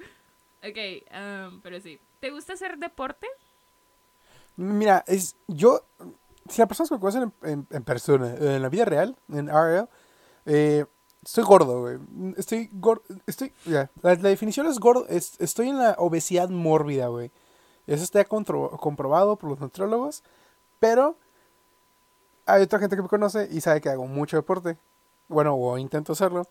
Ok, 0.62 0.78
um, 1.12 1.60
pero 1.60 1.80
sí. 1.80 1.98
¿Te 2.20 2.30
gusta 2.30 2.54
hacer 2.54 2.78
deporte? 2.78 3.26
Mira, 4.56 5.04
es 5.06 5.36
yo, 5.46 5.86
si 6.48 6.60
las 6.60 6.68
personas 6.68 6.90
me 6.90 6.98
conocen 6.98 7.32
en, 7.42 7.84
persona, 7.84 8.34
en 8.34 8.60
la 8.60 8.68
vida 8.68 8.84
real, 8.84 9.16
en 9.30 9.48
RL, 9.48 9.88
eh, 10.44 10.84
estoy 11.24 11.44
gordo, 11.44 11.80
güey. 11.80 11.98
Estoy 12.36 12.68
gordo, 12.72 13.02
estoy, 13.26 13.52
ya, 13.64 13.90
la, 14.02 14.16
definición 14.16 14.66
es 14.66 14.78
gordo, 14.78 15.06
es, 15.08 15.40
estoy 15.40 15.70
en 15.70 15.78
la 15.78 15.94
obesidad 15.98 16.50
mórbida, 16.50 17.06
güey. 17.06 17.30
Eso 17.86 18.04
está 18.04 18.24
comprobado 18.24 19.36
por 19.36 19.50
los 19.50 19.60
nutriólogos, 19.60 20.22
pero 20.78 21.16
hay 22.46 22.62
otra 22.62 22.78
gente 22.78 22.96
que 22.96 23.02
me 23.02 23.08
conoce 23.08 23.48
y 23.50 23.60
sabe 23.60 23.80
que 23.80 23.88
hago 23.88 24.06
mucho 24.06 24.36
deporte. 24.36 24.78
Bueno, 25.28 25.54
o 25.54 25.78
intento 25.78 26.12
hacerlo. 26.12 26.46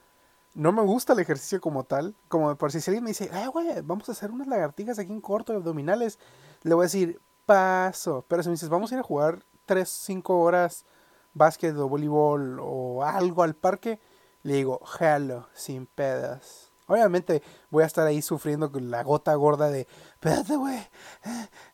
No 0.53 0.71
me 0.71 0.81
gusta 0.81 1.13
el 1.13 1.19
ejercicio 1.19 1.61
como 1.61 1.83
tal. 1.83 2.15
Como 2.27 2.55
por 2.55 2.71
si 2.71 2.77
alguien 2.89 3.03
me 3.03 3.11
dice, 3.11 3.29
ay, 3.31 3.47
güey, 3.47 3.81
vamos 3.81 4.09
a 4.09 4.13
hacer 4.13 4.31
unas 4.31 4.47
lagartijas 4.47 4.99
aquí 4.99 5.11
en 5.11 5.21
corto, 5.21 5.53
abdominales. 5.53 6.19
Le 6.63 6.73
voy 6.73 6.83
a 6.83 6.85
decir, 6.85 7.19
paso. 7.45 8.25
Pero 8.27 8.43
si 8.43 8.49
me 8.49 8.53
dices, 8.53 8.69
vamos 8.69 8.91
a 8.91 8.95
ir 8.95 8.99
a 8.99 9.03
jugar 9.03 9.39
3, 9.65 9.87
5 9.87 10.39
horas 10.39 10.85
básquet 11.33 11.75
o 11.77 11.87
voleibol 11.87 12.59
o 12.59 13.03
algo 13.03 13.43
al 13.43 13.53
parque, 13.53 13.99
le 14.43 14.53
digo, 14.53 14.79
jalo, 14.83 15.47
sin 15.53 15.85
pedas. 15.85 16.68
Obviamente 16.89 17.43
voy 17.69 17.83
a 17.83 17.85
estar 17.85 18.07
ahí 18.07 18.23
sufriendo 18.23 18.71
con 18.71 18.89
la 18.89 19.03
gota 19.03 19.35
gorda 19.35 19.69
de, 19.69 19.87
espérate, 20.13 20.55
güey, 20.55 20.79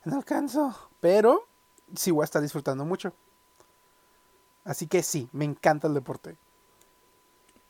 no 0.04 0.16
alcanzo. 0.16 0.90
Pero 1.00 1.48
sí 1.94 2.10
voy 2.10 2.22
a 2.22 2.26
estar 2.26 2.42
disfrutando 2.42 2.84
mucho. 2.84 3.14
Así 4.62 4.86
que 4.86 5.02
sí, 5.02 5.30
me 5.32 5.46
encanta 5.46 5.88
el 5.88 5.94
deporte. 5.94 6.36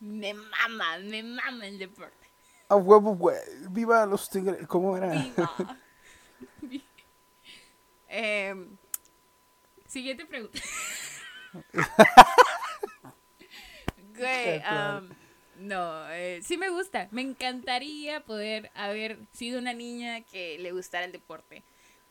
Me 0.01 0.35
mama, 0.35 0.99
me 0.99 1.23
mama 1.23 1.69
el 1.69 1.79
deporte. 1.79 2.27
A 2.69 2.75
huevo, 2.75 3.15
güey. 3.15 3.39
Viva 3.71 4.05
los 4.07 4.29
tigres. 4.29 4.67
¿Cómo 4.67 4.97
era? 4.97 5.13
Eh, 8.09 8.55
siguiente 9.87 10.27
pregunta. 10.27 10.61
no, 15.59 16.09
eh, 16.11 16.41
sí 16.43 16.57
me 16.57 16.69
gusta. 16.69 17.09
Me 17.11 17.23
encantaría 17.23 18.21
poder 18.21 18.71
haber 18.75 19.19
sido 19.33 19.59
una 19.59 19.73
niña 19.73 20.23
que 20.23 20.59
le 20.59 20.73
gustara 20.73 21.05
el 21.05 21.13
deporte. 21.13 21.63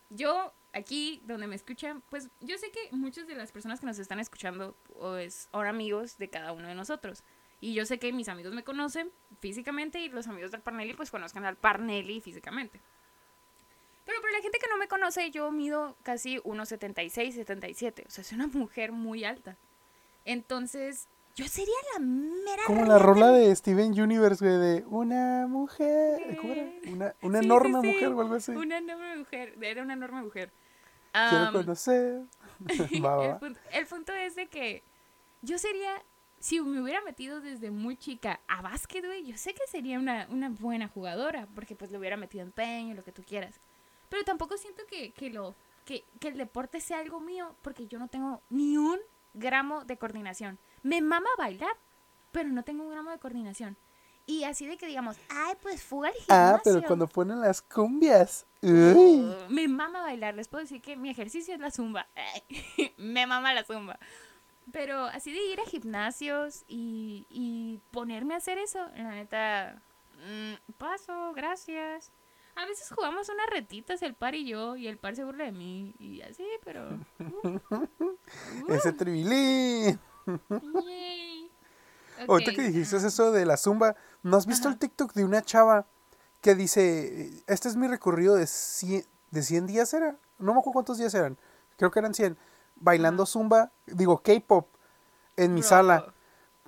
Yo, 0.10 0.54
aquí 0.74 1.22
donde 1.26 1.48
me 1.48 1.56
escuchan, 1.56 2.02
pues 2.10 2.30
yo 2.42 2.58
sé 2.58 2.72
que 2.72 2.90
muchas 2.92 3.28
de 3.28 3.36
las 3.36 3.52
personas 3.52 3.80
que 3.80 3.86
nos 3.86 4.00
están 4.00 4.20
escuchando 4.20 4.76
pues, 5.00 5.48
son 5.52 5.68
amigos 5.68 6.18
de 6.18 6.30
cada 6.30 6.52
uno 6.52 6.68
de 6.68 6.76
nosotros. 6.76 7.24
Y 7.62 7.74
yo 7.74 7.86
sé 7.86 8.00
que 8.00 8.12
mis 8.14 8.30
amigos 8.30 8.54
me 8.54 8.64
conocen 8.64 9.12
físicamente 9.40 10.00
y 10.00 10.10
los 10.10 10.28
amigos 10.28 10.52
del 10.52 10.62
Parnelli 10.62 10.94
pues 10.94 11.10
conozcan 11.10 11.46
al 11.46 11.56
Parnelli 11.56 12.22
físicamente. 12.22 12.80
Pero 14.06 14.22
para 14.22 14.34
la 14.34 14.42
gente 14.42 14.60
que 14.60 14.68
no 14.68 14.78
me 14.78 14.88
conoce, 14.88 15.32
yo 15.32 15.50
mido 15.52 15.96
casi 16.04 16.38
1,76, 16.38 17.32
77. 17.32 18.04
O 18.08 18.12
sea, 18.12 18.24
soy 18.24 18.36
una 18.36 18.48
mujer 18.48 18.92
muy 18.92 19.24
alta. 19.24 19.58
Entonces, 20.26 21.08
yo 21.36 21.48
sería 21.50 21.76
la 21.94 22.00
mera. 22.00 22.64
Como 22.66 22.86
la 22.86 22.98
rola 22.98 23.30
de 23.30 23.54
Steven 23.54 24.00
Universe, 24.00 24.44
güey, 24.44 24.58
de 24.58 24.86
una 24.88 25.48
mujer. 25.48 26.38
¿Cómo 26.40 26.54
era? 26.54 26.72
Una, 26.88 27.16
una 27.22 27.40
enorme 27.40 27.82
mujer 27.82 28.08
o 28.08 28.22
algo 28.22 28.36
así. 28.36 28.54
Una 28.54 28.78
enorme 28.78 29.18
mujer. 29.18 29.58
Era 29.62 29.84
una 29.84 29.94
enorme 29.94 30.22
mujer. 30.22 30.52
Quiero 31.12 31.52
conocer. 31.52 32.22
El, 33.72 33.86
punto, 33.88 34.14
es 34.14 34.36
de 34.36 34.48
que 34.48 34.84
yo 35.42 35.58
sería. 35.58 36.04
Si 36.40 36.62
me 36.62 36.82
hubiera 36.82 37.02
metido 37.02 37.42
desde 37.42 37.72
muy 37.72 37.98
chica 37.98 38.40
a 38.48 38.62
básquet, 38.62 39.04
güey, 39.04 39.26
yo 39.26 39.36
sé 39.36 39.54
que 39.54 39.66
sería 39.68 39.98
una, 39.98 40.28
una 40.30 40.50
buena 40.50 40.88
jugadora. 40.88 41.48
Porque 41.54 41.76
pues 41.76 41.92
le 41.92 41.98
hubiera 41.98 42.16
metido 42.16 42.44
empeño, 42.44 42.96
lo 42.96 43.04
que 43.04 43.12
tú 43.12 43.24
quieras. 43.24 43.60
Pero 44.08 44.24
tampoco 44.24 44.56
siento 44.58 44.84
que, 44.88 45.12
que 45.12 45.32
lo, 45.32 45.54
que, 45.84 46.06
que, 46.20 46.30
el 46.30 46.38
deporte 46.38 46.80
sea 46.80 47.00
algo 47.00 47.20
mío, 47.20 47.56
porque 47.62 47.88
yo 47.88 48.00
no 48.00 48.08
tengo 48.08 48.42
ni 48.50 48.78
un 48.78 49.00
gramo 49.34 49.84
de 49.84 49.98
coordinación. 49.98 50.60
Me 50.86 51.02
mama 51.02 51.30
bailar, 51.36 51.76
pero 52.32 52.48
no 52.50 52.62
tengo 52.62 52.84
un 52.84 52.92
gramo 52.92 53.10
de 53.10 53.18
coordinación. 53.18 53.76
Y 54.28 54.44
así 54.44 54.68
de 54.68 54.78
que 54.78 54.86
digamos, 54.86 55.18
ay, 55.30 55.56
pues 55.64 55.82
fuga 55.82 56.10
al 56.10 56.16
Ah, 56.30 56.62
pero 56.64 56.84
cuando 56.84 57.08
ponen 57.08 57.42
las 57.42 57.60
cumbias. 57.64 58.46
Uh, 58.62 59.34
me 59.50 59.68
mama 59.68 60.02
bailar. 60.02 60.36
Les 60.36 60.48
puedo 60.48 60.64
decir 60.64 60.84
que 60.84 60.96
mi 60.96 61.10
ejercicio 61.10 61.56
es 61.56 61.60
la 61.60 61.72
zumba. 61.72 62.06
me 62.98 63.26
mama 63.26 63.52
la 63.56 63.64
zumba. 63.64 63.98
Pero 64.72 65.06
así 65.06 65.32
de 65.32 65.44
ir 65.48 65.60
a 65.60 65.66
gimnasios 65.66 66.66
y, 66.68 67.26
y 67.32 67.80
ponerme 67.90 68.36
a 68.36 68.38
hacer 68.38 68.60
eso, 68.60 68.88
la 68.96 69.10
neta, 69.10 69.82
mm, 70.18 70.74
paso, 70.78 71.34
gracias. 71.34 72.12
A 72.56 72.66
veces 72.68 72.92
jugamos 72.96 73.28
unas 73.30 73.48
retitas 73.50 74.04
el 74.04 74.14
par 74.14 74.36
y 74.36 74.46
yo, 74.46 74.76
y 74.76 74.86
el 74.86 74.98
par 75.00 75.16
se 75.16 75.24
burla 75.24 75.46
de 75.46 75.52
mí, 75.52 75.96
y 75.98 76.22
así, 76.22 76.46
pero... 76.64 76.88
Uh, 78.68 78.74
Ese 78.74 78.90
uh. 78.90 79.98
Tribilín. 80.26 81.50
Ahorita 82.28 82.52
que 82.52 82.64
dijiste 82.64 82.98
eso 82.98 83.32
de 83.32 83.46
la 83.46 83.58
zumba, 83.58 83.96
¿no 84.24 84.38
has 84.38 84.46
visto 84.46 84.68
el 84.68 84.78
TikTok 84.78 85.14
de 85.14 85.24
una 85.24 85.42
chava 85.42 85.86
que 86.42 86.56
dice, 86.56 87.44
este 87.48 87.68
es 87.68 87.76
mi 87.76 87.88
recorrido 87.88 88.36
de 88.36 88.48
100, 88.48 89.06
de 89.32 89.42
100 89.44 89.68
días 89.68 89.94
era? 89.94 90.18
No 90.40 90.54
me 90.54 90.60
acuerdo 90.60 90.74
cuántos 90.74 90.98
días 90.98 91.14
eran, 91.14 91.38
creo 91.78 91.92
que 91.92 92.00
eran 92.00 92.14
100, 92.14 92.38
bailando 92.76 93.26
zumba, 93.26 93.72
digo 93.86 94.22
K-pop, 94.22 94.68
en 95.38 95.54
mi 95.54 95.64
sala. 95.64 96.14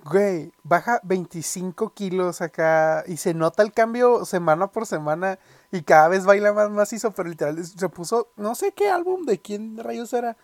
Güey, 0.04 0.52
baja 0.62 1.00
25 1.02 1.92
kilos 1.92 2.40
acá 2.40 3.02
y 3.08 3.16
se 3.16 3.34
nota 3.34 3.64
el 3.64 3.72
cambio 3.72 4.24
semana 4.24 4.68
por 4.68 4.86
semana 4.86 5.40
y 5.72 5.82
cada 5.82 6.06
vez 6.06 6.24
baila 6.24 6.52
más 6.52 6.70
macizo, 6.70 7.10
pero 7.12 7.28
literal 7.28 7.62
se 7.64 7.88
puso, 7.88 8.28
no 8.36 8.54
sé 8.54 8.72
qué 8.72 8.90
álbum 8.90 9.24
de 9.24 9.40
quién 9.40 9.76
rayos 9.76 10.12
era, 10.12 10.36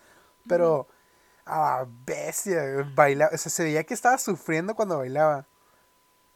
pero 0.45 0.87
ah, 1.45 1.85
bestia, 2.05 2.89
baila, 2.95 3.29
o 3.33 3.37
sea, 3.37 3.51
se 3.51 3.63
veía 3.63 3.83
que 3.83 3.93
estaba 3.93 4.17
sufriendo 4.17 4.75
cuando 4.75 4.97
bailaba. 4.97 5.45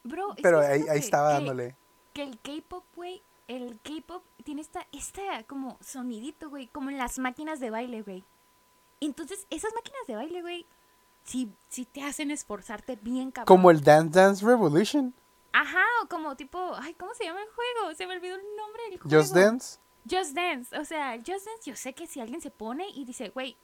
Bro, 0.04 0.36
pero 0.42 0.60
ahí, 0.60 0.86
ahí 0.90 1.00
estaba 1.00 1.34
dándole. 1.34 1.76
Que 2.14 2.24
el 2.24 2.40
K-pop, 2.40 2.86
güey, 2.96 3.22
el 3.48 3.80
K-pop 3.84 4.24
tiene 4.44 4.62
esta, 4.62 4.88
esta 4.92 5.44
como 5.44 5.78
sonidito, 5.82 6.50
güey, 6.50 6.68
como 6.68 6.90
en 6.90 6.98
las 6.98 7.20
máquinas 7.20 7.60
de 7.60 7.70
baile, 7.70 8.02
güey. 8.02 8.24
Entonces, 9.02 9.46
esas 9.50 9.74
máquinas 9.74 10.02
de 10.08 10.16
baile, 10.16 10.42
güey, 10.42 10.66
sí, 11.24 11.54
sí 11.70 11.86
te 11.86 12.04
hacen 12.04 12.32
esforzarte 12.32 12.98
bien, 13.02 13.32
cabrón. 13.32 13.48
Como 13.48 13.72
el 13.72 13.82
Dance 13.82 14.20
Dance 14.20 14.46
Revolution. 14.46 15.14
Ajá, 15.52 15.84
o 16.04 16.08
como 16.08 16.36
tipo, 16.36 16.76
ay, 16.80 16.94
¿cómo 16.94 17.14
se 17.14 17.26
llama 17.26 17.42
el 17.42 17.50
juego? 17.50 17.96
Se 17.96 18.06
me 18.06 18.16
olvidó 18.16 18.36
el 18.36 18.42
nombre 18.56 18.84
del 18.90 19.00
juego. 19.00 19.18
Just 19.18 19.34
Dance. 19.34 19.80
Just 20.10 20.34
Dance, 20.34 20.78
o 20.78 20.86
sea, 20.86 21.18
Just 21.18 21.46
Dance, 21.46 21.64
yo 21.66 21.76
sé 21.76 21.94
que 21.94 22.08
si 22.08 22.20
alguien 22.20 22.42
se 22.42 22.52
pone 22.52 22.88
y 22.90 23.06
dice, 23.06 23.30
güey, 23.30 23.58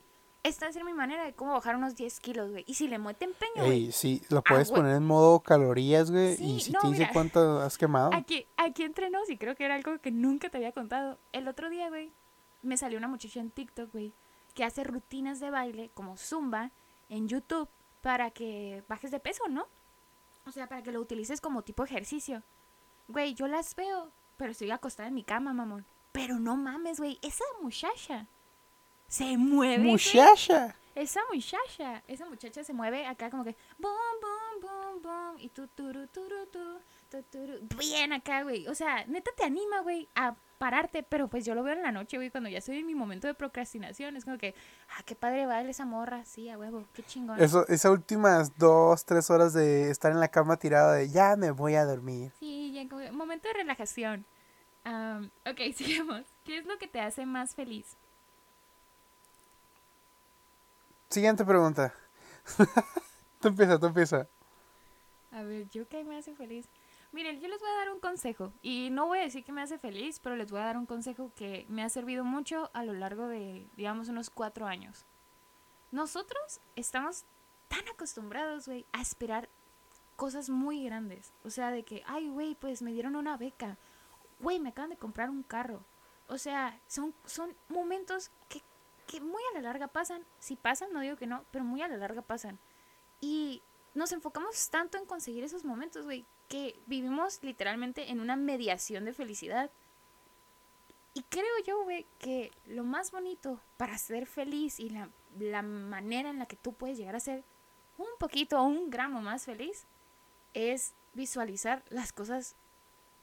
esta 0.45 0.67
es 0.67 0.75
mi 0.83 0.93
manera 0.93 1.25
de 1.25 1.33
cómo 1.33 1.53
bajar 1.53 1.75
unos 1.75 1.95
10 1.95 2.19
kilos, 2.19 2.51
güey. 2.51 2.63
Y 2.67 2.75
si 2.75 2.87
le 2.87 2.99
mete 2.99 3.25
empeño, 3.25 3.65
güey. 3.65 3.85
Ey, 3.85 3.91
sí, 3.91 4.21
lo 4.29 4.43
puedes 4.43 4.71
poner 4.71 4.95
en 4.95 5.03
modo 5.03 5.39
calorías, 5.39 6.11
güey. 6.11 6.37
Sí, 6.37 6.43
y 6.43 6.59
si 6.59 6.71
no, 6.71 6.81
te 6.81 6.87
dice 6.89 6.99
mira. 6.99 7.13
cuánto 7.13 7.59
has 7.61 7.79
quemado. 7.79 8.11
Aquí, 8.13 8.45
aquí 8.55 8.83
entre 8.83 9.09
nos, 9.09 9.27
y 9.29 9.37
creo 9.37 9.55
que 9.55 9.65
era 9.65 9.73
algo 9.73 9.97
que 9.97 10.11
nunca 10.11 10.49
te 10.49 10.57
había 10.57 10.71
contado. 10.71 11.17
El 11.31 11.47
otro 11.47 11.71
día, 11.71 11.89
güey, 11.89 12.11
me 12.61 12.77
salió 12.77 12.99
una 12.99 13.07
muchacha 13.07 13.39
en 13.39 13.49
TikTok, 13.49 13.91
güey, 13.91 14.13
que 14.53 14.63
hace 14.63 14.83
rutinas 14.83 15.39
de 15.39 15.49
baile 15.49 15.89
como 15.95 16.15
Zumba 16.15 16.69
en 17.09 17.27
YouTube 17.27 17.67
para 18.01 18.29
que 18.29 18.83
bajes 18.87 19.09
de 19.09 19.19
peso, 19.19 19.47
¿no? 19.49 19.65
O 20.45 20.51
sea, 20.51 20.67
para 20.67 20.83
que 20.83 20.91
lo 20.91 21.01
utilices 21.01 21.41
como 21.41 21.63
tipo 21.63 21.83
ejercicio. 21.83 22.43
Güey, 23.07 23.33
yo 23.33 23.47
las 23.47 23.75
veo, 23.75 24.11
pero 24.37 24.51
estoy 24.51 24.69
acostada 24.69 25.09
en 25.09 25.15
mi 25.15 25.23
cama, 25.23 25.53
mamón. 25.53 25.87
Pero 26.11 26.39
no 26.39 26.55
mames, 26.55 26.99
güey, 26.99 27.17
esa 27.23 27.43
muchacha 27.63 28.27
se 29.07 29.37
mueve. 29.37 29.83
Muchacha. 29.83 30.75
Esa 30.95 31.19
muchacha, 31.31 32.01
esa 32.07 32.25
muchacha 32.25 32.63
se 32.63 32.71
mueve 32.71 33.05
acá 33.05 33.29
como 33.29 33.43
que 33.43 33.57
boom, 33.77 33.93
boom, 34.21 34.61
boom, 34.61 35.01
boom, 35.01 35.39
y 35.39 35.49
tú, 35.49 35.67
turu, 35.67 36.07
turu, 36.07 36.45
tu, 36.47 36.79
tu, 37.09 37.21
turu, 37.23 37.59
bien 37.77 38.13
acá, 38.13 38.43
güey. 38.43 38.65
O 38.67 38.75
sea, 38.75 39.05
neta 39.05 39.29
te 39.35 39.43
anima, 39.43 39.81
güey, 39.81 40.07
a 40.15 40.35
pararte, 40.57 41.03
pero 41.03 41.27
pues 41.27 41.45
yo 41.45 41.53
lo 41.53 41.63
veo 41.63 41.73
en 41.73 41.81
la 41.81 41.91
noche, 41.91 42.15
güey, 42.15 42.31
cuando 42.31 42.49
ya 42.49 42.59
estoy 42.59 42.79
en 42.79 42.85
mi 42.85 42.95
momento 42.95 43.27
de 43.27 43.33
procrastinación. 43.33 44.15
Es 44.15 44.23
como 44.23 44.37
que, 44.37 44.55
ah, 44.89 45.03
qué 45.05 45.15
padre 45.15 45.45
baila 45.45 45.69
esa 45.69 45.85
morra, 45.85 46.23
sí, 46.23 46.49
a 46.49 46.57
huevo, 46.57 46.85
qué 46.93 47.03
chingón. 47.03 47.41
Eso, 47.41 47.67
esas 47.67 47.91
últimas 47.91 48.57
dos, 48.57 49.03
tres 49.03 49.29
horas 49.29 49.53
de 49.53 49.89
estar 49.91 50.13
en 50.13 50.21
la 50.21 50.29
cama 50.29 50.55
tirado 50.55 50.93
de 50.93 51.09
ya 51.09 51.35
me 51.35 51.51
voy 51.51 51.75
a 51.75 51.83
dormir. 51.83 52.31
Sí, 52.39 52.71
ya 52.73 52.87
como 52.87 53.03
momento 53.11 53.49
de 53.49 53.55
relajación. 53.55 54.25
Am, 54.85 55.29
ok, 55.45 55.59
sigamos. 55.75 56.23
¿Qué 56.45 56.57
es 56.57 56.65
lo 56.65 56.77
que 56.77 56.87
te 56.87 57.01
hace 57.01 57.25
más 57.25 57.53
feliz? 57.53 57.97
Siguiente 61.09 61.45
pregunta. 61.45 61.93
tú 63.39 63.47
empieza, 63.49 63.79
tú 63.79 63.85
empieza. 63.87 64.27
A 65.31 65.43
ver, 65.43 65.69
¿yo 65.69 65.87
qué 65.87 66.03
me 66.03 66.17
hace 66.17 66.33
feliz? 66.35 66.67
Miren, 67.11 67.39
yo 67.39 67.47
les 67.47 67.59
voy 67.59 67.69
a 67.69 67.77
dar 67.77 67.91
un 67.91 67.99
consejo. 67.99 68.51
Y 68.61 68.89
no 68.91 69.07
voy 69.07 69.19
a 69.19 69.23
decir 69.23 69.43
que 69.43 69.51
me 69.51 69.61
hace 69.61 69.77
feliz, 69.77 70.19
pero 70.19 70.35
les 70.35 70.51
voy 70.51 70.59
a 70.59 70.65
dar 70.65 70.77
un 70.77 70.85
consejo 70.85 71.31
que 71.35 71.65
me 71.69 71.83
ha 71.83 71.89
servido 71.89 72.23
mucho 72.23 72.69
a 72.73 72.83
lo 72.83 72.93
largo 72.93 73.27
de, 73.27 73.67
digamos, 73.75 74.09
unos 74.09 74.29
cuatro 74.29 74.65
años. 74.65 75.05
Nosotros 75.91 76.59
estamos 76.75 77.23
tan 77.67 77.87
acostumbrados, 77.87 78.67
güey, 78.67 78.85
a 78.91 79.01
esperar 79.01 79.49
cosas 80.15 80.49
muy 80.49 80.83
grandes. 80.83 81.31
O 81.43 81.49
sea, 81.49 81.71
de 81.71 81.83
que, 81.83 82.03
ay, 82.05 82.27
güey, 82.29 82.55
pues 82.55 82.81
me 82.81 82.91
dieron 82.91 83.15
una 83.15 83.37
beca. 83.37 83.77
Güey, 84.39 84.59
me 84.59 84.69
acaban 84.69 84.89
de 84.89 84.97
comprar 84.97 85.29
un 85.29 85.43
carro. 85.43 85.85
O 86.27 86.37
sea, 86.37 86.79
son, 86.87 87.13
son 87.25 87.55
momentos 87.69 88.31
que, 88.49 88.61
que 89.05 89.21
muy 89.21 89.41
a 89.51 89.55
la 89.55 89.61
larga 89.61 89.87
pasan. 89.87 90.25
Si 90.39 90.55
pasan, 90.55 90.91
no 90.93 91.01
digo 91.01 91.17
que 91.17 91.27
no, 91.27 91.45
pero 91.51 91.63
muy 91.63 91.81
a 91.81 91.87
la 91.87 91.97
larga 91.97 92.21
pasan. 92.21 92.59
Y 93.21 93.61
nos 93.93 94.11
enfocamos 94.11 94.69
tanto 94.69 94.97
en 94.97 95.05
conseguir 95.05 95.43
esos 95.43 95.63
momentos, 95.63 96.05
güey, 96.05 96.25
que 96.47 96.79
vivimos 96.85 97.41
literalmente 97.43 98.11
en 98.11 98.19
una 98.19 98.35
mediación 98.35 99.05
de 99.05 99.13
felicidad. 99.13 99.71
Y 101.13 101.23
creo 101.23 101.63
yo, 101.65 101.83
güey, 101.83 102.05
que 102.19 102.51
lo 102.65 102.83
más 102.83 103.11
bonito 103.11 103.61
para 103.77 103.97
ser 103.97 104.25
feliz 104.25 104.79
y 104.79 104.89
la, 104.89 105.09
la 105.39 105.61
manera 105.61 106.29
en 106.29 106.39
la 106.39 106.45
que 106.45 106.57
tú 106.57 106.73
puedes 106.73 106.97
llegar 106.97 107.15
a 107.15 107.21
ser 107.21 107.43
un 107.97 108.17
poquito 108.19 108.59
o 108.59 108.63
un 108.63 108.89
gramo 108.89 109.21
más 109.21 109.45
feliz 109.45 109.85
es 110.53 110.93
visualizar 111.13 111.83
las 111.89 112.11
cosas 112.11 112.55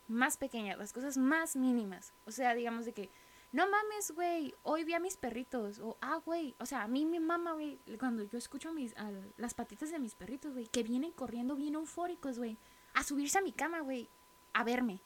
más 0.09 0.37
pequeñas, 0.37 0.78
las 0.78 0.93
cosas 0.93 1.16
más 1.16 1.57
mínimas. 1.57 2.12
O 2.26 2.30
sea, 2.30 2.55
digamos 2.55 2.87
de 2.87 2.93
que, 2.93 3.11
no 3.53 3.68
mames, 3.68 4.11
güey, 4.12 4.55
hoy 4.62 4.84
vi 4.84 4.94
a 4.94 4.98
mis 4.98 5.18
perritos. 5.18 5.78
O, 5.78 5.98
ah, 6.00 6.20
güey, 6.24 6.55
o 6.59 6.66
sea, 6.66 6.82
a 6.82 6.88
mí 6.88 7.05
mi 7.05 7.20
mamá, 7.20 7.53
güey, 7.53 7.78
cuando 7.98 8.24
yo 8.24 8.38
escucho 8.38 8.72
mis, 8.72 8.94
las 9.36 9.53
patitas 9.53 9.90
de 9.90 9.98
mis 9.98 10.14
perritos, 10.14 10.55
güey, 10.55 10.66
que 10.66 10.82
vienen 10.82 11.12
corriendo 11.12 11.55
bien 11.55 11.74
eufóricos, 11.74 12.38
güey, 12.38 12.57
a 12.94 13.05
subirse 13.05 13.38
a 13.38 13.42
mi 13.42 13.53
cama, 13.53 13.80
güey, 13.80 14.09
a 14.55 14.64
verme. 14.64 15.00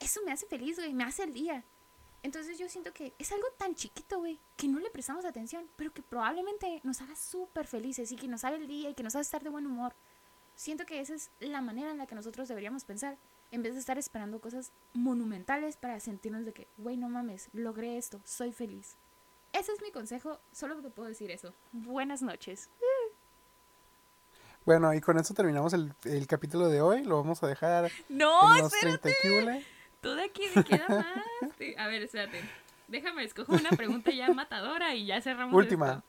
Eso 0.00 0.20
me 0.24 0.32
hace 0.32 0.46
feliz, 0.46 0.76
güey, 0.76 0.92
me 0.92 1.04
hace 1.04 1.24
el 1.24 1.32
día. 1.32 1.64
Entonces 2.22 2.58
yo 2.58 2.68
siento 2.68 2.92
que 2.92 3.14
es 3.18 3.32
algo 3.32 3.46
tan 3.56 3.74
chiquito, 3.74 4.18
güey, 4.18 4.38
que 4.56 4.68
no 4.68 4.80
le 4.80 4.90
prestamos 4.90 5.24
atención, 5.24 5.68
pero 5.76 5.92
que 5.92 6.02
probablemente 6.02 6.80
nos 6.84 7.00
haga 7.00 7.16
súper 7.16 7.66
felices 7.66 8.12
y 8.12 8.16
que 8.16 8.28
nos 8.28 8.44
haga 8.44 8.56
el 8.56 8.66
día 8.66 8.90
y 8.90 8.94
que 8.94 9.02
nos 9.02 9.14
haga 9.14 9.22
estar 9.22 9.42
de 9.42 9.50
buen 9.50 9.66
humor. 9.66 9.94
Siento 10.56 10.84
que 10.84 11.00
esa 11.00 11.14
es 11.14 11.30
la 11.40 11.62
manera 11.62 11.90
en 11.90 11.98
la 11.98 12.06
que 12.06 12.16
nosotros 12.16 12.48
deberíamos 12.48 12.84
pensar, 12.84 13.16
en 13.50 13.62
vez 13.62 13.74
de 13.74 13.80
estar 13.80 13.98
esperando 13.98 14.40
cosas 14.40 14.72
monumentales 14.94 15.76
para 15.76 15.98
sentirnos 16.00 16.44
de 16.44 16.52
que, 16.52 16.68
güey, 16.76 16.96
no 16.96 17.08
mames, 17.08 17.48
logré 17.52 17.96
esto, 17.98 18.20
soy 18.24 18.52
feliz. 18.52 18.96
Ese 19.52 19.72
es 19.72 19.80
mi 19.82 19.90
consejo, 19.90 20.38
solo 20.52 20.80
te 20.82 20.90
puedo 20.90 21.08
decir 21.08 21.30
eso. 21.30 21.54
Buenas 21.72 22.20
noches. 22.22 22.68
Bueno, 24.64 24.92
y 24.92 25.00
con 25.00 25.18
eso 25.18 25.32
terminamos 25.32 25.72
el, 25.72 25.94
el 26.04 26.26
capítulo 26.26 26.68
de 26.68 26.82
hoy. 26.82 27.02
Lo 27.04 27.16
vamos 27.16 27.42
a 27.42 27.46
dejar 27.46 27.90
No, 28.08 28.54
en 28.56 28.62
los 28.62 28.74
espérate. 28.74 29.14
30 29.22 29.44
cúbole. 29.46 29.66
Tú 30.02 30.10
de 30.14 30.24
aquí 30.24 30.42
me 30.54 30.64
queda 30.64 30.86
más. 30.88 31.50
Sí, 31.58 31.74
A 31.78 31.86
ver, 31.88 32.02
espérate. 32.02 32.40
Déjame, 32.86 33.24
escojo 33.24 33.52
una 33.54 33.70
pregunta 33.70 34.10
ya 34.10 34.28
matadora 34.32 34.94
y 34.94 35.06
ya 35.06 35.20
cerramos. 35.22 35.54
Última. 35.54 36.02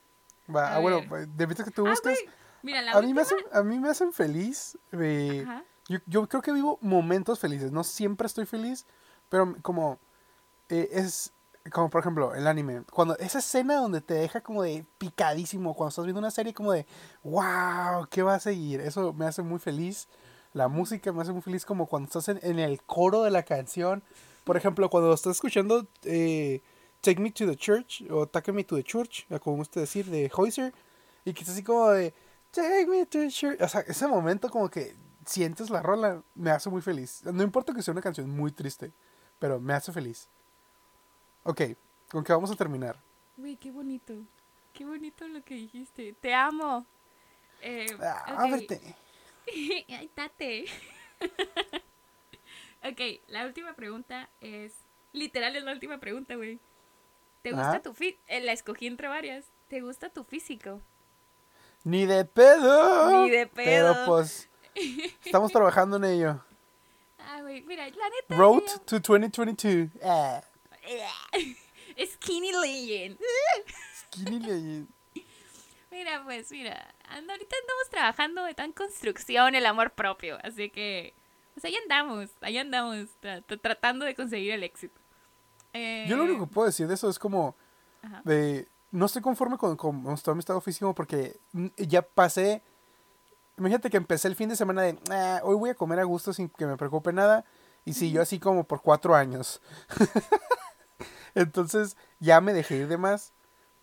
Va, 0.53 0.75
ah, 0.75 0.79
bueno, 0.79 1.01
de 1.27 1.45
vista 1.45 1.63
que 1.63 1.71
tú 1.71 1.87
Ah, 1.87 1.93
güey, 2.03 2.15
Mira, 2.63 2.81
la 2.81 2.91
a, 2.91 3.01
mí 3.01 3.13
me 3.13 3.21
última- 3.21 3.21
hacen, 3.21 3.37
a 3.53 3.63
mí 3.63 3.79
me 3.79 3.89
hacen 3.89 4.11
feliz. 4.11 4.77
eh, 4.91 5.43
Ajá. 5.47 5.63
Yo, 6.05 6.27
creo 6.27 6.41
que 6.41 6.51
vivo 6.51 6.77
momentos 6.81 7.39
felices. 7.39 7.71
No 7.71 7.83
siempre 7.83 8.27
estoy 8.27 8.45
feliz, 8.45 8.85
pero 9.29 9.55
como 9.61 9.99
eh, 10.69 10.89
es 10.91 11.33
como 11.71 11.89
por 11.89 12.01
ejemplo 12.01 12.35
el 12.35 12.47
anime. 12.47 12.83
Cuando 12.91 13.17
esa 13.17 13.39
escena 13.39 13.75
donde 13.75 14.01
te 14.01 14.13
deja 14.13 14.41
como 14.41 14.63
de 14.63 14.85
picadísimo, 14.97 15.73
cuando 15.73 15.89
estás 15.89 16.05
viendo 16.05 16.19
una 16.19 16.31
serie 16.31 16.53
como 16.53 16.71
de 16.71 16.85
wow, 17.23 18.07
¿qué 18.09 18.23
va 18.23 18.35
a 18.35 18.39
seguir? 18.39 18.81
Eso 18.81 19.13
me 19.13 19.25
hace 19.25 19.41
muy 19.41 19.59
feliz. 19.59 20.07
La 20.53 20.67
música 20.67 21.11
me 21.11 21.21
hace 21.21 21.31
muy 21.31 21.41
feliz 21.41 21.65
como 21.65 21.87
cuando 21.87 22.07
estás 22.07 22.29
en, 22.29 22.59
el 22.59 22.81
coro 22.83 23.23
de 23.23 23.31
la 23.31 23.43
canción. 23.43 24.03
Por 24.43 24.57
ejemplo, 24.57 24.89
cuando 24.89 25.13
estás 25.13 25.35
escuchando 25.35 25.87
eh, 26.03 26.61
Take 27.01 27.19
Me 27.19 27.31
to 27.31 27.45
the 27.45 27.55
Church 27.55 28.03
o 28.09 28.27
Take 28.27 28.51
Me 28.51 28.63
to 28.63 28.75
the 28.75 28.83
Church, 28.83 29.27
como 29.41 29.57
gusta 29.57 29.79
decir, 29.79 30.05
de 30.07 30.31
Hoiser, 30.35 30.73
y 31.23 31.33
que 31.33 31.43
es 31.43 31.49
así 31.49 31.63
como 31.63 31.89
de 31.89 32.13
Take 32.51 32.87
Me 32.87 33.05
to 33.05 33.19
the 33.19 33.29
Church. 33.29 33.61
O 33.61 33.67
sea, 33.67 33.81
ese 33.81 34.07
momento 34.07 34.49
como 34.49 34.69
que 34.69 34.95
sientes 35.29 35.69
la 35.69 35.81
rola, 35.81 36.23
me 36.35 36.51
hace 36.51 36.69
muy 36.69 36.81
feliz. 36.81 37.23
No 37.25 37.43
importa 37.43 37.73
que 37.73 37.81
sea 37.81 37.91
una 37.91 38.01
canción 38.01 38.29
muy 38.29 38.51
triste, 38.51 38.91
pero 39.39 39.59
me 39.59 39.73
hace 39.73 39.91
feliz. 39.91 40.27
Ok, 41.43 41.61
¿con 42.11 42.23
qué 42.23 42.33
vamos 42.33 42.51
a 42.51 42.55
terminar? 42.55 42.99
Güey, 43.37 43.55
qué 43.55 43.71
bonito. 43.71 44.13
Qué 44.73 44.85
bonito 44.85 45.27
lo 45.27 45.43
que 45.43 45.55
dijiste. 45.55 46.13
Te 46.19 46.33
amo. 46.33 46.85
Eh, 47.61 47.95
Ah, 48.01 48.23
ok. 48.33 48.39
ábrete. 48.39 48.95
Ay, 49.89 50.09
tate. 50.13 50.65
ok, 52.83 53.21
la 53.27 53.45
última 53.45 53.73
pregunta 53.73 54.29
es. 54.41 54.73
Literal 55.11 55.55
es 55.55 55.63
la 55.63 55.71
última 55.71 55.97
pregunta, 55.99 56.35
güey. 56.35 56.59
¿Te 57.41 57.51
gusta 57.51 57.69
Ajá. 57.69 57.81
tu 57.81 57.93
físico? 57.93 58.21
la 58.27 58.51
escogí 58.51 58.85
entre 58.87 59.07
varias. 59.07 59.45
¿Te 59.67 59.81
gusta 59.81 60.09
tu 60.09 60.23
físico? 60.23 60.81
Ni 61.83 62.05
de 62.05 62.25
pedo. 62.25 63.23
Ni 63.23 63.29
de 63.29 63.47
Pero 63.47 63.93
pedo. 63.93 64.05
pues, 64.05 64.49
estamos 65.25 65.51
trabajando 65.51 65.97
en 65.97 66.03
ello. 66.05 66.43
Ah, 67.19 67.41
güey, 67.41 67.61
mira, 67.61 67.85
la 67.89 68.09
neta. 68.09 68.35
Road 68.35 68.63
yo- 68.65 68.79
to 68.81 68.99
2022. 68.99 69.89
Ah, 70.03 70.41
Skinny 72.13 72.51
Legend. 72.51 73.17
skinny 74.11 74.39
legend. 74.39 74.87
Mira, 75.91 76.23
pues, 76.23 76.51
mira. 76.51 76.93
ando- 77.09 77.31
ahorita 77.31 77.55
andamos 77.61 77.89
trabajando 77.89 78.43
de 78.45 78.53
tan 78.53 78.71
construcción 78.71 79.55
el 79.55 79.65
amor 79.65 79.91
propio. 79.91 80.37
Así 80.43 80.69
que. 80.69 81.13
Pues 81.53 81.65
ahí 81.65 81.75
andamos. 81.75 82.29
Ahí 82.41 82.57
andamos. 82.57 83.07
tra- 83.21 83.43
tra- 83.45 83.59
tratando 83.61 84.05
de 84.05 84.15
conseguir 84.15 84.51
el 84.53 84.63
éxito. 84.63 84.99
Eh, 85.73 86.05
Yo 86.07 86.15
lo 86.15 86.23
único 86.23 86.47
que 86.47 86.53
puedo 86.53 86.67
decir 86.67 86.87
de 86.87 86.93
eso 86.95 87.09
es 87.09 87.19
como 87.19 87.55
ajá. 88.01 88.21
de 88.23 88.67
no 88.91 89.05
estoy 89.05 89.21
conforme 89.21 89.57
con, 89.57 89.75
con 89.77 90.07
está 90.13 90.33
mi 90.33 90.39
estado 90.39 90.61
físico 90.61 90.95
porque 90.95 91.37
ya 91.77 92.01
pasé 92.01 92.63
imagínate 93.59 93.89
que 93.89 93.97
empecé 93.97 94.27
el 94.27 94.35
fin 94.35 94.49
de 94.49 94.55
semana 94.55 94.81
de 94.81 94.97
"Ah, 95.11 95.41
hoy 95.43 95.55
voy 95.55 95.69
a 95.69 95.75
comer 95.75 95.99
a 95.99 96.03
gusto 96.03 96.33
sin 96.33 96.49
que 96.49 96.65
me 96.65 96.77
preocupe 96.77 97.13
nada 97.13 97.45
y 97.85 97.93
siguió 97.93 98.21
así 98.21 98.39
como 98.39 98.63
por 98.63 98.81
cuatro 98.81 99.15
años 99.15 99.61
entonces 101.35 101.95
ya 102.19 102.41
me 102.41 102.53
dejé 102.53 102.77
ir 102.77 102.87
de 102.87 102.97
más 102.97 103.33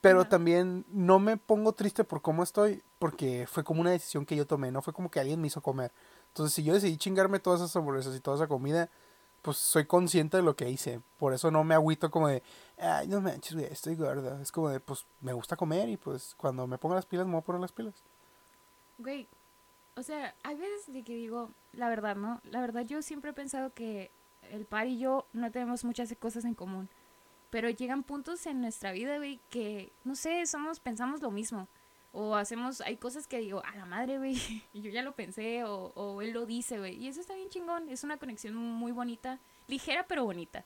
pero 0.00 0.20
Ajá. 0.20 0.28
también 0.28 0.84
no 0.88 1.18
me 1.18 1.36
pongo 1.36 1.72
triste 1.72 2.04
por 2.04 2.22
cómo 2.22 2.42
estoy 2.42 2.82
porque 2.98 3.46
fue 3.50 3.64
como 3.64 3.80
una 3.80 3.90
decisión 3.90 4.26
que 4.26 4.36
yo 4.36 4.46
tomé 4.46 4.70
no 4.70 4.82
fue 4.82 4.92
como 4.92 5.10
que 5.10 5.20
alguien 5.20 5.40
me 5.40 5.46
hizo 5.48 5.60
comer 5.62 5.92
entonces 6.28 6.54
si 6.54 6.62
yo 6.64 6.74
decidí 6.74 6.96
chingarme 6.96 7.38
todas 7.38 7.60
esas 7.60 7.74
hamburguesas 7.76 8.14
y 8.14 8.20
toda 8.20 8.36
esa 8.36 8.46
comida 8.46 8.88
pues 9.42 9.58
soy 9.58 9.86
consciente 9.86 10.36
de 10.38 10.42
lo 10.42 10.56
que 10.56 10.68
hice. 10.68 11.00
Por 11.18 11.32
eso 11.32 11.52
no 11.52 11.62
me 11.62 11.76
agüito 11.76 12.10
como 12.10 12.26
de, 12.26 12.42
ay, 12.78 13.06
no 13.06 13.20
manches, 13.20 13.54
güey, 13.54 13.66
estoy 13.66 13.94
gorda. 13.94 14.42
Es 14.42 14.50
como 14.50 14.70
de, 14.70 14.80
pues 14.80 15.06
me 15.20 15.32
gusta 15.34 15.54
comer 15.56 15.88
y 15.88 15.96
pues 15.96 16.34
cuando 16.36 16.66
me 16.66 16.78
ponga 16.78 16.96
las 16.96 17.06
pilas 17.06 17.26
me 17.26 17.32
voy 17.34 17.42
a 17.42 17.44
poner 17.44 17.60
las 17.60 17.70
pilas. 17.70 17.94
Güey, 18.98 19.28
o 19.96 20.02
sea, 20.02 20.34
hay 20.42 20.56
veces 20.56 20.92
de 20.92 21.02
que 21.02 21.14
digo, 21.14 21.50
la 21.72 21.88
verdad, 21.88 22.16
¿no? 22.16 22.40
La 22.50 22.60
verdad 22.60 22.84
yo 22.84 23.02
siempre 23.02 23.30
he 23.30 23.34
pensado 23.34 23.72
que 23.72 24.10
el 24.50 24.66
par 24.66 24.86
y 24.86 24.98
yo 24.98 25.26
no 25.32 25.50
tenemos 25.50 25.84
muchas 25.84 26.14
cosas 26.18 26.44
en 26.44 26.54
común. 26.54 26.88
Pero 27.50 27.70
llegan 27.70 28.02
puntos 28.02 28.46
en 28.46 28.60
nuestra 28.60 28.92
vida, 28.92 29.16
güey, 29.16 29.40
que, 29.50 29.92
no 30.04 30.14
sé, 30.14 30.44
somos, 30.46 30.80
pensamos 30.80 31.22
lo 31.22 31.30
mismo. 31.30 31.68
O 32.12 32.34
hacemos, 32.34 32.80
hay 32.82 32.96
cosas 32.96 33.26
que 33.26 33.38
digo, 33.38 33.62
a 33.64 33.76
la 33.76 33.86
madre, 33.86 34.18
güey, 34.18 34.36
y 34.72 34.82
yo 34.82 34.90
ya 34.90 35.02
lo 35.02 35.14
pensé, 35.14 35.64
o, 35.64 35.92
o 35.94 36.20
él 36.22 36.32
lo 36.32 36.44
dice, 36.44 36.78
güey. 36.78 36.96
Y 36.96 37.08
eso 37.08 37.20
está 37.20 37.34
bien 37.34 37.48
chingón, 37.48 37.88
es 37.88 38.04
una 38.04 38.18
conexión 38.18 38.54
muy 38.54 38.92
bonita, 38.92 39.40
ligera 39.66 40.06
pero 40.06 40.24
bonita. 40.24 40.64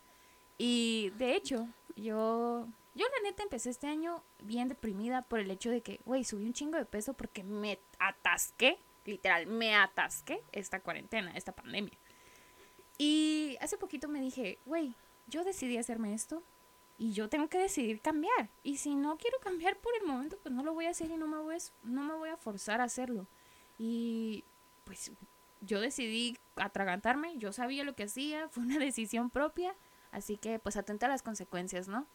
Y 0.58 1.10
de 1.18 1.36
hecho, 1.36 1.68
yo, 1.96 2.66
yo 2.94 3.06
la 3.06 3.28
neta 3.28 3.42
empecé 3.42 3.70
este 3.70 3.86
año 3.86 4.22
bien 4.42 4.68
deprimida 4.68 5.22
por 5.22 5.38
el 5.38 5.50
hecho 5.50 5.70
de 5.70 5.82
que, 5.82 6.00
güey, 6.04 6.24
subí 6.24 6.44
un 6.44 6.52
chingo 6.52 6.76
de 6.76 6.84
peso 6.84 7.14
porque 7.14 7.44
me 7.44 7.78
atasqué, 7.98 8.78
literal, 9.10 9.46
me 9.46 9.74
atasqué 9.74 10.42
esta 10.52 10.80
cuarentena, 10.80 11.32
esta 11.34 11.52
pandemia. 11.52 11.98
Y 12.98 13.56
hace 13.60 13.78
poquito 13.78 14.08
me 14.08 14.20
dije, 14.20 14.58
güey, 14.66 14.94
yo 15.26 15.44
decidí 15.44 15.78
hacerme 15.78 16.14
esto 16.14 16.42
y 16.98 17.12
yo 17.12 17.30
tengo 17.30 17.48
que 17.48 17.58
decidir 17.58 18.00
cambiar. 18.02 18.50
Y 18.62 18.76
si 18.76 18.94
no 18.94 19.16
quiero 19.16 19.38
cambiar 19.38 19.78
por 19.78 19.94
el 19.98 20.06
momento, 20.06 20.36
pues 20.42 20.54
no 20.54 20.62
lo 20.62 20.74
voy 20.74 20.84
a 20.84 20.90
hacer 20.90 21.10
y 21.10 21.16
no 21.16 21.26
me 21.26 21.38
voy 21.38 21.54
a, 21.54 21.58
no 21.82 22.02
me 22.02 22.14
voy 22.14 22.28
a 22.28 22.36
forzar 22.36 22.82
a 22.82 22.84
hacerlo. 22.84 23.26
Y 23.78 24.44
pues 24.84 25.10
yo 25.62 25.80
decidí 25.80 26.36
atragantarme, 26.56 27.38
yo 27.38 27.52
sabía 27.52 27.84
lo 27.84 27.94
que 27.94 28.02
hacía, 28.02 28.48
fue 28.50 28.64
una 28.64 28.78
decisión 28.78 29.30
propia, 29.30 29.74
así 30.12 30.36
que 30.36 30.58
pues 30.58 30.76
atenta 30.76 31.06
a 31.06 31.08
las 31.08 31.22
consecuencias, 31.22 31.88
¿no? 31.88 32.06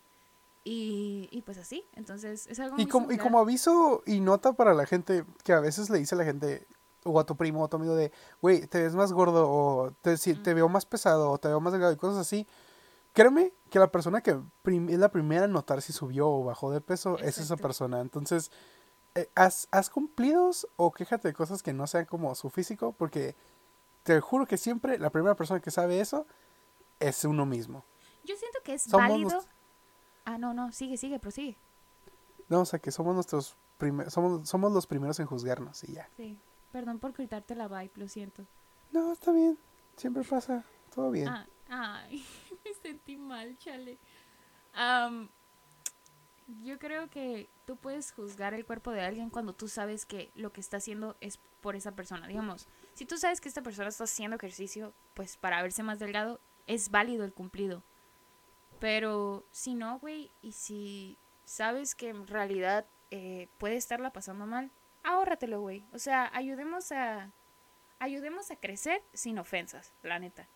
Y, 0.63 1.29
y 1.31 1.41
pues 1.41 1.57
así, 1.57 1.83
entonces 1.93 2.47
es 2.47 2.59
algo 2.59 2.75
y 2.79 2.87
como, 2.87 3.11
y 3.11 3.17
como 3.17 3.39
aviso 3.39 4.01
y 4.07 4.19
nota 4.19 4.53
para 4.53 4.73
la 4.73 4.87
gente 4.87 5.23
que 5.43 5.53
a 5.53 5.59
veces 5.59 5.91
le 5.91 5.99
dice 5.99 6.15
a 6.15 6.17
la 6.17 6.25
gente, 6.25 6.65
o 7.05 7.19
a 7.19 7.25
tu 7.25 7.35
primo 7.35 7.61
o 7.61 7.65
a 7.65 7.69
tu 7.69 7.77
amigo 7.77 7.95
de, 7.95 8.11
güey, 8.41 8.67
te 8.67 8.81
ves 8.81 8.95
más 8.95 9.13
gordo 9.13 9.49
o 9.49 9.91
te, 10.01 10.17
te 10.17 10.53
veo 10.53 10.67
más 10.67 10.85
pesado 10.85 11.31
o 11.31 11.37
te 11.37 11.47
veo 11.47 11.59
más 11.59 11.71
delgado 11.71 11.93
y 11.93 11.97
cosas 11.97 12.19
así. 12.19 12.47
Créeme 13.13 13.53
que 13.69 13.79
la 13.79 13.91
persona 13.91 14.21
que 14.21 14.31
es 14.31 14.99
la 14.99 15.09
primera 15.09 15.45
en 15.45 15.53
notar 15.53 15.81
si 15.81 15.93
subió 15.93 16.27
o 16.27 16.43
bajó 16.43 16.71
de 16.71 16.81
peso 16.81 17.17
es 17.19 17.37
esa 17.37 17.55
persona. 17.55 18.01
Entonces, 18.01 18.51
eh, 19.13 19.29
haz, 19.35 19.69
haz, 19.71 19.89
cumplidos 19.89 20.67
o 20.75 20.91
quéjate 20.91 21.29
de 21.29 21.33
cosas 21.33 21.63
que 21.63 21.71
no 21.71 21.87
sean 21.87 22.05
como 22.05 22.35
su 22.35 22.49
físico, 22.49 22.91
porque 22.91 23.35
te 24.03 24.19
juro 24.19 24.45
que 24.45 24.57
siempre 24.57 24.99
la 24.99 25.11
primera 25.11 25.35
persona 25.35 25.61
que 25.61 25.71
sabe 25.71 26.01
eso 26.01 26.27
es 26.99 27.23
uno 27.23 27.45
mismo. 27.45 27.85
Yo 28.25 28.35
siento 28.35 28.59
que 28.63 28.73
es 28.73 28.87
válido. 28.89 29.45
Ah, 30.25 30.37
no, 30.37 30.53
no, 30.53 30.71
sigue, 30.73 30.97
sigue, 30.97 31.19
prosigue. 31.19 31.57
No, 32.49 32.61
o 32.61 32.65
sea, 32.65 32.79
que 32.79 32.91
somos 32.91 33.13
nuestros 33.13 33.55
somos, 34.09 34.47
somos 34.47 34.71
los 34.71 34.87
primeros 34.87 35.19
en 35.19 35.25
juzgarnos 35.25 35.83
y 35.83 35.93
ya. 35.93 36.09
Sí. 36.15 36.39
Perdón 36.75 36.99
por 36.99 37.13
gritarte 37.13 37.55
la 37.55 37.69
vibe, 37.69 37.93
lo 37.95 38.09
siento. 38.09 38.45
No, 38.91 39.13
está 39.13 39.31
bien. 39.31 39.57
Siempre 39.95 40.25
pasa. 40.25 40.65
Todo 40.93 41.09
bien. 41.09 41.29
Ah, 41.29 41.47
ay, 41.69 42.21
me 42.65 42.73
sentí 42.73 43.15
mal, 43.15 43.57
chale. 43.57 43.97
yo 46.63 46.77
creo 46.77 47.09
que 47.09 47.47
tú 47.65 47.77
puedes 47.77 48.11
juzgar 48.11 48.53
el 48.53 48.65
cuerpo 48.65 48.91
de 48.91 48.99
alguien 48.99 49.29
cuando 49.29 49.53
tú 49.53 49.69
sabes 49.69 50.05
que 50.05 50.33
lo 50.35 50.51
que 50.51 50.59
está 50.59 50.75
haciendo 50.75 51.15
es 51.21 51.39
por 51.61 51.77
esa 51.77 51.93
persona. 51.93 52.27
Digamos, 52.27 52.67
si 52.93 53.05
tú 53.05 53.17
sabes 53.17 53.39
que 53.39 53.47
esta 53.47 53.63
persona 53.63 53.87
está 53.87 54.03
haciendo 54.03 54.35
ejercicio, 54.35 54.93
pues 55.13 55.37
para 55.37 55.61
verse 55.61 55.81
más 55.81 55.97
delgado, 55.97 56.41
es 56.67 56.91
válido 56.91 57.23
el 57.23 57.31
cumplido. 57.31 57.83
Pero 58.81 59.45
si 59.49 59.75
no, 59.75 59.97
güey, 59.99 60.29
y 60.41 60.51
si 60.51 61.17
sabes 61.45 61.95
que 61.95 62.09
en 62.09 62.27
realidad 62.27 62.85
eh, 63.11 63.47
puede 63.59 63.77
estarla 63.77 64.11
pasando 64.11 64.45
mal, 64.45 64.71
ahórratelo, 65.05 65.61
güey. 65.61 65.83
O 65.93 65.99
sea, 65.99 66.29
ayudemos 66.33 66.91
a, 66.91 67.31
ayudemos 67.99 68.51
a 68.51 68.55
crecer 68.57 69.01
sin 69.13 69.37
ofensas, 69.39 69.93
la 70.03 70.19
neta. 70.19 70.47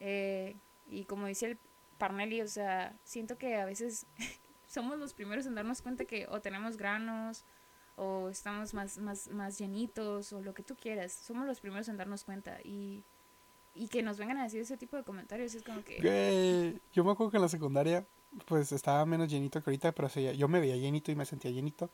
Eh, 0.00 0.56
y 0.88 1.04
como 1.04 1.26
dice 1.26 1.46
el 1.46 1.58
Parnelli, 1.98 2.40
o 2.40 2.48
sea, 2.48 2.96
siento 3.04 3.36
que 3.36 3.56
a 3.56 3.64
veces 3.64 4.06
somos 4.66 4.98
los 4.98 5.12
primeros 5.12 5.46
en 5.46 5.54
darnos 5.54 5.82
cuenta 5.82 6.04
que 6.04 6.26
o 6.28 6.40
tenemos 6.40 6.76
granos 6.76 7.44
o 7.96 8.28
estamos 8.28 8.74
más, 8.74 8.98
más, 8.98 9.28
más 9.28 9.58
llenitos 9.58 10.32
o 10.32 10.40
lo 10.40 10.54
que 10.54 10.62
tú 10.62 10.76
quieras. 10.76 11.12
Somos 11.12 11.46
los 11.46 11.60
primeros 11.60 11.88
en 11.88 11.96
darnos 11.96 12.24
cuenta 12.24 12.58
y, 12.62 13.02
y 13.74 13.88
que 13.88 14.02
nos 14.02 14.18
vengan 14.18 14.38
a 14.38 14.44
decir 14.44 14.60
ese 14.60 14.76
tipo 14.76 14.96
de 14.96 15.04
comentarios 15.04 15.54
es 15.54 15.62
como 15.62 15.82
que... 15.82 16.78
Yo 16.92 17.04
me 17.04 17.12
acuerdo 17.12 17.30
que 17.30 17.38
en 17.38 17.42
la 17.42 17.48
secundaria 17.48 18.06
pues 18.44 18.70
estaba 18.72 19.06
menos 19.06 19.28
llenito 19.28 19.62
que 19.62 19.70
ahorita, 19.70 19.92
pero 19.92 20.08
yo 20.08 20.46
me 20.48 20.60
veía 20.60 20.76
llenito 20.76 21.10
y 21.10 21.16
me 21.16 21.24
sentía 21.24 21.50
llenito. 21.50 21.90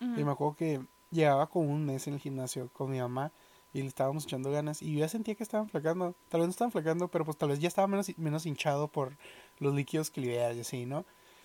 Y 0.00 0.24
me 0.24 0.32
acuerdo 0.32 0.56
que 0.56 0.84
llevaba 1.16 1.48
como 1.48 1.70
un 1.70 1.84
mes 1.84 2.06
en 2.06 2.14
el 2.14 2.20
gimnasio 2.20 2.70
con 2.72 2.90
mi 2.90 3.00
mamá 3.00 3.32
y 3.72 3.82
le 3.82 3.88
estábamos 3.88 4.24
echando 4.24 4.50
ganas 4.50 4.80
y 4.80 4.92
yo 4.92 5.00
ya 5.00 5.08
sentía 5.08 5.34
que 5.34 5.42
estaban 5.42 5.68
flacando. 5.68 6.14
Tal 6.28 6.40
vez 6.40 6.48
no 6.48 6.50
estaban 6.50 6.72
flacando, 6.72 7.08
pero 7.08 7.24
pues 7.24 7.36
tal 7.36 7.50
vez 7.50 7.58
ya 7.58 7.68
estaba 7.68 7.86
menos, 7.86 8.16
menos 8.18 8.46
hinchado 8.46 8.88
por 8.88 9.16
los 9.58 9.74
líquidos 9.74 10.10
que 10.10 10.20
liberas 10.20 10.56
y 10.56 10.60
así, 10.60 10.86
¿no? 10.86 11.04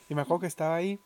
Y 0.10 0.16
me 0.16 0.22
acuerdo 0.22 0.42
que 0.42 0.48
estaba 0.48 0.76
ahí 0.76 1.00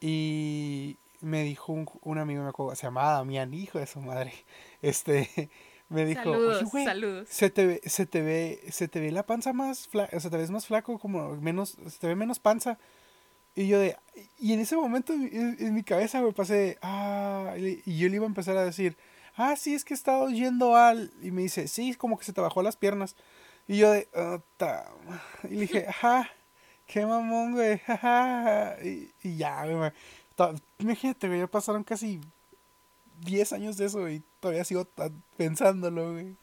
y 0.00 0.98
me 1.20 1.42
dijo 1.42 1.72
un, 1.72 2.18
amigo, 2.18 2.42
me 2.42 2.48
acuerdo, 2.48 2.74
se 2.74 2.86
llamaba 2.86 3.12
Damián, 3.12 3.52
hijo 3.52 3.78
de 3.78 3.86
su 3.86 4.00
madre, 4.00 4.32
este, 4.82 5.50
me 5.88 6.04
dijo, 6.04 6.22
saludos, 6.22 6.70
saludos. 6.84 7.28
Se 7.28 7.50
te, 7.50 7.66
ve, 7.66 7.80
se 7.84 8.06
te 8.06 8.22
ve, 8.22 8.60
se 8.70 8.88
te 8.88 9.00
ve 9.00 9.12
la 9.12 9.26
panza 9.26 9.52
más 9.52 9.88
flaca, 9.88 10.16
o 10.16 10.20
sea, 10.20 10.30
te 10.30 10.38
ves 10.38 10.50
más 10.50 10.66
flaco, 10.66 10.98
como 10.98 11.36
menos, 11.36 11.76
se 11.88 11.98
te 11.98 12.06
ve 12.06 12.16
menos 12.16 12.38
panza. 12.40 12.78
Y 13.54 13.66
yo 13.66 13.78
de, 13.78 13.96
y 14.38 14.52
en 14.52 14.60
ese 14.60 14.76
momento 14.76 15.12
en, 15.12 15.74
mi 15.74 15.82
cabeza 15.82 16.20
me 16.22 16.32
pasé, 16.32 16.78
ah, 16.82 17.54
y 17.58 17.98
yo 17.98 18.08
le 18.08 18.16
iba 18.16 18.24
a 18.24 18.28
empezar 18.28 18.56
a 18.56 18.64
decir, 18.64 18.96
ah, 19.36 19.56
sí, 19.56 19.74
es 19.74 19.84
que 19.84 19.94
he 19.94 19.96
estado 19.96 20.28
yendo 20.30 20.76
al, 20.76 21.12
y 21.22 21.30
me 21.30 21.42
dice, 21.42 21.68
sí, 21.68 21.94
como 21.94 22.18
que 22.18 22.24
se 22.24 22.32
te 22.32 22.40
bajó 22.40 22.62
las 22.62 22.76
piernas. 22.76 23.16
Y 23.66 23.78
yo 23.78 23.90
de, 23.90 24.08
oh, 24.14 24.40
y 25.44 25.54
le 25.54 25.60
dije, 25.60 25.86
ajá, 25.88 26.30
qué 26.86 27.06
mamón, 27.06 27.52
güey, 27.52 27.80
y, 28.84 29.12
y 29.22 29.36
ya, 29.36 29.64
güey, 29.64 29.92
imagínate, 30.78 31.28
güey, 31.28 31.40
ya 31.40 31.46
pasaron 31.46 31.84
casi 31.84 32.20
10 33.20 33.52
años 33.52 33.76
de 33.76 33.86
eso 33.86 34.08
y 34.08 34.22
todavía 34.40 34.64
sigo 34.64 34.86
pensándolo, 35.36 36.12
güey. 36.12 36.36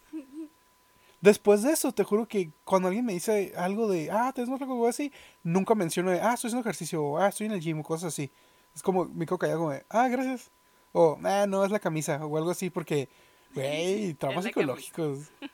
Después 1.20 1.64
de 1.64 1.72
eso, 1.72 1.92
te 1.92 2.04
juro 2.04 2.28
que 2.28 2.52
cuando 2.64 2.90
alguien 2.90 3.06
me 3.06 3.14
dice 3.14 3.54
algo 3.58 3.90
de, 3.90 4.12
ah, 4.12 4.32
te 4.34 4.42
ves 4.42 4.50
más 4.50 4.60
flaco 4.60 4.88
así, 4.88 5.12
nunca 5.42 5.74
menciono 5.74 6.12
de, 6.12 6.22
ah, 6.22 6.34
estoy 6.34 6.50
haciendo 6.50 6.62
ejercicio, 6.62 7.04
o 7.04 7.18
ah, 7.18 7.30
estoy 7.30 7.48
en 7.48 7.54
el 7.54 7.60
gym, 7.60 7.80
o 7.80 7.84
cosas 7.84 8.14
así. 8.14 8.32
Es 8.76 8.84
como, 8.84 9.06
me 9.06 9.26
quedo 9.26 9.40
callado 9.40 9.60
como 9.60 9.72
de, 9.72 9.84
ah, 9.90 10.08
gracias. 10.10 10.52
O, 10.92 11.20
ah, 11.24 11.46
no, 11.48 11.66
es 11.66 11.72
la 11.72 11.80
camisa, 11.80 12.24
o 12.24 12.38
algo 12.38 12.52
así, 12.52 12.70
porque, 12.70 13.10
güey, 13.54 14.14
traumas 14.20 14.46
psicológicos. 14.46 15.32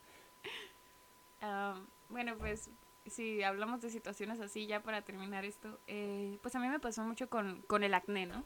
Bueno, 2.09 2.37
pues, 2.37 2.69
si 3.07 3.41
hablamos 3.41 3.81
de 3.81 3.89
situaciones 3.89 4.39
así, 4.39 4.67
ya 4.67 4.83
para 4.83 5.01
terminar 5.01 5.45
esto, 5.45 5.79
eh, 5.87 6.37
pues 6.43 6.55
a 6.55 6.59
mí 6.59 6.67
me 6.67 6.79
pasó 6.79 7.03
mucho 7.03 7.27
con, 7.27 7.63
con 7.63 7.83
el 7.83 7.93
acné, 7.95 8.27
¿no? 8.27 8.45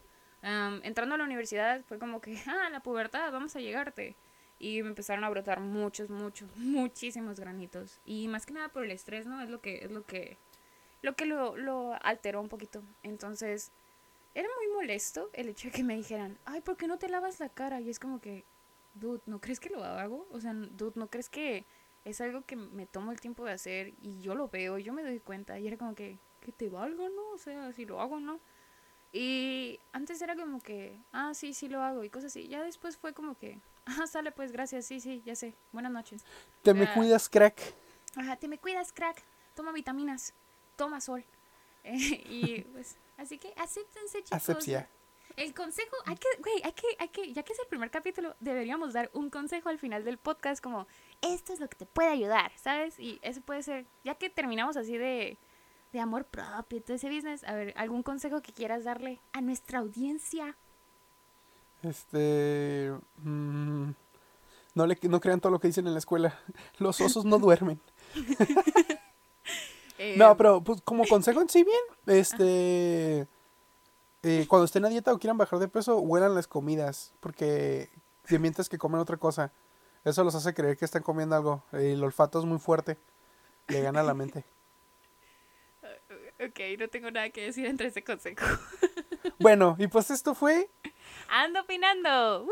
entrando 0.84 1.16
a 1.16 1.18
la 1.18 1.26
universidad 1.26 1.84
fue 1.86 2.00
como 2.00 2.22
que, 2.22 2.38
ah, 2.48 2.70
la 2.72 2.80
pubertad, 2.80 3.32
vamos 3.34 3.56
a 3.58 3.60
llegarte 3.60 4.16
y 4.60 4.82
me 4.82 4.90
empezaron 4.90 5.24
a 5.24 5.30
brotar 5.30 5.60
muchos, 5.60 6.10
muchos, 6.10 6.50
muchísimos 6.58 7.40
granitos. 7.40 8.00
Y 8.06 8.28
más 8.28 8.46
que 8.46 8.54
nada 8.54 8.70
por 8.70 8.84
el 8.84 8.92
estrés, 8.92 9.26
¿no? 9.28 9.42
Es 9.42 9.50
lo 9.50 9.62
que, 9.62 9.86
es 9.86 9.92
lo 9.92 10.06
que, 10.06 10.38
lo 11.02 11.16
que 11.16 11.26
lo, 11.26 11.56
lo 11.58 11.94
alteró 12.02 12.42
un 12.42 12.50
poquito. 12.50 12.84
Entonces, 13.04 13.72
era 14.34 14.48
muy 14.58 14.76
molesto 14.76 15.30
el 15.34 15.50
hecho 15.50 15.70
de 15.70 15.74
que 15.74 15.84
me 15.84 15.96
dijeran, 15.96 16.38
ay, 16.46 16.62
¿por 16.62 16.78
qué 16.78 16.88
no 16.88 16.98
te 16.98 17.10
lavas 17.10 17.40
la 17.40 17.50
cara? 17.50 17.82
Y 17.82 17.90
es 17.90 18.00
como 18.00 18.20
que, 18.20 18.46
dude, 18.94 19.22
¿no 19.26 19.40
crees 19.40 19.60
que 19.60 19.70
lo 19.70 19.84
hago? 19.84 20.28
O 20.32 20.40
sea, 20.40 20.54
dude, 20.54 20.94
¿no 20.96 21.08
crees 21.08 21.30
que 21.30 21.66
es 22.06 22.22
algo 22.22 22.46
que 22.46 22.56
me 22.56 22.86
tomo 22.86 23.12
el 23.12 23.20
tiempo 23.20 23.46
de 23.46 23.52
hacer 23.52 23.94
y 24.02 24.22
yo 24.22 24.36
lo 24.36 24.48
veo, 24.48 24.78
yo 24.78 24.94
me 24.94 25.04
doy 25.04 25.20
cuenta? 25.20 25.60
Y 25.60 25.68
era 25.68 25.78
como 25.78 25.96
que, 25.96 26.18
que 26.40 26.52
te 26.52 26.70
valga, 26.70 27.10
¿no? 27.10 27.30
O 27.34 27.38
sea, 27.38 27.72
si 27.74 27.86
lo 27.86 28.00
hago, 28.02 28.20
¿no? 28.20 28.40
Y 29.12 29.80
antes 29.92 30.22
era 30.22 30.36
como 30.36 30.60
que, 30.60 31.00
ah, 31.12 31.34
sí, 31.34 31.54
sí 31.54 31.68
lo 31.68 31.82
hago 31.82 32.04
y 32.04 32.10
cosas 32.10 32.32
así. 32.32 32.48
Ya 32.48 32.62
después 32.64 32.98
fue 32.98 33.14
como 33.14 33.36
que, 33.36 33.60
Ah, 33.88 34.06
sale 34.06 34.32
pues, 34.32 34.52
gracias. 34.52 34.86
Sí, 34.86 35.00
sí, 35.00 35.22
ya 35.26 35.36
sé. 35.36 35.56
Buenas 35.72 35.92
noches. 35.92 36.24
Te 36.62 36.74
me 36.74 36.92
cuidas, 36.94 37.30
crack. 37.30 37.60
Ajá, 38.16 38.36
te 38.36 38.48
me 38.48 38.58
cuidas, 38.58 38.92
crack. 38.92 39.24
Toma 39.56 39.72
vitaminas. 39.72 40.34
Toma 40.76 41.00
sol. 41.00 41.24
y 41.84 42.62
pues, 42.74 42.98
así 43.18 43.38
que 43.38 43.54
acéptense, 43.56 44.24
chicos. 44.24 44.34
Asepsia. 44.34 44.90
El 45.38 45.54
consejo, 45.54 45.96
hay 46.06 46.16
que, 46.16 46.28
güey, 46.40 46.62
hay 46.64 46.72
que, 46.72 46.88
hay 46.98 47.10
que, 47.10 47.32
ya 47.32 47.44
que 47.44 47.54
es 47.54 47.60
el 47.60 47.68
primer 47.68 47.92
capítulo, 47.92 48.36
deberíamos 48.40 48.94
dar 48.94 49.12
un 49.14 49.30
consejo 49.30 49.70
al 49.70 49.78
final 49.78 50.04
del 50.04 50.18
podcast 50.18 50.64
como, 50.64 50.88
esto 51.22 51.54
es 51.54 51.60
lo 51.60 51.70
que 51.70 51.76
te 51.76 51.86
puede 51.86 52.10
ayudar, 52.10 52.52
¿sabes? 52.56 53.00
Y 53.00 53.20
eso 53.22 53.42
puede 53.42 53.62
ser, 53.62 53.86
ya 54.04 54.16
que 54.16 54.32
terminamos 54.32 54.78
así 54.78 54.98
de, 54.98 55.38
de 55.94 56.00
amor 56.00 56.26
propio 56.26 56.80
y 56.80 56.82
todo 56.82 56.96
ese 56.96 57.08
business, 57.10 57.44
a 57.44 57.54
ver, 57.54 57.74
algún 57.78 58.02
consejo 58.02 58.42
que 58.42 58.52
quieras 58.52 58.84
darle 58.84 59.20
a 59.32 59.42
nuestra 59.42 59.78
audiencia. 59.78 60.58
Este. 61.90 62.94
Mm, 63.24 63.92
no, 64.76 64.88
le, 64.88 64.98
no 65.04 65.20
crean 65.20 65.40
todo 65.40 65.52
lo 65.52 65.60
que 65.60 65.68
dicen 65.68 65.88
en 65.88 65.94
la 65.94 66.00
escuela. 66.00 66.40
Los 66.80 67.02
osos 67.02 67.26
no 67.26 67.40
duermen. 67.40 67.80
no, 70.18 70.38
pero 70.38 70.64
pues, 70.64 70.82
como 70.82 71.06
consejo 71.08 71.42
en 71.42 71.50
sí, 71.50 71.64
bien. 71.64 72.18
Este. 72.18 73.28
Eh, 74.24 74.46
cuando 74.48 74.66
estén 74.66 74.86
a 74.86 74.90
dieta 74.90 75.14
o 75.14 75.20
quieran 75.20 75.38
bajar 75.38 75.60
de 75.60 75.68
peso, 75.68 76.00
huelan 76.00 76.36
las 76.36 76.48
comidas. 76.48 77.14
Porque 77.20 77.90
mientras 78.30 78.70
que 78.70 78.78
comen 78.78 79.00
otra 79.00 79.18
cosa. 79.18 79.52
Eso 80.04 80.24
los 80.24 80.36
hace 80.36 80.54
creer 80.54 80.78
que 80.78 80.86
están 80.86 81.04
comiendo 81.04 81.36
algo. 81.36 81.64
El 81.74 82.02
olfato 82.04 82.40
es 82.40 82.46
muy 82.46 82.60
fuerte. 82.60 82.98
Le 83.68 83.82
gana 83.82 84.04
la 84.04 84.14
mente. 84.14 84.44
Ok, 86.40 86.60
no 86.78 86.88
tengo 86.88 87.10
nada 87.10 87.32
que 87.32 87.46
decir 87.46 87.66
entre 87.66 87.88
ese 87.88 88.04
consejo. 88.04 88.46
Bueno, 89.40 89.76
y 89.80 89.88
pues 89.88 90.12
esto 90.12 90.36
fue. 90.36 90.70
Ando 91.30 91.62
opinando. 91.62 92.48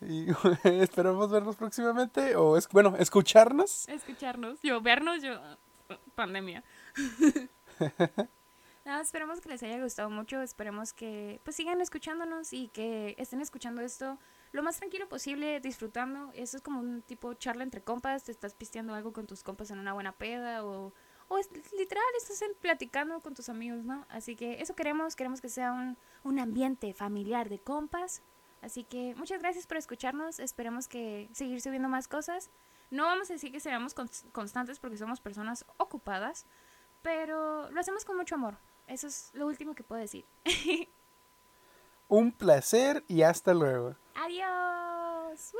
Y 0.00 0.26
esperamos 0.64 1.30
vernos 1.30 1.56
próximamente. 1.56 2.36
O 2.36 2.56
es 2.56 2.68
bueno, 2.68 2.94
escucharnos. 2.98 3.88
Escucharnos. 3.88 4.60
Yo, 4.62 4.80
vernos, 4.80 5.22
yo. 5.22 5.40
Pandemia. 6.14 6.62
Nada, 8.84 9.02
esperemos 9.02 9.40
que 9.40 9.48
les 9.50 9.62
haya 9.62 9.82
gustado 9.82 10.10
mucho. 10.10 10.40
Esperemos 10.40 10.92
que 10.92 11.40
pues 11.44 11.56
sigan 11.56 11.80
escuchándonos 11.80 12.52
y 12.52 12.68
que 12.68 13.14
estén 13.18 13.40
escuchando 13.40 13.82
esto 13.82 14.18
lo 14.52 14.62
más 14.62 14.78
tranquilo 14.78 15.08
posible, 15.08 15.60
disfrutando. 15.60 16.32
Eso 16.34 16.56
es 16.56 16.62
como 16.62 16.80
un 16.80 17.02
tipo 17.02 17.34
charla 17.34 17.62
entre 17.62 17.82
compas. 17.82 18.24
Te 18.24 18.32
estás 18.32 18.54
pisteando 18.54 18.94
algo 18.94 19.12
con 19.12 19.26
tus 19.26 19.42
compas 19.42 19.70
en 19.70 19.78
una 19.78 19.92
buena 19.92 20.12
peda 20.12 20.64
o 20.64 20.92
o 21.30 21.38
es, 21.38 21.48
literal 21.72 22.02
estás 22.18 22.42
platicando 22.60 23.20
con 23.20 23.34
tus 23.34 23.48
amigos, 23.48 23.84
¿no? 23.84 24.04
Así 24.08 24.34
que 24.34 24.60
eso 24.60 24.74
queremos, 24.74 25.14
queremos 25.14 25.40
que 25.40 25.48
sea 25.48 25.72
un, 25.72 25.96
un 26.24 26.40
ambiente 26.40 26.92
familiar 26.92 27.48
de 27.48 27.60
compas. 27.60 28.20
Así 28.62 28.82
que 28.82 29.14
muchas 29.14 29.40
gracias 29.40 29.66
por 29.66 29.76
escucharnos, 29.76 30.40
esperemos 30.40 30.88
que 30.88 31.30
seguir 31.32 31.60
subiendo 31.62 31.88
más 31.88 32.08
cosas. 32.08 32.50
No 32.90 33.04
vamos 33.04 33.30
a 33.30 33.34
decir 33.34 33.52
que 33.52 33.60
seamos 33.60 33.94
constantes 34.32 34.80
porque 34.80 34.98
somos 34.98 35.20
personas 35.20 35.64
ocupadas, 35.76 36.46
pero 37.00 37.70
lo 37.70 37.80
hacemos 37.80 38.04
con 38.04 38.16
mucho 38.16 38.34
amor. 38.34 38.58
Eso 38.88 39.06
es 39.06 39.30
lo 39.32 39.46
último 39.46 39.76
que 39.76 39.84
puedo 39.84 40.00
decir. 40.00 40.26
un 42.08 42.32
placer 42.32 43.04
y 43.06 43.22
hasta 43.22 43.54
luego. 43.54 43.94
Adiós. 44.16 45.54